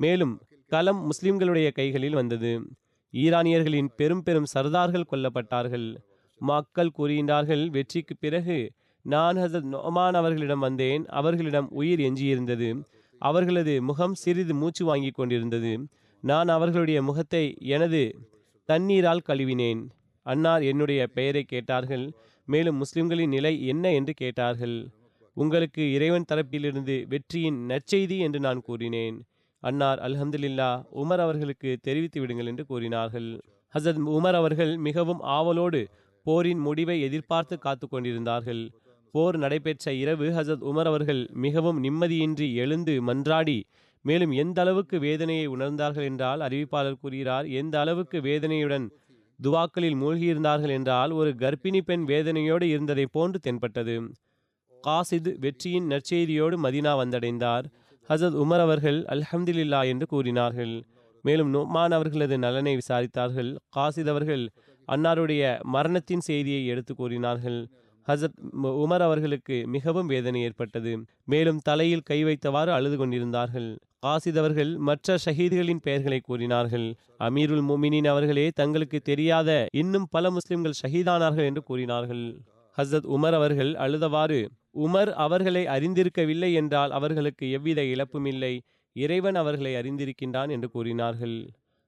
மேலும் 0.01 0.35
களம் 0.67 1.01
முஸ்லிம்களுடைய 1.11 1.69
கைகளில் 1.73 2.15
வந்தது. 2.15 2.53
ஈரானியர்களின் 3.15 3.91
பெரும் 3.97 4.23
பெரும் 4.23 4.51
சர்தார்கள் 4.55 5.11
கொல்லப்பட்டார்கள். 5.13 5.87
மக்கள் 6.41 6.95
கூறுகின்றார்கள் 6.99 7.65
வெற்றிக்கு 7.69 8.17
பிறகு 8.17 8.59
நான் 9.05 9.37
ஹசத் 9.37 9.69
நொமான் 9.75 10.17
அவர்களிடம் 10.21 10.65
வந்தேன். 10.67 11.05
அவர்களிடம் 11.07 11.69
உயிர் 11.71 12.01
எஞ்சியிருந்தது. 12.01 12.69
அவர்களது 13.23 13.83
முகம் 13.83 14.15
சிறிது 14.15 14.55
மூச்சு 14.55 14.85
வாங்கி 14.85 15.11
கொண்டிருந்தது. 15.11 15.73
நான் 16.23 16.49
அவர்களுடைய 16.49 16.99
முகத்தை 17.03 17.45
எனது 17.67 18.03
தண்ணீரால் 18.69 19.27
கழுவினேன். 19.29 19.83
அன்னார் 20.27 20.63
என்னுடைய 20.63 21.07
பெயரை 21.07 21.43
கேட்டார்கள். 21.43 22.13
மேலும் 22.49 22.77
முஸ்லிம்களின் 22.77 23.29
நிலை 23.29 23.67
என்ன 23.67 23.93
என்று 23.93 24.13
கேட்டார்கள். 24.15 24.89
உங்களுக்கு 25.37 25.93
இறைவன் 25.93 26.27
தரப்பிலிருந்து 26.33 27.07
வெற்றியின் 27.09 27.59
நற்செய்தி 27.69 28.19
என்று 28.19 28.41
நான் 28.41 28.61
கூறினேன். 28.61 29.17
அன்னார் 29.63 29.99
அல்ஹம்துலில்லா 29.99 30.71
உமர் 30.95 31.23
அவர்களுக்கு 31.27 31.79
தெரிவித்து 31.83 32.21
விடுங்கள் 32.21 32.47
என்று 32.47 32.67
கூறினார்கள். 32.67 33.31
ஹசத் 33.75 34.03
உமர் 34.17 34.33
அவர்கள் 34.33 34.77
மிகவும் 34.77 35.21
ஆவலோடு 35.21 35.89
போரின் 36.27 36.59
முடிவை 36.59 37.01
எதிர்பார்த்து 37.01 37.59
காத்து 37.59 37.89
கொண்டிருந்தார்கள். 37.89 38.63
போர் 39.15 39.37
நடைபெற்ற 39.37 39.93
இரவு 39.93 40.27
ஹசத் 40.31 40.65
உமர் 40.71 40.89
அவர்கள் 40.93 41.23
மிகவும் 41.33 41.79
நிம்மதியின்றி 41.85 42.55
எழுந்து 42.55 42.95
மன்றாடி 43.03 43.59
மேலும் 44.03 44.31
எந்த 44.31 44.61
அளவுக்கு 44.61 44.99
வேதனையை 44.99 45.49
உணர்ந்தார்கள் 45.49 46.03
என்றால் 46.03 46.41
அறிவிப்பாளர் 46.41 47.01
கூறுகிறார் 47.01 47.47
எந்த 47.49 47.81
அளவுக்கு 47.81 48.21
வேதனையுடன் 48.21 48.87
துவாக்களில் 49.43 49.97
மூழ்கியிருந்தார்கள் 49.97 50.69
என்றால் 50.69 51.11
ஒரு 51.11 51.31
கர்ப்பிணி 51.31 51.81
பெண் 51.81 52.05
வேதனையோடு 52.07 52.63
இருந்ததை 52.63 53.07
போன்று 53.07 53.39
தென்பட்டது. 53.39 54.13
காசித் 54.85 55.39
வெற்றியின் 55.39 55.89
நற்செய்தியோடு 55.89 56.57
மதினா 56.57 56.93
வந்தடைந்தார். 57.03 57.65
ஹசத் 58.09 58.37
உமர் 58.45 58.61
அவர்கள் 58.61 58.99
அல்ஹம்துலில்லா 59.03 59.87
என்று 59.87 60.07
கூறினார்கள். 60.07 60.85
மேலும் 61.23 61.55
நொமான் 61.55 61.91
அவர்களது 61.91 62.39
நலனை 62.39 62.79
விசாரித்தார்கள். 62.79 63.57
காசித் 63.77 64.09
அவர்கள் 64.09 64.51
அன்னாருடைய 64.89 65.63
மரணத்தின் 65.63 66.21
செய்தியை 66.21 66.67
எடுத்து 66.67 66.95
கூறினார்கள். 66.95 67.69
ஹசரத் 68.09 68.39
உமர் 68.83 69.03
அவர்களுக்கு 69.03 69.57
மிகவும் 69.67 70.07
வேதனை 70.07 70.43
ஏற்பட்டது. 70.43 70.93
மேலும் 71.25 71.59
தலையில் 71.59 72.01
கை 72.01 72.25
வைத்தவாறு 72.25 72.69
அழுது 72.69 72.97
கொண்டிருந்தார்கள். 72.97 73.69
காசித் 74.07 74.39
அவர்கள் 74.39 74.77
மற்ற 74.77 75.17
ஷஹீதுகளின் 75.25 75.83
பெயர்களை 75.83 76.21
கூறினார்கள். 76.21 76.87
அமீருல் 77.19 77.65
முமினின் 77.71 78.07
அவர்களே 78.07 78.49
தங்களுக்கு 78.55 79.01
தெரியாத 79.01 79.67
இன்னும் 79.73 80.07
பல 80.11 80.31
முஸ்லிம்கள் 80.31 80.79
ஷஹீதானார்கள் 80.83 81.45
என்று 81.45 81.63
கூறினார்கள். 81.63 82.25
ஹசரத் 82.77 83.09
உமர் 83.17 83.33
அவர்கள் 83.33 83.73
அழுதவாறு 83.75 84.41
உமர் 84.79 85.11
அவர்களை 85.27 85.67
அறிந்திருக்கவில்லை 85.67 86.55
என்றால் 86.55 86.91
அவர்களுக்கு 86.91 87.51
எவ்வித 87.51 87.85
இழப்பும் 87.85 88.25
இல்லை 88.25 88.61
இறைவன் 88.93 89.35
அவர்களை 89.35 89.73
அறிந்திருக்கின்றான் 89.75 90.51
என்று 90.51 90.71
கூறினார்கள். 90.71 91.37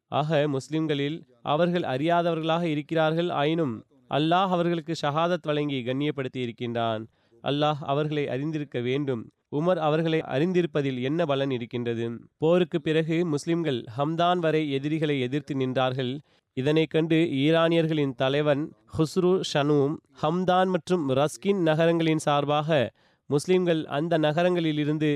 ஆக 0.07 0.49
முஸ்லிம்களில் 0.49 1.19
அவர்கள் 1.43 1.83
அறியாதவர்களாக 1.83 2.63
இருக்கிறார்கள். 2.63 3.29
ஆயினும் 3.29 3.75
அல்லாஹ் 4.11 4.53
அவர்களுக்கு 4.57 4.95
ஷஹாதத் 5.03 5.47
வழங்கி 5.49 5.79
கண்ணியப்படுத்தி 5.85 6.41
இருக்கின்றான் 6.45 7.03
அல்லாஹ் 7.43 7.81
அவர்களை 7.93 8.29
அறிந்திருக்க 8.29 8.81
வேண்டும். 8.81 9.23
உமர் 9.59 9.81
அவர்களை 9.89 10.21
அறிந்திருப்பதில் 10.35 10.99
என்ன 11.03 11.25
பலன் 11.25 11.51
இருக்கின்றது? 11.51 12.07
போருக்கு 12.39 12.81
பிறகு 12.81 13.17
முஸ்லிம்கள் 13.27 13.85
ஹம்தான் 13.99 14.39
வரை 14.39 14.63
எதிரிகளை 14.71 15.21
எதிர்த்து 15.21 15.55
நின்றார்கள். 15.55 16.13
இதனை 16.57 16.85
கண்டு 16.87 17.19
ஈரானியர்களின் 17.45 18.15
தலைவன் 18.15 18.63
ஹுஸ்ரு 18.99 19.33
ஷனூம் 19.53 19.95
ஹம்தான் 20.23 20.69
மற்றும் 20.69 21.05
ரஸ்கின் 21.11 21.61
நகரங்களின் 21.63 22.19
சார்பாக 22.19 22.91
முஸ்லிம்கள் 23.31 23.83
அந்த 23.99 24.19
நகரங்களிலிருந்து 24.19 25.11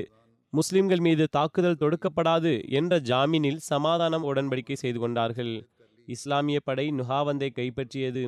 முஸ்லிம்கள் 0.53 0.99
மீது 0.99 1.23
தாக்குதல் 1.31 1.79
தொடுக்கப்படாது 1.79 2.51
என்ற 2.69 2.99
ஜாமீனில் 2.99 3.61
சமாதானம் 3.71 4.23
உடன்படிக்கை 4.23 4.73
செய்து 4.73 4.99
கொண்டார்கள். 4.99 5.53
இஸ்லாமிய 6.07 6.59
படை 6.63 6.85
நுஹாவந்தை 6.91 7.49
கைப்பற்றியது 7.55 8.23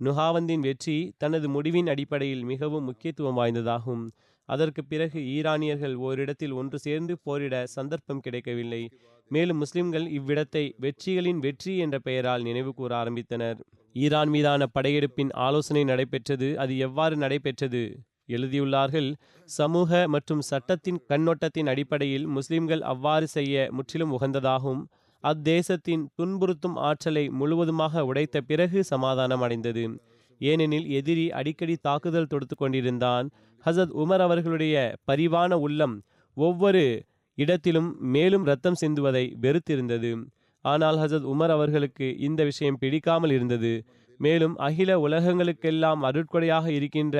நுஹாவந்தின் 0.00 0.62
வெற்றி 0.66 0.96
தனது 1.18 1.46
முடிவின் 1.48 1.88
அடிப்படையில் 1.92 2.44
மிகவும் 2.44 2.84
முக்கியத்துவம் 2.84 3.38
வாய்ந்ததாகும். 3.40 4.04
அதற்கு 4.48 4.82
பிறகு 4.84 5.18
ஈரானியர்கள் 5.34 5.96
ஓரிடத்தில் 6.06 6.52
ஒன்று 6.52 6.78
சேர்ந்து 6.78 7.14
போரிட 7.24 7.54
சந்தர்ப்பம் 7.66 8.20
கிடைக்கவில்லை. 8.20 8.82
மேலும் 9.30 9.58
முஸ்லிம்கள் 9.58 10.06
இவ்விடத்தை 10.10 10.62
வெற்றிகளின் 10.84 11.42
வெற்றி 11.46 11.76
என்ற 11.76 11.96
பெயரால் 11.98 12.42
நினைவு 12.42 12.70
கூற 12.74 12.90
ஆரம்பித்தனர். 13.02 13.58
ஈரான் 13.94 14.28
மீதான 14.28 14.66
படையெடுப்பின் 14.76 15.32
ஆலோசனை 15.46 15.82
நடைபெற்றது. 15.84 16.48
அது 16.58 16.72
எவ்வாறு 16.78 17.16
நடைபெற்றது? 17.16 17.82
எழுதியுள்ளார்கள் 18.28 19.08
சமூக 19.48 20.00
மற்றும் 20.08 20.42
சட்டத்தின் 20.50 21.00
கண்ணோட்டத்தின் 21.08 21.70
அடிப்படையில் 21.72 22.26
முஸ்லிம்கள் 22.36 22.82
அவ்வாறு 22.92 23.26
செய்ய 23.26 23.68
முற்றிலும் 23.72 24.12
உகந்ததாகும். 24.18 24.82
அத்தேசத்தின் 25.24 26.04
துன்புறுத்தும் 26.18 26.76
ஆற்றலை 26.88 27.24
முழுவதுமாக 27.28 28.04
உடைத்த 28.04 28.40
பிறகு 28.40 28.78
சமாதானம் 28.84 29.40
அடைந்தது 29.40 29.84
ஏனெனில் 30.40 30.86
எதிரி 30.88 31.24
அடிக்கடி 31.30 31.74
தாக்குதல் 31.76 32.26
தொடுத்து 32.26 32.54
கொண்டிருந்தான். 32.56 33.26
ஹசத் 33.64 33.94
உமர் 34.02 34.18
அவர்களுடைய 34.18 34.74
பரிவான 35.10 35.52
உள்ளம் 35.58 35.96
ஒவ்வொரு 36.36 36.84
இடத்திலும் 37.38 37.90
மேலும் 38.14 38.44
ரத்தம் 38.44 38.78
சிந்துவதை 38.80 39.24
வெறுத்திருந்தது. 39.40 40.12
ஆனால் 40.64 40.96
ஹசத் 40.96 41.26
உமர் 41.32 41.48
அவர்களுக்கு 41.48 42.06
இந்த 42.18 42.40
விஷயம் 42.44 42.78
பிடிக்காமல் 42.78 43.30
இருந்தது. 43.30 43.72
மேலும் 44.20 44.54
அகில 44.56 44.90
உலகங்களுக்கெல்லாம் 45.00 46.00
அருட்கொடையாக 46.02 46.66
இருக்கின்ற 46.70 47.18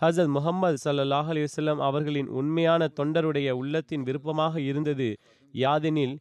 ஹசத் 0.00 0.32
முகமது 0.34 0.76
சல்லாஹ் 0.84 1.28
அலிவசல்லம் 1.32 1.80
அவர்களின் 1.88 2.28
உண்மையான 2.30 2.88
தொண்டருடைய 3.00 3.48
உள்ளத்தின் 3.60 4.02
விருப்பமாக 4.02 4.60
இருந்தது. 4.60 5.08
யாதெனில் 5.54 6.16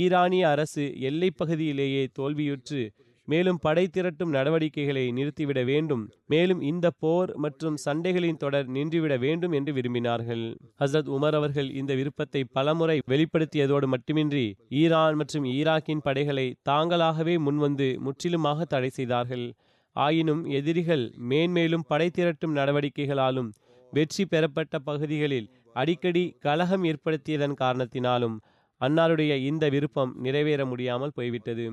ஈரானிய 0.00 0.48
அரசு 0.48 1.00
எல்லைப் 1.00 1.36
பகுதியிலேயே 1.36 2.02
தோல்வியுற்று 2.18 2.82
மேலும் 3.28 3.58
படை 3.58 3.84
திரட்டும் 3.88 4.30
நடவடிக்கைகளை 4.30 5.02
நிறுத்திவிட 5.12 5.64
வேண்டும். 5.64 6.02
மேலும் 6.26 6.60
இந்த 6.60 6.86
போர் 6.98 7.30
மற்றும் 7.36 7.76
சண்டைகளின் 7.84 8.36
தொடர் 8.36 8.68
நின்றுவிட 8.68 9.14
வேண்டும் 9.18 9.52
என்று 9.52 9.72
விரும்பினார்கள். 9.72 10.44
ஹசரத் 10.80 11.10
உமர் 11.16 11.34
அவர்கள் 11.34 11.68
இந்த 11.72 11.94
விருப்பத்தை 11.94 12.44
பலமுறை 12.52 12.96
வெளிப்படுத்தியதோடு 13.10 13.86
மட்டுமின்றி 13.86 14.44
ஈரான் 14.80 15.14
மற்றும் 15.14 15.44
ஈராக்கின் 15.52 16.02
படைகளை 16.02 16.46
தாங்களாகவே 16.68 17.36
முன்வந்து 17.46 17.88
முற்றிலுமாக 17.98 18.64
தடை 18.64 18.88
செய்தார்கள். 18.88 19.46
ஆயினும் 19.96 20.44
எதிரிகள் 20.50 21.04
மேன்மேலும் 21.30 21.86
படை 21.86 22.10
திரட்டும் 22.10 22.56
நடவடிக்கைகளாலும் 22.56 23.50
வெற்றி 23.92 24.26
பெறப்பட்ட 24.26 24.78
பகுதிகளில் 24.78 25.48
அடிக்கடி 25.76 26.24
கலகம் 26.40 26.84
ஏற்படுத்தியதன் 26.84 27.56
காரணத்தினாலும் 27.60 28.36
அன்னாருடைய 28.82 29.32
இந்த 29.50 29.64
விருப்பம் 29.68 30.12
நிறைவேற 30.24 30.62
முடியாமல் 30.64 31.16
போய்விட்டது. 31.16 31.66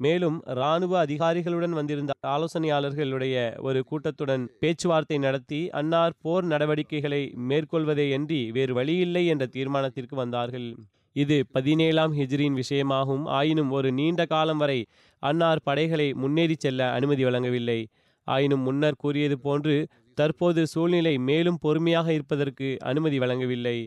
மேலும் 0.00 0.38
இராணுவ 0.54 0.92
அதிகாரிகளுடன் 0.98 1.74
வந்திருந்த 1.78 2.12
ஆலோசனையாளர்களுடைய 2.34 3.34
ஒரு 3.58 3.80
கூட்டத்துடன் 3.90 4.44
பேச்சுவார்த்தை 4.62 5.18
நடத்தி 5.18 5.60
அன்னார் 5.80 6.16
போர் 6.22 6.44
நடவடிக்கைகளை 6.44 7.22
மேற்கொள்வதே 7.50 8.06
அன்றி 8.14 8.40
வேறு 8.50 8.74
வழியில்லை 8.74 9.22
என்ற 9.26 9.46
தீர்மானத்திற்கு 9.56 10.14
வந்தார்கள். 10.14 10.68
இது 11.16 11.36
பதினேழாம் 11.52 12.14
ஹிஜ்ரியின் 12.18 12.58
விஷயமாகும். 12.62 13.24
ஆயினும் 13.38 13.70
ஒரு 13.70 13.90
நீண்ட 13.92 14.22
காலம் 14.24 14.58
வரை 14.58 14.80
அன்னார் 15.22 15.64
படைகளை 15.64 16.08
முன்னேறி 16.14 16.56
செல்ல 16.58 16.90
அனுமதி 16.92 17.24
வழங்கவில்லை. 17.24 17.80
ஆயினும் 18.26 18.64
முன்னர் 18.68 19.00
கூறியது 19.02 19.36
போன்று 19.38 19.76
தற்போது 20.18 20.60
சூழ்நிலை 20.66 21.14
மேலும் 21.28 21.60
பொறுமையாக 21.60 22.08
இருப்பதற்கு 22.12 22.68
அனுமதி 22.90 23.18
வழங்கவில்லை. 23.18 23.78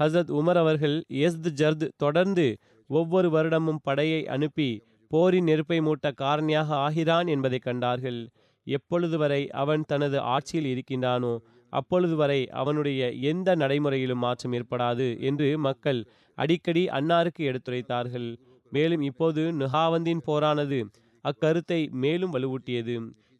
ஹசரத் 0.00 0.32
உமர் 0.38 0.58
அவர்கள் 0.58 0.96
எஸ்த் 1.24 1.48
ஜர்த் 1.60 1.84
தொடர்ந்து 1.96 2.46
ஒவ்வொரு 2.90 3.28
வருடமும் 3.28 3.82
படையை 3.82 4.20
அனுப்பி 4.26 4.68
போரின் 5.10 5.44
நெருப்பை 5.44 5.78
மூட்ட 5.80 6.06
காரணியாக 6.20 6.68
ஆகிறான் 6.84 7.26
என்பதை 7.26 7.58
கண்டார்கள். 7.58 8.20
எப்பொழுது 8.66 9.16
வரை 9.18 9.42
அவன் 9.62 9.82
தனது 9.86 10.18
ஆட்சியில் 10.34 10.68
இருக்கின்றானோ 10.72 11.32
அப்பொழுது 11.72 12.16
வரை 12.16 12.40
அவனுடைய 12.50 13.02
எந்த 13.30 13.54
நடைமுறையிலும் 13.54 14.18
மாற்றம் 14.18 14.52
ஏற்படாது 14.52 15.06
என்று 15.20 15.48
மக்கள் 15.58 16.00
அடிக்கடி 16.38 16.82
அன்னாருக்கு 16.88 17.42
எடுத்துரைத்தார்கள். 17.50 18.28
மேலும் 18.72 19.02
இப்போது 19.02 19.42
நுஹாவந்தின் 19.52 20.22
போரானது 20.26 20.78
அக்கருத்தை 21.24 21.80
மேலும் 22.02 22.32
வலுவூட்டியது. 22.34 22.96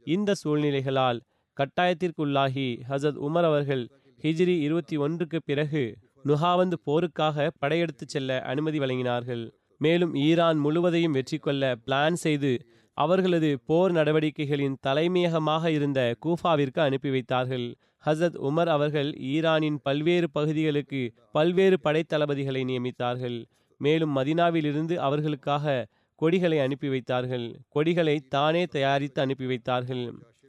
இந்த 0.07 0.31
சூழ்நிலைகளால் 0.35 1.21
கட்டாயத்திற்குள்ளாகி 1.57 2.69
ஹசத் 2.89 3.21
உமர் 3.27 3.49
அவர்கள் 3.51 3.85
ஹிஜ்ரி 4.25 4.55
இருபத்தி 4.59 4.97
ஒன்றுக்கு 4.97 5.39
பிறகு 5.45 5.83
நுஹாவந்து 6.25 6.77
போருக்காக 6.87 7.51
படையெடுத்துச் 7.59 8.09
செல்ல 8.09 8.43
அனுமதி 8.43 8.79
வழங்கினார்கள். 8.79 9.51
மேலும் 9.79 10.15
ஈரான் 10.15 10.59
முழுவதையும் 10.59 11.13
வெற்றி 11.13 11.39
கொள்ள 11.39 11.77
பிளான் 11.87 12.13
செய்து 12.13 12.67
அவர்களது 12.95 13.61
போர் 13.67 13.93
நடவடிக்கைகளின் 13.93 14.77
தலைமையகமாக 14.87 15.71
இருந்த 15.71 16.17
கூஃபாவிற்கு 16.27 16.81
அனுப்பி 16.81 17.11
வைத்தார்கள். 17.11 17.75
ஹசத் 18.07 18.37
உமர் 18.49 18.67
அவர்கள் 18.67 19.11
ஈரானின் 19.13 19.79
பல்வேறு 19.83 20.31
பகுதிகளுக்கு 20.31 21.13
பல்வேறு 21.33 21.79
படைத்தளபதிகளை 21.85 22.63
நியமித்தார்கள். 22.65 23.45
மேலும் 23.81 24.17
மதினாவிலிருந்து 24.17 24.95
அவர்களுக்காக 24.97 25.87
கொடிகளை 26.15 26.59
அனுப்பி 26.59 26.89
வைத்தார்கள். 26.89 27.47
கொடிகளை 27.69 28.21
தானே 28.29 28.65
தயாரித்து 28.65 29.23
அனுப்பி 29.23 29.47
வைத்தார்கள். 29.47 30.05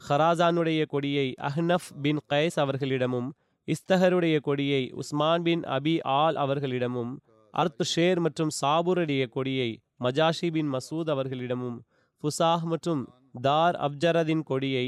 ஹராசானுடைய 0.09 0.85
கொடியை 0.85 1.33
அஹ்னஃப் 1.41 1.89
பின் 2.01 2.19
கைஸ் 2.29 2.55
அவர்களிடமும் 2.55 3.29
இஸ்தகருடைய 3.67 4.39
கொடியை 4.39 4.91
உஸ்மான் 4.91 5.43
பின் 5.43 5.61
அபி 5.61 5.99
ஆல் 6.01 6.35
அவர்களிடமும் 6.35 7.19
அர்த் 7.53 7.83
ஷேர் 7.95 8.19
மற்றும் 8.19 8.49
சாபுருடைய 8.61 9.29
கொடியை 9.29 9.81
மஜாஷி 9.99 10.51
பின் 10.51 10.73
மசூத் 10.73 11.09
அவர்களிடமும் 11.09 11.77
ஃபுசாஹ் 12.23 12.63
மற்றும் 12.63 13.03
தார் 13.41 13.75
அப்ஜரதின் 13.75 14.43
கொடியை 14.43 14.85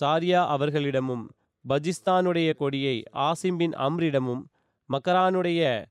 சாரியா 0.00 0.40
அவர்களிடமும் 0.54 1.24
பஜிஸ்தானுடைய 1.68 2.54
கொடியை 2.54 3.02
ஆசிம் 3.14 3.56
பின் 3.56 3.72
அம்ரிடமும் 3.72 4.42
மக்கரானுடைய 4.88 5.84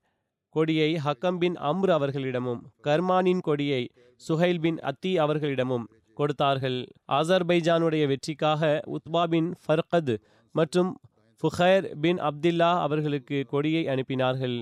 கொடியை 0.48 1.00
ஹக்கம் 1.04 1.38
பின் 1.38 1.56
அம்ரு 1.60 1.90
அவர்களிடமும் 1.90 2.60
கர்மானின் 2.82 3.40
கொடியை 3.40 3.82
சுஹைல் 4.28 4.60
பின் 4.60 4.78
அத்தி 4.80 5.18
அவர்களிடமும் 5.18 5.86
கொடுத்தார்கள். 6.14 6.78
அசர்பைஜானுடைய 7.12 8.06
வெற்றிக்காக 8.06 8.80
உத்பா 8.86 9.24
பின் 9.24 9.54
ஃபர்கத் 9.64 10.14
மற்றும் 10.54 11.00
ஃபுஹைர் 11.46 11.84
பின் 12.02 12.20
அப்துல்லா 12.28 12.68
அவர்களுக்கு 12.84 13.36
கொடியை 13.50 13.82
அனுப்பினார்கள். 13.92 14.54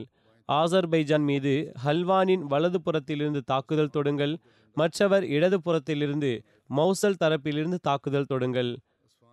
ஆசர்பைஜான் 0.48 1.24
மீது 1.28 1.52
ஹல்வானின் 1.84 2.42
வலது 2.52 2.78
புறத்திலிருந்து 2.86 3.40
தாக்குதல் 3.50 3.90
தொடுங்கள் 3.94 4.34
மற்றவர் 4.76 5.24
இடது 5.36 5.58
புறத்திலிருந்து 5.66 6.30
மௌசல் 6.78 7.16
தரப்பிலிருந்து 7.22 7.78
தாக்குதல் 7.88 8.28
தொடுங்கள். 8.32 8.72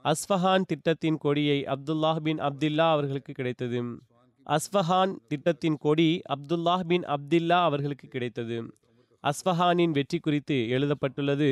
அஸ்ஃபஹான் 0.05 0.67
திட்டத்தின் 0.71 1.17
கொடியை 1.17 1.57
அப்துல்லாஹ் 1.73 2.21
பின் 2.27 2.39
அப்துல்லா 2.49 2.85
அவர்களுக்கு 2.91 3.33
கிடைத்தது. 3.39 3.81
அஸ்ஃபஹான் 4.47 5.15
திட்டத்தின் 5.33 5.77
கொடி 5.87 6.09
அப்துல்லாஹ் 6.35 6.85
பின் 6.91 7.05
அப்துல்லா 7.15 7.59
அவர்களுக்கு 7.63 8.07
கிடைத்தது. 8.07 8.59
அஸ்ஃபஹானின் 9.23 9.95
வெற்றி 9.99 10.19
குறித்து 10.19 10.59
எழுதப்பட்டுள்ளது. 10.69 11.49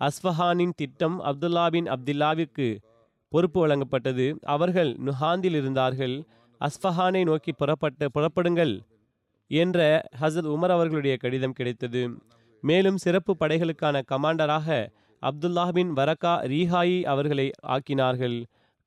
அஸ்ஃபஹானின் 0.00 0.74
திட்டம் 0.76 1.18
அப்துல்லா 1.32 1.66
பின் 1.76 1.90
அப்துல்லாவிற்கு 1.96 2.70
பொறுப்பு 3.32 3.58
வழங்கப்பட்டது. 3.62 4.26
அவர்கள் 4.54 4.90
நுஹாந்தில் 5.06 5.56
இருந்தார்கள். 5.60 6.16
அஸ்ஃபஹானை 6.60 7.22
நோக்கி 7.28 7.52
புறப்பட்ட 7.60 8.08
புறப்படுங்கள் 8.16 8.74
என்ற 9.50 9.78
ஹசத் 10.20 10.48
உமர் 10.54 10.74
அவர்களுடைய 10.76 11.14
கடிதம் 11.22 11.56
கிடைத்தது. 11.58 12.02
மேலும் 12.62 12.98
சிறப்பு 13.04 13.32
படைகளுக்கான 13.40 14.02
கமாண்டராக 14.12 14.68
அப்துல்லாஹ் 15.22 15.72
பின் 15.76 15.90
வரக்கா 15.98 16.32
ரீஹாயி 16.52 16.98
அவர்களை 17.12 17.46
ஆக்கினார்கள். 17.74 18.36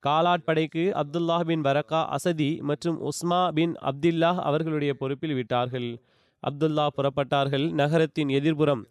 காலாட் 0.04 0.48
படைக்கு 0.48 0.84
அப்துல்லாஹ் 1.02 1.46
பின் 1.50 1.64
வரக்கா 1.68 2.00
அசதி 2.16 2.50
மற்றும் 2.70 2.98
உஸ்மா 3.10 3.40
பின் 3.58 3.74
அப்துல்லாஹ் 3.92 4.40
அவர்களுடைய 4.50 4.94
பொறுப்பில் 5.02 5.36
விட்டார்கள். 5.40 5.90
அப்துல்லா 6.44 6.86
புறப்பட்டார்கள். 6.98 7.66
நகரத்தின் 7.82 8.32
எதிர்புறம் 8.40 8.84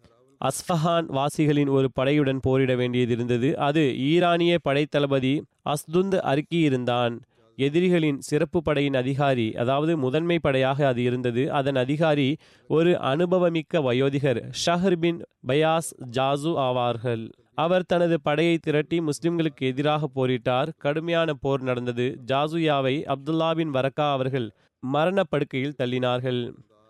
அஸ்ஃபஹான் 0.47 1.07
வாசிகளின் 1.17 1.71
ஒரு 1.77 1.87
படையுடன் 1.99 2.41
போரிட 2.41 2.73
வேண்டியதிருந்தது. 2.75 3.49
அது 3.67 3.83
ஈரானிய 4.09 4.55
படைத்தளபதி 4.63 5.33
அஸ்துந்த் 5.65 6.17
அருக்கி 6.31 6.59
இருந்தான். 6.59 7.15
எதிரிகளின் 7.57 8.17
சிறப்பு 8.19 8.59
படையின் 8.61 8.93
அதிகாரி 8.93 9.45
அதாவது 9.55 9.97
முதன்மை 9.97 10.37
படையாக 10.39 10.87
அது 10.87 11.01
இருந்தது. 11.03 11.43
அதன் 11.51 11.75
அதிகாரி 11.75 12.27
ஒரு 12.67 12.91
அனுபவமிக்க 13.11 13.81
வயோதிகர் 13.87 14.41
ஷஹர் 14.65 14.97
பின் 15.03 15.19
பயாஸ் 15.47 15.91
ஜாசு 16.09 16.51
ஆவார்கள். 16.59 17.23
அவர் 17.63 17.87
தனது 17.87 18.15
படையை 18.21 18.57
திரட்டி 18.57 18.97
முஸ்லிம்களுக்கு 18.99 19.69
எதிராக 19.71 20.09
போரிட்டார். 20.15 20.69
கடுமையான 20.77 21.33
போர் 21.33 21.61
நடந்தது. 21.61 22.07
ஜாசுயாவை 22.31 22.95
அப்துல்லா 23.13 23.49
பின் 23.55 23.71
வரக்கா 23.71 24.07
அவர்கள் 24.11 24.47
மரணப்படுக்கையில் 24.83 25.77
தள்ளினார்கள். 25.77 26.41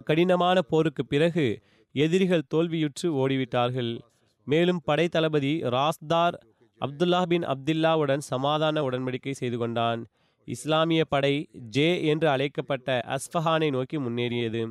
கடினமான 0.04 0.62
போருக்கு 0.62 1.06
பிறகு 1.06 1.46
எதிரிகள் 1.96 2.50
தோல்வியுற்று 2.54 3.08
ஓடிவிட்டார்கள். 3.22 3.92
மேலும் 4.48 4.82
படை 4.84 5.08
தளபதி 5.08 5.52
ராஸ்தார் 5.76 6.36
அப்துல்லா 6.82 7.22
பின் 7.22 7.46
அப்துல்லாவுடன் 7.46 8.24
சமாதான 8.32 8.82
உடன்படிக்கை 8.82 9.32
செய்து 9.32 9.58
கொண்டான். 9.58 10.02
இஸ்லாமிய 10.48 11.06
படை 11.06 11.36
ஜே 11.70 11.88
என்று 12.06 12.28
அழைக்கப்பட்ட 12.30 12.98
அஸ்ஃபஹானை 13.16 13.70
நோக்கி 13.72 13.98
முன்னேறியது. 13.98 14.64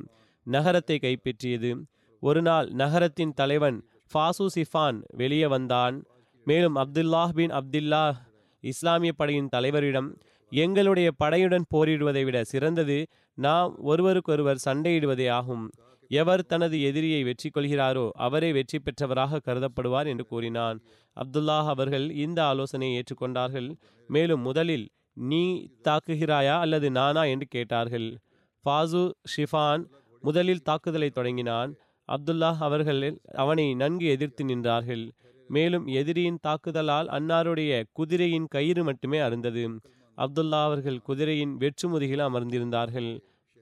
நகரத்தை 0.46 0.98
கைப்பற்றியது. 1.02 1.70
ஒரு 2.22 2.42
நாள் 2.42 2.68
நகரத்தின் 2.72 3.32
தலைவன் 3.32 3.78
ஃபாசு 4.10 4.46
சிஃபான் 4.56 4.98
வெளியே 5.16 5.46
வந்தான். 5.46 5.96
மேலும் 6.46 6.76
அப்துல்லாஹ் 6.76 7.34
பின் 7.34 7.50
அப்துல்லா 7.50 8.04
இஸ்லாமிய 8.64 9.12
படையின் 9.12 9.52
தலைவரிடம் 9.56 10.10
எங்களுடைய 10.52 11.10
படையுடன் 11.24 11.70
போரிடுவதை 11.74 12.22
விட 12.24 12.38
சிறந்தது. 12.44 12.98
நாம் 13.38 13.72
ஒருவருக்கொருவர் 13.82 14.64
சண்டையிடுவதே 14.64 15.26
ஆகும். 15.30 15.64
எவர் 16.10 16.46
தனது 16.46 16.80
எதிரியை 16.82 17.24
வெற்றி 17.24 17.50
கொள்கிறாரோ 17.50 18.10
அவரே 18.12 18.52
வெற்றி 18.52 18.78
பெற்றவராக 18.78 19.40
கருதப்படுவார் 19.46 20.06
என்று 20.06 20.26
கூறினான். 20.26 20.78
அப்துல்லாஹ் 21.16 21.66
அவர்கள் 21.66 22.10
இந்த 22.10 22.44
ஆலோசனையை 22.44 22.94
ஏற்றுக்கொண்டார்கள். 22.94 23.68
மேலும் 24.06 24.40
முதலில் 24.40 24.88
நீ 25.12 25.70
தாக்குகிறாயா 25.84 26.58
அல்லது 26.58 26.90
நானா? 26.90 27.24
என்று 27.24 27.46
கேட்டார்கள். 27.46 28.18
ஃபாசு 28.64 29.10
ஷிஃபான் 29.36 29.84
முதலில் 30.20 30.62
தாக்குதலை 30.62 31.10
தொடங்கினான். 31.10 31.76
அப்துல்லாஹ் 32.08 32.58
அவர்கள் 32.58 33.20
அவனை 33.34 33.74
நன்கு 33.74 34.06
எதிர்த்து 34.06 34.44
நின்றார்கள். 34.44 35.10
மேலும் 35.48 35.86
எதிரியின் 35.86 36.38
தாக்குதலால் 36.42 37.08
அன்னாருடைய 37.08 37.84
குதிரையின் 37.92 38.46
கயிறு 38.46 38.84
மட்டுமே 38.84 39.18
அருந்தது. 39.18 39.64
அப்துல்லா 40.18 40.64
அவர்கள் 40.64 40.98
குதிரையின் 40.98 41.56
வெற்றுமுதுகில் 41.58 42.24
அமர்ந்திருந்தார்கள். 42.24 43.18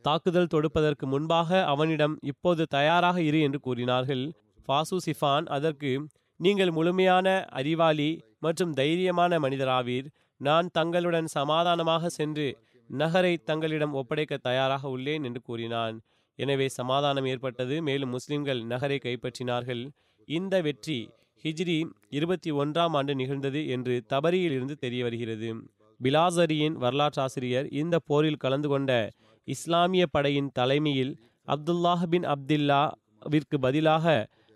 தாக்குதல் 0.06 0.52
தொடுப்பதற்கு 0.54 1.04
முன்பாக 1.12 1.60
அவனிடம் 1.72 2.14
இப்போது 2.30 2.62
தயாராக 2.76 3.16
இரு 3.28 3.40
என்று 3.46 3.58
கூறினார்கள். 3.66 4.24
ஃபாசு 4.66 4.96
சிஃபான் 5.06 5.46
அதற்கு 5.56 5.92
நீங்கள் 6.40 6.72
முழுமையான 6.76 7.26
அறிவாளி 7.60 8.10
மற்றும் 8.44 8.74
தைரியமான 8.80 9.38
மனிதராவீர். 9.44 10.06
நான் 10.40 10.68
தங்களுடன் 10.78 11.28
சமாதானமாக 11.38 12.08
சென்று 12.18 12.46
நகரை 12.90 13.34
தங்களிடம் 13.48 13.96
ஒப்படைக்க 14.00 14.38
தயாராக 14.48 14.88
உள்ளேன் 14.94 15.24
என்று 15.28 15.40
கூறினான். 15.48 15.96
எனவே 16.38 16.66
சமாதானம் 16.78 17.26
ஏற்பட்டது. 17.32 17.76
மேலும் 17.88 18.12
முஸ்லிம்கள் 18.16 18.60
நகரை 18.72 18.98
கைப்பற்றினார்கள். 19.04 19.82
இந்த 20.28 20.54
வெற்றி 20.66 20.98
ஹிஜ்ரி 21.44 21.76
இருபத்தி 22.16 22.50
ஒன்றாம் 22.62 22.96
ஆண்டு 22.98 23.12
நிகழ்ந்தது 23.20 23.60
என்று 23.74 23.94
தபரியிலிருந்து 24.12 24.74
தெரிய 24.84 25.00
வருகிறது 25.06 25.48
பிலாசரியின் 26.00 26.76
வரலாற்றாசிரியர் 26.84 27.66
இந்த 27.80 27.96
போரில் 28.08 28.42
கலந்து 28.44 28.68
கொண்ட 28.68 28.92
இஸ்லாமிய 29.48 30.04
படையின் 30.14 30.50
தலைமையில் 30.58 31.12
அப்துல்லாஹ் 31.48 32.04
பின் 32.12 32.26
அப்துல்லாவிற்கு 32.34 33.56
பதிலாக 33.64 34.06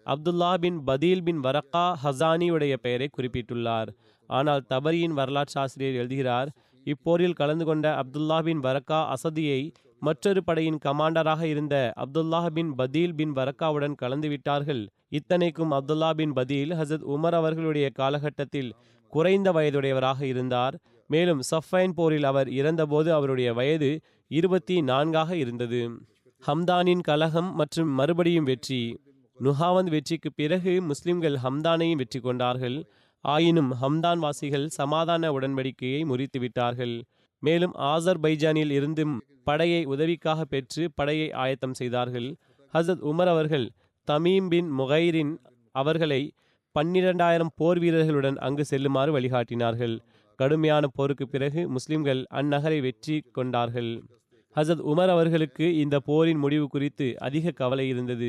அப்துல்லா 0.06 0.50
பின் 0.62 0.78
பதீல் 0.88 1.22
பின் 1.26 1.40
வரக்கா 1.46 1.84
ஹசானியுடைய 2.02 2.74
பெயரை 2.84 3.08
குறிப்பிட்டுள்ளார். 3.16 3.88
ஆனால் 4.30 4.62
தபரியின் 4.72 5.16
வரலாற்று 5.18 5.56
ஆசிரியர் 5.62 5.98
எழுதுகிறார் 6.00 6.50
இப்போரில் 6.86 7.38
கலந்து 7.40 7.64
கொண்ட 7.68 7.86
அப்துல்லா 8.02 8.38
பின் 8.48 8.62
வரக்கா 8.66 9.00
அசதியை 9.14 9.60
மற்றொரு 10.02 10.40
படையின் 10.48 10.80
கமாண்டராக 10.86 11.42
இருந்த 11.52 11.76
அப்துல்லாஹ் 12.04 12.48
பின் 12.56 12.70
பதீல் 12.80 13.16
பின் 13.20 13.32
வரக்காவுடன் 13.38 13.96
கலந்து 14.02 14.28
விட்டார்கள். 14.32 14.82
இத்தனைக்கும் 15.18 15.72
அப்துல்லா 15.78 16.10
பின் 16.20 16.34
பதீல் 16.38 16.74
ஹசத் 16.80 17.06
உமர் 17.14 17.36
அவர்களுடைய 17.40 17.88
காலகட்டத்தில் 18.00 18.70
குறைந்த 19.12 19.48
வயதுடையவராக 19.56 20.20
இருந்தார். 20.32 20.76
மேலும் 21.06 21.42
சஃபைன் 21.50 21.92
போரில் 21.92 22.24
அவர் 22.24 22.48
இறந்தபோது 22.48 23.12
அவருடைய 23.12 23.52
வயது 23.52 24.00
இருபத்தி 24.28 24.82
நான்காக 24.82 25.36
இருந்தது. 25.36 25.80
ஹம்தானின் 26.46 27.00
கலகம் 27.00 27.52
மற்றும் 27.54 27.88
மறுபடியும் 27.88 28.44
வெற்றி. 28.44 29.00
நுஹாவந்த் 29.40 29.90
வெற்றிக்கு 29.90 30.32
பிறகு 30.32 30.82
முஸ்லிம்கள் 30.82 31.36
ஹம்தானையும் 31.44 32.00
வெற்றி 32.00 32.20
கொண்டார்கள். 32.20 32.86
ஆயினும் 33.20 33.74
ஹம்தான் 33.82 34.18
வாசிகள் 34.18 34.68
சமாதான 34.68 35.30
உடன்படிக்கையை 35.30 36.04
முறித்து 36.04 36.38
விட்டார்கள். 36.38 37.04
மேலும் 37.42 37.74
ஆசர்பைஜானில் 37.74 38.70
இருந்தும் 38.70 39.22
படையை 39.44 39.84
உதவிக்காக 39.84 40.44
பெற்று 40.44 40.90
படையை 40.94 41.32
ஆயத்தம் 41.32 41.74
செய்தார்கள். 41.74 42.36
ஹசத் 42.74 43.04
உமர் 43.10 43.26
அவர்கள் 43.26 43.70
தமீம் 44.10 44.48
பின் 44.48 44.78
முகைரின் 44.78 45.36
அவர்களை 45.72 46.32
பன்னிரண்டாயிரம் 46.74 47.52
போர் 47.54 47.78
வீரர்களுடன் 47.78 48.36
அங்கு 48.36 48.64
செல்லுமாறு 48.64 49.20
வழிகாட்டினார்கள். 49.20 49.98
கடுமையான 50.36 50.86
போருக்கு 50.86 51.28
பிறகு 51.28 51.68
முஸ்லிம்கள் 51.68 52.20
அந்நகரை 52.30 52.80
வெற்றி 52.80 53.16
கொண்டார்கள். 53.32 53.90
ஹசத் 54.56 54.82
உமர் 54.90 55.08
அவர்களுக்கு 55.08 55.66
இந்த 55.76 55.96
போரின் 56.00 56.38
முடிவு 56.38 56.66
குறித்து 56.68 57.06
அதிக 57.20 57.50
கவலை 57.50 57.88
இருந்தது. 57.88 58.28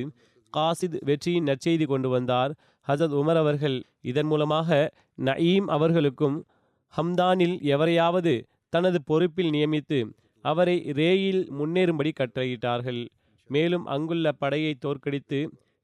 காசித் 0.53 0.97
வெற்றியின் 0.99 1.43
நற்செய்தி 1.43 1.86
கொண்டு 1.86 2.10
வந்தார். 2.10 2.51
ஹசத் 2.88 3.16
உமர் 3.22 3.36
அவர்கள் 3.36 3.78
இதன் 4.01 4.26
மூலமாக 4.26 4.93
நயீம் 5.26 5.68
அவர்களுக்கும் 5.68 6.38
ஹம்தானில் 6.93 7.55
எவரையாவது 7.74 8.34
தனது 8.70 8.99
பொறுப்பில் 9.03 9.51
நியமித்து 9.51 9.99
அவரை 10.45 10.78
ரேயில் 10.95 11.41
முன்னேறும்படி 11.60 12.12
கட்டளையிட்டார்கள். 12.20 13.01
மேலும் 13.49 13.86
அங்குள்ள 13.86 14.32
படையை 14.32 14.74
தோற்கடித்து 14.76 15.39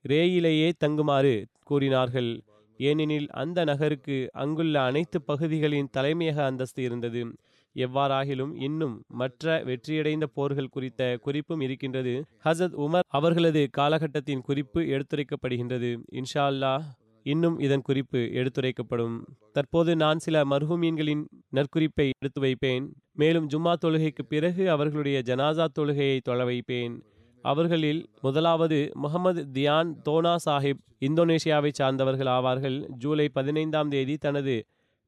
ரேயிலேயே 0.06 0.72
தங்குமாறு 0.80 1.36
கூறினார்கள். 1.64 2.32
ஏனெனில் 2.78 3.30
அந்த 3.30 3.64
நகருக்கு 3.64 4.30
அங்குள்ள 4.34 4.82
அனைத்து 4.82 5.22
பகுதிகளின் 5.22 5.90
தலைமையக 5.98 6.36
அந்தஸ்து 6.36 6.84
இருந்தது. 6.84 7.36
எவ்வாறாகிலும் 7.76 8.62
இன்னும் 8.62 9.04
மற்ற 9.08 9.64
வெற்றியடைந்த 9.64 10.24
போர்கள் 10.24 10.70
குறித்த 10.70 11.18
குறிப்பும் 11.22 11.62
இருக்கின்றது. 11.62 12.24
ஹசத் 12.44 12.78
உமர் 12.78 13.00
அவர்களது 13.08 13.70
காலகட்டத்தின் 13.78 14.42
குறிப்பு 14.42 14.82
எடுத்துரைக்கப்படுகின்றது. 14.82 16.00
இன்ஷா 16.12 16.40
அல்லாஹ் 16.40 16.82
இன்னும் 17.24 17.60
இதன் 17.60 17.82
குறிப்பு 17.82 18.18
எடுத்துரைக்கப்படும். 18.18 19.20
தற்போது 19.52 19.96
நான் 19.96 20.20
சில 20.20 20.44
மர்ஹூமீன்களின் 20.44 21.24
நற்குறிப்பை 21.56 22.10
எடுத்து 22.20 22.42
வைப்பேன். 22.42 22.94
மேலும் 23.14 23.50
ஜும்மா 23.50 23.74
தொழுகைக்கு 23.86 24.24
பிறகு 24.28 24.70
அவர்களுடைய 24.70 25.22
ஜனாசா 25.26 25.68
தொழுகையை 25.80 26.20
தொழ 26.20 26.44
வைப்பேன். 26.44 27.04
அவர்களில் 27.44 28.10
முதலாவது 28.22 28.92
முகமது 28.96 29.48
தியான் 29.54 29.96
தோனா 30.06 30.36
சாஹிப் 30.46 30.82
இந்தோனேஷியாவை 31.02 31.72
சார்ந்தவர்கள் 31.74 32.30
ஆவார்கள். 32.30 32.78
ஜூலை 32.98 33.30
பதினைந்தாம் 33.30 33.90
தேதி 33.90 34.18
தனது 34.18 34.56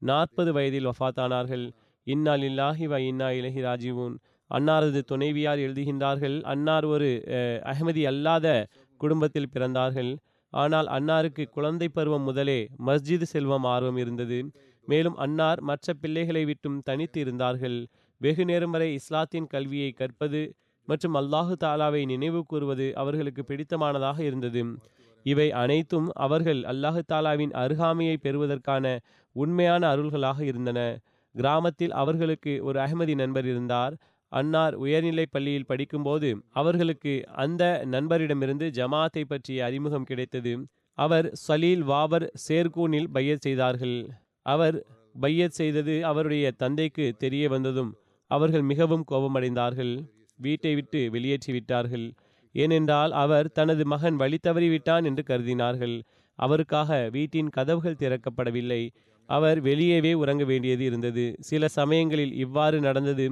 நாற்பது 0.02 0.54
வயதில் 0.54 0.88
வஃபாத்தானார்கள் 0.88 1.66
இன்னா 2.08 2.34
லில்லாஹி 2.36 2.86
வ 2.88 2.98
இன்னா 3.02 3.30
இலஹி 3.32 3.62
ராஜீவூன் 3.62 4.16
அன்னாரது 4.52 5.02
துணைவியார் 5.02 5.60
எழுதுகின்றார்கள். 5.60 6.44
அன்னார் 6.44 6.86
ஒரு 6.86 7.08
அஹ், 7.28 8.06
அல்லாத 8.06 8.48
குடும்பத்தில் 9.02 9.52
பிறந்தார்கள். 9.54 10.12
ஆனால் 10.54 10.88
அன்னாருக்கு 10.88 11.44
குழந்தை 11.50 11.90
பருவம் 11.90 12.24
முதலே 12.24 12.60
மஸ்ஜித் 12.86 13.24
செல்வம் 13.24 13.64
ஆர்வம் 13.66 13.98
இருந்தது. 13.98 14.38
மேலும் 14.88 15.18
அன்னார் 15.18 15.62
மற்ற 15.62 15.94
பிள்ளைகளை 15.94 16.46
விட்டும் 16.46 16.82
தனித்து 16.82 17.20
இருந்தார்கள். 17.20 17.78
வெகு 18.22 18.46
நேரம் 18.46 18.72
வரை 18.72 18.94
இஸ்லாத்தின் 18.94 19.48
கல்வியை 19.48 19.92
கற்பது 19.92 20.42
மற்றும் 20.86 21.16
அல்லாஹு 21.16 21.56
தாலாவை 21.64 22.06
நினைவு 22.06 22.44
கூறுவது 22.44 22.96
அவர்களுக்கு 22.96 23.44
பிடித்தமானதாக 23.48 24.20
இருந்தது. 24.20 24.66
இவை 25.24 25.52
அனைத்தும் 25.52 26.10
அவர்கள் 26.14 26.62
அல்லாஹு 26.62 27.02
தாலாவின் 27.14 27.52
அருகாமையை 27.52 28.16
பெறுவதற்கான 28.16 29.00
உண்மையான 29.32 29.96
அருள்களாக 29.96 30.42
இருந்தன. 30.42 31.00
கிராமத்தில் 31.34 31.92
அவர்களுக்கு 31.92 32.64
ஒரு 32.64 32.80
அகமதி 32.80 33.16
நண்பர் 33.16 33.46
இருந்தார். 33.46 33.98
அன்னார் 34.28 34.76
உயர்நிலைப் 34.76 35.32
பள்ளியில் 35.32 35.66
படிக்கும்போது 35.66 36.42
அவர்களுக்கு 36.52 37.24
அந்த 37.28 37.82
நண்பரிடமிருந்து 37.92 38.70
ஜமாத்தை 38.70 39.24
பற்றிய 39.28 39.66
அறிமுகம் 39.66 40.04
கிடைத்தது. 40.04 40.68
அவர் 40.94 41.32
சலீல் 41.48 41.84
வாவர் 41.84 42.32
சேர்கூனில் 42.50 43.08
பையத் 43.14 43.42
செய்தார்கள். 43.42 44.10
அவர் 44.42 44.86
பையத் 45.20 45.52
செய்தது 45.52 46.06
அவருடைய 46.06 46.52
தந்தைக்கு 46.52 47.16
தெரிய 47.18 47.50
வந்ததும் 47.50 47.96
அவர்கள் 48.28 48.62
மிகவும் 48.62 49.06
கோபமடைந்தார்கள். 49.12 50.15
வீட்டை 50.40 50.76
விட்டு 50.76 51.02
வெளியேற்றி 51.12 51.52
விட்டார்கள். 51.54 52.08
ஏனென்றால் 52.56 53.12
அவர் 53.12 53.48
தனது 53.52 53.86
மகன் 53.86 54.16
வழி 54.16 54.38
தவறிவிட்டான் 54.48 55.04
என்று 55.04 55.24
கருதினார்கள். 55.28 55.96
அவருக்காக 56.40 57.10
வீட்டின் 57.12 57.50
கதவுகள் 57.50 58.00
திறக்கப்படவில்லை. 58.00 58.82
அவர் 59.30 59.60
வெளியேவே 59.64 60.14
உறங்க 60.14 60.44
வேண்டியது 60.44 60.84
இருந்தது. 60.86 61.26
சில 61.40 61.68
சமயங்களில் 61.68 62.34
இவ்வாறு 62.34 62.80
நடந்தது. 62.80 63.28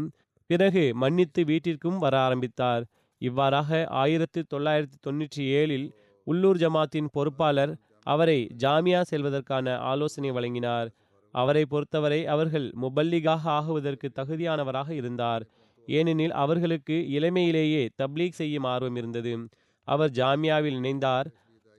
பிறகு 0.48 0.84
மன்னித்து 0.96 1.42
வீட்டிற்கும் 1.46 1.98
வர 1.98 2.18
ஆரம்பித்தார். 2.20 2.84
இவ்வாறாக 3.22 3.86
ஆயிரத்து 3.86 4.40
தொள்ளாயிரத்தி 4.54 4.98
தொண்ணூற்றி 5.08 5.44
ஏழில் 5.60 5.88
உள்ளூர் 6.28 6.58
ஜமாத்தின் 6.58 7.10
பொறுப்பாளர் 7.12 7.74
அவரை 8.06 8.50
ஜாமியா 8.58 9.02
செல்வதற்கான 9.02 9.76
ஆலோசனை 9.82 10.32
வழங்கினார். 10.32 10.88
அவரை 11.34 11.66
பொறுத்தவரை 11.66 12.20
அவர்கள் 12.26 12.74
முபல்லிகாக 12.82 13.44
ஆகுவதற்கு 13.50 14.08
தகுதியானவராக 14.16 14.90
இருந்தார். 14.90 15.44
ஏனெனில் 15.88 16.32
அவர்களுக்கு 16.32 17.10
இளமையிலேயே 17.10 17.90
தப்லீக் 18.02 18.40
செய்யும் 18.42 18.64
ஆர்வம் 18.64 18.96
இருந்தது. 18.96 19.48
அவர் 19.88 20.12
ஜாமியாவில் 20.12 20.78
இணைந்தார். 20.80 21.26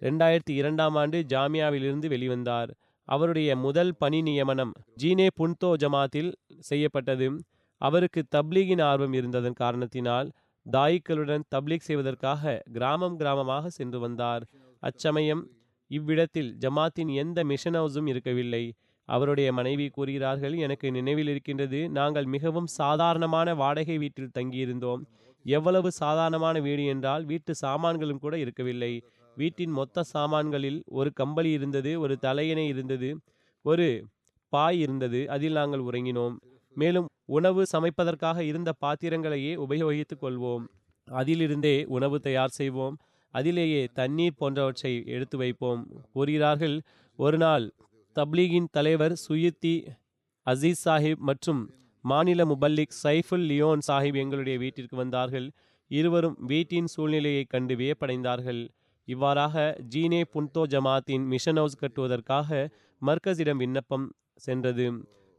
ரெண்டாயிரத்தி 0.01 0.51
இரண்டாம் 0.51 0.95
ஆண்டு 0.95 1.25
ஜாமியாவிலிருந்து 1.29 2.09
வெளிவந்தார். 2.09 2.71
அவருடைய 3.05 3.57
முதல் 3.57 3.95
பணி 3.99 4.23
நியமனம் 4.23 4.73
ஜீனே 5.03 5.29
புன்தோ 5.35 5.75
ஜமாத்தில் 5.77 6.33
செய்யப்பட்டது. 6.61 7.39
அவருக்கு 7.79 8.25
தப்லீகின் 8.37 8.83
ஆர்வம் 8.83 9.13
இருந்ததன் 9.13 9.53
காரணத்தினால் 9.53 10.31
தாயிக்களுடன் 10.73 11.43
தப்லீக் 11.55 11.87
செய்வதற்காக 11.89 12.63
கிராமம் 12.73 13.19
கிராமமாக 13.19 13.67
சென்று 13.67 14.01
வந்தார். 14.01 14.45
அச்சமயம் 14.79 15.51
இவ்விடத்தில் 15.87 16.57
ஜமாத்தின் 16.61 17.15
எந்த 17.15 17.45
மிஷன் 17.45 17.75
ஹவுஸும் 17.75 18.09
இருக்கவில்லை. 18.09 18.73
அவருடைய 19.09 19.53
மனைவி 19.53 19.89
கூறுகிறார்கள் 19.89 20.55
எனக்கு 20.57 20.91
நினைவில் 20.91 21.29
இருக்கின்றது 21.29 21.89
நாங்கள் 21.89 22.25
மிகவும் 22.25 22.67
சாதாரணமான 22.67 23.55
வாடகை 23.55 23.99
வீட்டில் 23.99 24.35
தங்கியிருந்தோம். 24.39 25.03
எவ்வளவு 25.47 25.91
சாதாரணமான 25.93 26.61
வீடு 26.61 26.85
என்றால் 26.87 27.25
வீட்டு 27.25 27.55
சாமான்களும் 27.55 28.19
கூட 28.19 28.39
இருக்கவில்லை. 28.39 28.93
வீட்டின் 29.37 29.71
மொத்த 29.71 30.03
சாமான்களில் 30.03 30.83
ஒரு 30.87 31.13
கம்பளி 31.13 31.51
இருந்தது 31.51 32.01
ஒரு 32.01 32.19
தலையணை 32.19 32.67
இருந்தது 32.67 33.11
ஒரு 33.65 33.89
பாய் 34.53 34.81
இருந்தது 34.81 35.31
அதில் 35.31 35.53
நாங்கள் 35.53 35.81
உறங்கினோம். 35.81 36.37
மேலும் 36.77 37.09
உணவு 37.25 37.63
சமைப்பதற்காக 37.73 38.39
இருந்த 38.41 38.71
பாத்திரங்களையே 38.81 39.53
உபயோகித்துக் 39.57 40.23
கொள்வோம். 40.23 40.65
அதிலிருந்தே 41.09 41.85
உணவு 41.87 42.21
தயார் 42.21 42.49
செய்வோம். 42.49 42.97
அதிலேயே 43.35 43.89
தண்ணீர் 43.93 44.37
போன்றவற்றை 44.37 45.03
எடுத்து 45.07 45.37
வைப்போம். 45.39 45.83
கூறுகிறார்கள் 46.13 46.77
ஒரு 47.19 47.39
நாள் 47.39 47.67
தப்லீகின் 48.17 48.67
தலைவர் 48.71 49.15
சுயுத்தி 49.17 49.85
அசீஸ் 50.47 50.83
சாஹிப் 50.85 51.17
மற்றும் 51.17 51.71
மாநில 52.03 52.45
முபல்லிக் 52.45 52.95
சைஃபுல் 53.03 53.47
லியோன் 53.51 53.79
சாஹிப் 53.87 54.17
எங்களுடைய 54.17 54.59
வீட்டிற்கு 54.59 54.97
வந்தார்கள். 54.97 55.51
இருவரும் 55.91 56.37
வீட்டின் 56.41 56.87
சூழ்நிலையைக் 56.87 57.49
கண்டு 57.49 57.75
வியப்படைந்தார்கள். 57.75 58.69
இவ்வாறாக 59.05 59.77
ஜீனே 59.95 60.23
புன்தோ 60.33 60.63
ஜமாத்தின் 60.69 61.25
மிஷன் 61.25 61.55
ஹவுஸ் 61.55 61.77
கட்டுவதற்காக 61.77 62.69
மர்கஸிடம் 63.03 63.57
விண்ணப்பம் 63.57 64.13
சென்றது. 64.35 64.87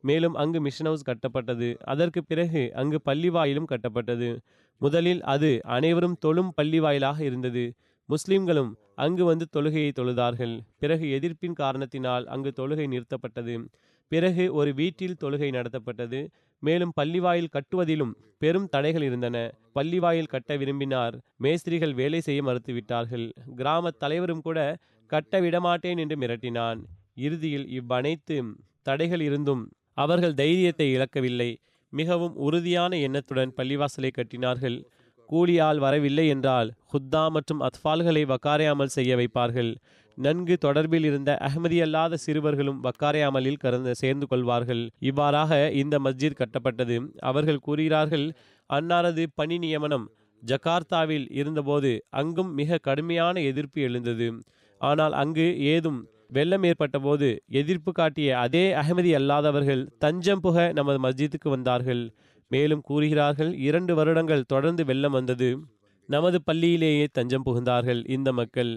மேலும் 0.02 0.34
அங்கு 0.34 0.62
மிஷன் 0.62 0.86
ஹவுஸ் 0.86 1.08
கட்டப்பட்டது. 1.10 1.78
அதற்கு 1.84 2.24
பிறகு 2.24 2.72
அங்கு 2.74 3.00
பள்ளிவாயிலும் 3.06 3.70
கட்டப்பட்டது. 3.70 4.38
முதலில் 4.82 5.24
அது 5.24 5.60
அனைவரும் 5.64 6.18
தொழும் 6.20 6.54
பள்ளிவாயிலாக 6.62 7.20
இருந்தது. 7.22 7.74
முஸ்லிம்களும் 8.10 8.72
அங்கு 8.96 9.24
வந்து 9.26 9.46
தொழுகையை 9.56 9.92
தொழுதார்கள். 10.00 10.56
பிறகு 10.80 11.06
எதிர்ப்பின் 11.18 11.54
காரணத்தினால் 11.54 12.26
அங்கு 12.28 12.52
தொழுகை 12.60 12.86
நிறுத்தப்பட்டது. 12.94 13.66
பிறகு 14.08 14.54
ஒரு 14.54 14.74
வீட்டில் 14.74 15.18
தொழுகை 15.24 15.50
நடத்தப்பட்டது. 15.52 16.20
மேலும் 16.60 16.94
பள்ளிவாயில் 17.02 17.52
கட்டுவதிலும் 17.52 18.14
பெரும் 18.38 18.68
தடைகள் 18.68 19.02
இருந்தன. 19.02 19.38
பள்ளிவாயில் 19.76 20.32
கட்ட 20.34 20.58
விரும்பினார். 20.58 21.16
மேஸ்திரிகள் 21.38 21.94
வேலை 21.94 22.22
செய்ய 22.22 22.42
மறுத்துவிட்டார்கள். 22.44 23.32
கிராம 23.56 23.92
தலைவரும் 23.92 24.42
கூட 24.42 24.60
கட்ட 25.08 25.40
விடமாட்டேன் 25.40 25.98
என்று 25.98 26.16
மிரட்டினான். 26.16 26.80
இறுதியில் 27.16 27.68
இவ்வனைத்து 27.80 28.38
தடைகள் 28.82 29.22
இருந்தும் 29.22 29.64
அவர்கள் 29.94 30.34
தைரியத்தை 30.34 30.92
இழக்கவில்லை. 30.92 31.52
மிகவும் 31.94 32.36
உறுதியான 32.36 32.98
எண்ணத்துடன் 32.98 33.54
பள்ளிவாசலை 33.58 34.10
கட்டினார்கள். 34.12 34.78
கூலியால் 35.32 35.80
வரவில்லை 35.86 36.26
என்றால் 36.28 36.70
ஹுத்தா 36.94 37.24
மற்றும் 37.36 37.62
அத்ஃபால்களை 37.68 38.24
வக்காரையாமல் 38.34 38.94
செய்ய 38.96 39.12
வைப்பார்கள். 39.16 39.72
நன்கு 40.18 40.56
தொடர்பில் 40.66 41.06
இருந்த 41.10 41.32
அகமதியல்லாத 41.48 41.84
அல்லாத 41.86 42.20
சிறுவர்களும் 42.26 42.80
வக்காரையாமலில் 42.86 43.62
கறந்து 43.64 43.94
சேர்ந்து 43.96 44.26
கொள்வார்கள். 44.28 44.84
இவ்வாறாக 45.00 45.52
இந்த 45.82 45.96
மஸ்ஜித் 46.06 46.40
கட்டப்பட்டது. 46.42 46.98
அவர்கள் 47.20 47.64
கூறுகிறார்கள் 47.68 48.26
அன்னாரது 48.70 49.26
பணி 49.36 49.58
நியமனம் 49.58 50.06
ஜகார்த்தாவில் 50.44 51.28
இருந்தபோது 51.32 51.92
அங்கும் 52.10 52.52
மிக 52.54 52.80
கடுமையான 52.88 53.42
எதிர்ப்பு 53.52 53.80
எழுந்தது. 53.82 54.28
ஆனால் 54.82 55.14
அங்கு 55.14 55.48
ஏதும் 55.74 56.00
வெள்ளம் 56.30 56.64
ஏற்பட்ட 56.64 56.98
போது 57.00 57.28
எதிர்ப்பு 57.62 57.92
காட்டிய 57.92 58.30
அதே 58.40 58.64
அகமதி 58.74 59.12
அல்லாதவர்கள் 59.20 59.84
தஞ்சம் 60.04 60.42
புக 60.42 60.58
நமது 60.74 61.00
மஸ்ஜித்துக்கு 61.06 61.50
வந்தார்கள். 61.50 62.04
மேலும் 62.52 62.82
கூறுகிறார்கள் 62.82 63.52
இரண்டு 63.68 63.96
வருடங்கள் 63.96 64.44
தொடர்ந்து 64.44 64.86
வெள்ளம் 64.86 65.12
வந்தது. 65.12 65.50
நமது 66.10 66.40
பள்ளியிலேயே 66.48 67.06
தஞ்சம் 67.12 67.46
புகுந்தார்கள் 67.46 68.02
இந்த 68.08 68.32
மக்கள். 68.32 68.74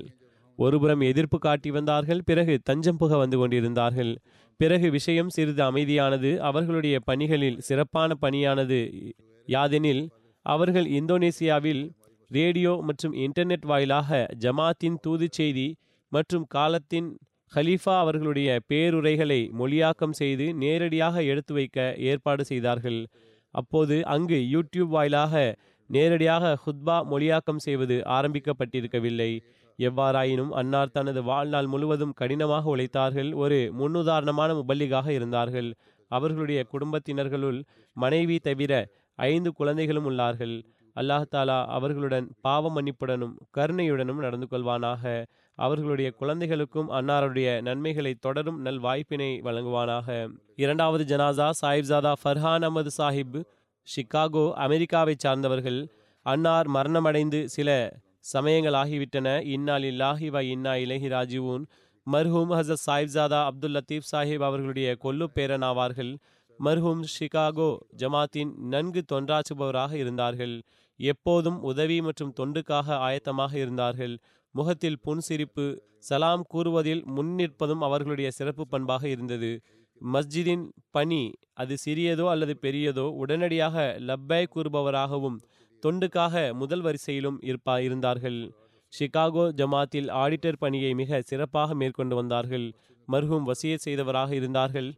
ஒருபுறம் 0.59 1.01
எதிர்ப்பு 1.01 1.39
காட்டி 1.39 1.71
வந்தார்கள் 1.71 2.23
பிறகு 2.25 2.55
தஞ்சம் 2.62 2.99
புக 2.99 3.19
வந்து 3.19 3.37
கொண்டிருந்தார்கள். 3.39 4.12
பிறகு 4.61 4.91
விஷயம் 4.91 5.29
சிறிது 5.29 5.62
அமைதியானது 5.62 6.31
அவர்களுடைய 6.49 7.01
பணிகளில் 7.01 7.59
சிறப்பான 7.59 8.16
பணியானது. 8.21 8.81
யாதெனில் 9.49 10.03
அவர்கள் 10.47 10.89
இந்தோனேசியாவில் 10.91 11.83
ரேடியோ 12.31 12.73
மற்றும் 12.83 13.14
இன்டர்நெட் 13.14 13.66
வாயிலாக 13.66 14.27
ஜமாத்தின் 14.39 14.99
தூது 15.01 15.27
செய்தி 15.31 15.69
மற்றும் 16.12 16.45
காலத்தின் 16.47 17.09
ஹலீஃபா 17.57 17.95
அவர்களுடைய 17.99 18.59
பேருரைகளை 18.69 19.39
மொழியாக்கம் 19.59 20.19
செய்து 20.21 20.47
நேரடியாக 20.55 21.23
எடுத்து 21.23 21.53
வைக்க 21.55 21.79
ஏற்பாடு 21.99 22.45
செய்தார்கள். 22.45 23.01
அப்போது 23.61 23.96
அங்கு 24.14 24.38
யூடியூப் 24.54 24.94
வாயிலாக 24.96 25.34
நேரடியாக 25.90 26.44
ஹுத்பா 26.64 26.96
மொழியாக்கம் 27.12 27.64
செய்வது 27.66 27.96
ஆரம்பிக்கப்பட்டிருக்கவில்லை. 28.16 29.30
எவ்வாறாயினும் 29.78 30.52
அன்னார் 30.61 30.94
தனது 30.96 31.20
வாழ்நாள் 31.22 31.68
முழுவதும் 31.72 32.16
கடினமாக 32.20 32.64
உழைத்தார்கள். 32.74 33.30
ஒரு 33.34 33.59
முன்னுதாரணமான 33.80 34.50
முபல்லிகாக 34.61 35.09
இருந்தார்கள். 35.09 35.70
அவர்களுடைய 36.11 36.61
குடும்பத்தினர்களுள் 36.72 37.61
மனைவி 37.96 38.36
தவிர 38.48 38.72
ஐந்து 39.18 39.50
குழந்தைகளும் 39.52 40.09
உள்ளார்கள். 40.11 40.54
அல்லாஹ் 40.96 41.30
தாலா 41.34 41.59
அவர்களுடன் 41.76 42.26
பாவ 42.46 42.70
மன்னிப்புடனும் 42.76 43.34
கருணையுடனும் 43.56 44.22
நடந்து 44.26 44.46
கொள்வானாக. 44.50 45.04
அவர்களுடைய 45.59 46.09
குழந்தைகளுக்கும் 46.20 46.90
அன்னாருடைய 46.90 47.48
நன்மைகளை 47.68 48.12
தொடரும் 48.26 48.59
நல் 48.66 48.82
வாய்ப்பினை 48.86 49.30
வழங்குவானாக. 49.46 50.09
இரண்டாவது 50.64 51.04
ஜனாசா 51.12 51.48
சாஹிப்ஜாதா 51.61 52.12
ஃபர்ஹான் 52.22 52.66
அமது 52.68 52.90
சாஹிப் 52.98 53.38
சிகாகோ 53.88 54.44
அமெரிக்காவை 54.66 55.14
சார்ந்தவர்கள். 55.24 55.80
அன்னார் 56.26 56.68
மரணமடைந்து 56.76 57.40
சில 57.56 57.68
சமயங்கள் 58.32 58.76
ஆகிவிட்டன 58.82 59.28
இன்னால் 59.54 59.86
இல்லாஹி 59.92 60.26
வ 60.34 60.38
இன்னா 60.54 60.72
இலஹி 60.84 61.09
ராஜீவூன் 61.16 61.64
மர்ஹூம் 62.06 62.52
ஹசத் 62.59 62.84
சாஹிப்ஜாதா 62.86 63.38
அப்துல் 63.50 63.74
லத்தீப் 63.76 64.11
சாஹிப் 64.12 64.44
அவர்களுடைய 64.48 64.88
கொல்லு 65.04 65.26
பேரனாவார்கள். 65.36 66.12
மர்ஹூம் 66.61 67.02
ஷிகாகோ 67.14 67.68
ஜமாத்தின் 68.00 68.52
நன்கு 68.72 69.00
தொன்றாற்றுபவராக 69.12 69.92
இருந்தார்கள். 70.02 70.54
எப்போதும் 71.00 71.59
உதவி 71.70 71.98
மற்றும் 72.06 72.32
தொண்டுக்காக 72.40 72.96
ஆயத்தமாக 73.09 73.52
இருந்தார்கள். 73.64 74.14
முகத்தில் 74.59 75.00
புன்சிரிப்பு 75.06 75.66
சலாம் 76.09 76.44
கூறுவதில் 76.48 77.02
முன்னிற்பதும் 77.16 77.82
அவர்களுடைய 77.86 78.28
சிறப்பு 78.30 78.64
பண்பாக 78.66 79.04
இருந்தது. 79.09 79.50
மஸ்ஜிதின் 80.00 80.64
பணி 80.90 81.22
அது 81.54 81.74
சிறியதோ 81.84 82.26
அல்லது 82.28 82.54
பெரியதோ 82.61 83.06
உடனடியாக 83.22 83.76
லப்பை 84.09 84.42
கூறுபவராகவும் 84.54 85.38
தொண்டுக்காக 85.82 86.34
முதல் 86.54 86.82
வரிசையிலும் 86.82 87.38
இருப்பா 87.48 87.74
இருந்தார்கள். 87.78 88.40
சிகாகோ 88.92 89.44
ஜமாத்தில் 89.61 90.09
ஆடிட்டர் 90.22 90.61
பணியை 90.62 90.92
மிக 90.94 91.20
சிறப்பாக 91.30 91.74
மேற்கொண்டு 91.74 92.14
வந்தார்கள். 92.16 92.66
மருகும் 93.09 93.46
வசிய 93.50 93.74
செய்தவராக 93.84 94.30
இருந்தார்கள். 94.40 94.88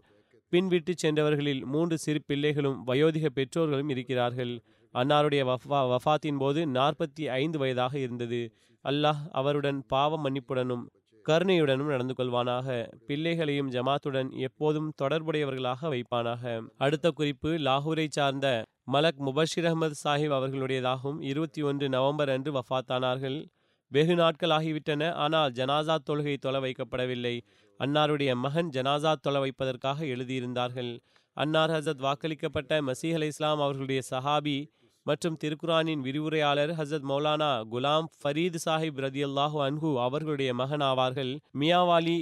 பின்விட்டு 0.53 0.93
சென்றவர்களில் 1.03 1.63
மூன்று 1.73 1.97
சிறு 1.99 2.21
பிள்ளைகளும் 2.27 2.79
வயோதிக 2.87 3.27
பெற்றோர்களும் 3.39 3.91
இருக்கிறார்கள். 3.95 4.55
அன்னாருடைய 4.95 5.43
வஃபா 5.45 5.81
வஃபாத்தின் 5.93 6.39
போது 6.39 6.67
நாற்பத்தி 6.67 7.25
ஐந்து 7.25 7.59
வயதாக 7.59 7.99
இருந்தது. 7.99 8.53
அல்லாஹ் 8.85 9.29
அவருடன் 9.33 9.85
பாவ 9.87 10.21
மன்னிப்புடனும் 10.23 10.83
கருணையுடனும் 11.29 11.89
நடந்து 11.89 12.15
கொள்வானாக. 12.19 12.89
பிள்ளைகளையும் 13.07 13.71
ஜமாத்துடன் 13.71 14.31
எப்போதும் 14.31 14.93
தொடர்புடையவர்களாக 15.03 15.81
வைப்பானாக. 15.83 16.63
அடுத்த 16.77 17.11
குறிப்பு 17.11 17.49
லாகூரை 17.49 18.07
சார்ந்த 18.09 18.65
மலக் 18.93 19.21
முபஷிர் 19.27 19.69
அஹமது 19.71 19.93
சாஹிப் 20.05 20.35
அவர்களுடையதாகவும் 20.39 21.17
இருபத்தி 21.21 21.63
ஒன்று 21.63 21.89
நவம்பர் 21.89 22.29
அன்று 22.29 22.53
வஃபாத்தானார்கள். 22.53 23.47
வெகு 23.89 24.15
நாட்கள் 24.15 24.51
ஆகிவிட்டன. 24.51 25.13
ஆனால் 25.13 25.53
ஜனாசா 25.53 25.97
தொழுகை 26.11 26.37
தொலை 26.37 26.61
வைக்கப்படவில்லை. 26.61 27.41
அன்னாருடைய 27.79 28.35
மகன் 28.35 28.69
ஜனாசா 28.69 29.15
தொலை 29.15 29.41
வைப்பதற்காக 29.41 30.05
எழுதியிருந்தார்கள். 30.05 30.99
அன்னார் 31.33 31.71
ஹசத் 31.71 32.03
வாக்களிக்கப்பட்ட 32.07 32.81
மசீஹ் 32.81 33.15
அலி 33.15 33.27
இஸ்லாம் 33.27 33.61
அவர்களுடைய 33.61 34.01
சஹாபி 34.11 34.71
மற்றும் 35.07 35.37
திருக்குரானின் 35.43 36.03
விரிவுரையாளர் 36.07 36.73
ஹசத் 36.79 37.07
மௌலானா 37.11 37.51
குலாம் 37.73 38.09
ஃபரீத் 38.21 38.59
சாஹிப் 38.65 38.99
ரதியல்லாஹு 39.05 39.59
அன்ஹு 39.67 39.91
அவர்களுடைய 40.07 40.51
மகன் 40.61 40.85
ஆவார்கள். 40.89 41.33
மியாவாலி 41.61 42.17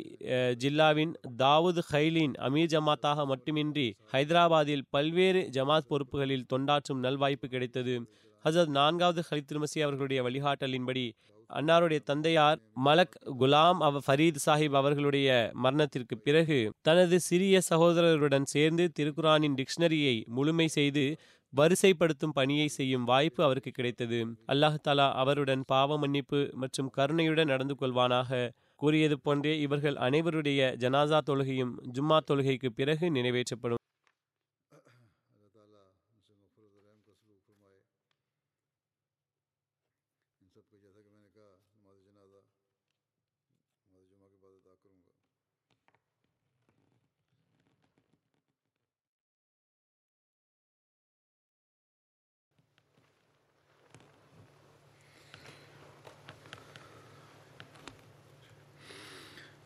ஜில்லாவின் 0.62 1.12
தாவூத் 1.42 1.82
ஹைலின் 1.90 2.34
அமீர் 2.48 2.72
ஜமாத்தாக 2.74 3.26
மட்டுமின்றி 3.32 3.88
ஹைதராபாத்தில் 4.14 4.84
பல்வேறு 4.96 5.42
ஜமாத் 5.56 5.88
பொறுப்புகளில் 5.90 6.48
தொண்டாற்றும் 6.52 7.02
நல்வாய்ப்பு 7.06 7.48
கிடைத்தது. 7.54 7.96
ஹசத் 8.44 8.76
நான்காவது 8.76 9.20
ஹலித் 9.28 9.48
திருமசி 9.50 9.78
அவர்களுடைய 9.84 10.20
வழிகாட்டலின்படி 10.26 11.06
அன்னாருடைய 11.50 12.00
தந்தையார் 12.08 12.58
மலக் 12.86 13.14
குலாம் 13.40 13.78
அவ 13.86 14.00
ஃபரீத் 14.06 14.40
சாஹிப் 14.44 14.76
அவர்களுடைய 14.80 15.28
மரணத்திற்கு 15.64 16.16
பிறகு 16.26 16.58
தனது 16.82 17.16
சிறிய 17.28 17.60
சகோதரருடன் 17.70 18.46
சேர்ந்து 18.54 18.84
திருக்குரானின் 18.98 19.56
டிக்ஷனரியை 19.60 20.16
முழுமை 20.36 20.66
செய்து 20.76 21.04
வரிசைப்படுத்தும் 21.56 22.34
பணியை 22.34 22.68
செய்யும் 22.68 23.04
வாய்ப்பு 23.04 23.44
அவருக்கு 23.44 23.70
கிடைத்தது. 23.70 24.18
அல்லாஹ் 24.46 24.76
தலா 24.82 25.12
அவருடன் 25.12 25.62
பாவ 25.66 25.98
மன்னிப்பு 25.98 26.50
மற்றும் 26.52 26.90
கருணையுடன் 26.90 27.46
நடந்து 27.46 27.76
கொள்வானாக. 27.80 28.50
கூறியது 28.76 29.20
போன்றே 29.20 29.60
இவர்கள் 29.60 29.94
அனைவருடைய 29.94 30.60
ஜனாசா 30.82 31.18
தொழுகையும் 31.30 31.72
ஜும்மா 31.92 32.18
தொழுகைக்கு 32.30 32.68
பிறகு 32.68 33.10
நிறைவேற்றப்படும். 33.10 33.82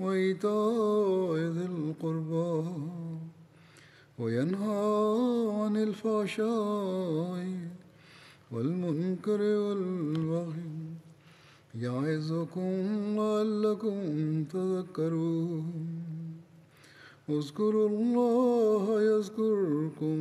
وإيتاء 0.00 1.36
ذي 1.56 1.66
القربى 1.66 2.52
وينهى 4.18 4.82
عن 5.60 5.76
الفحشاء 5.76 7.46
والمنكر 8.52 9.40
والبغي 9.40 10.72
يعظكم 11.74 12.72
لعلكم 13.16 13.98
تذكرون. 14.44 15.66
اذكروا 17.28 17.88
الله 17.88 19.02
يذكركم 19.02 20.18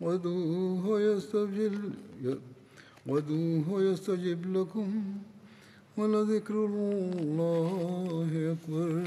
وادعوه 0.00 1.00
يستجب 1.00 1.74
يستجب 3.82 4.56
لكم. 4.56 4.90
ولذكر 5.96 6.54
الله 6.66 8.30
أكبر 8.52 9.02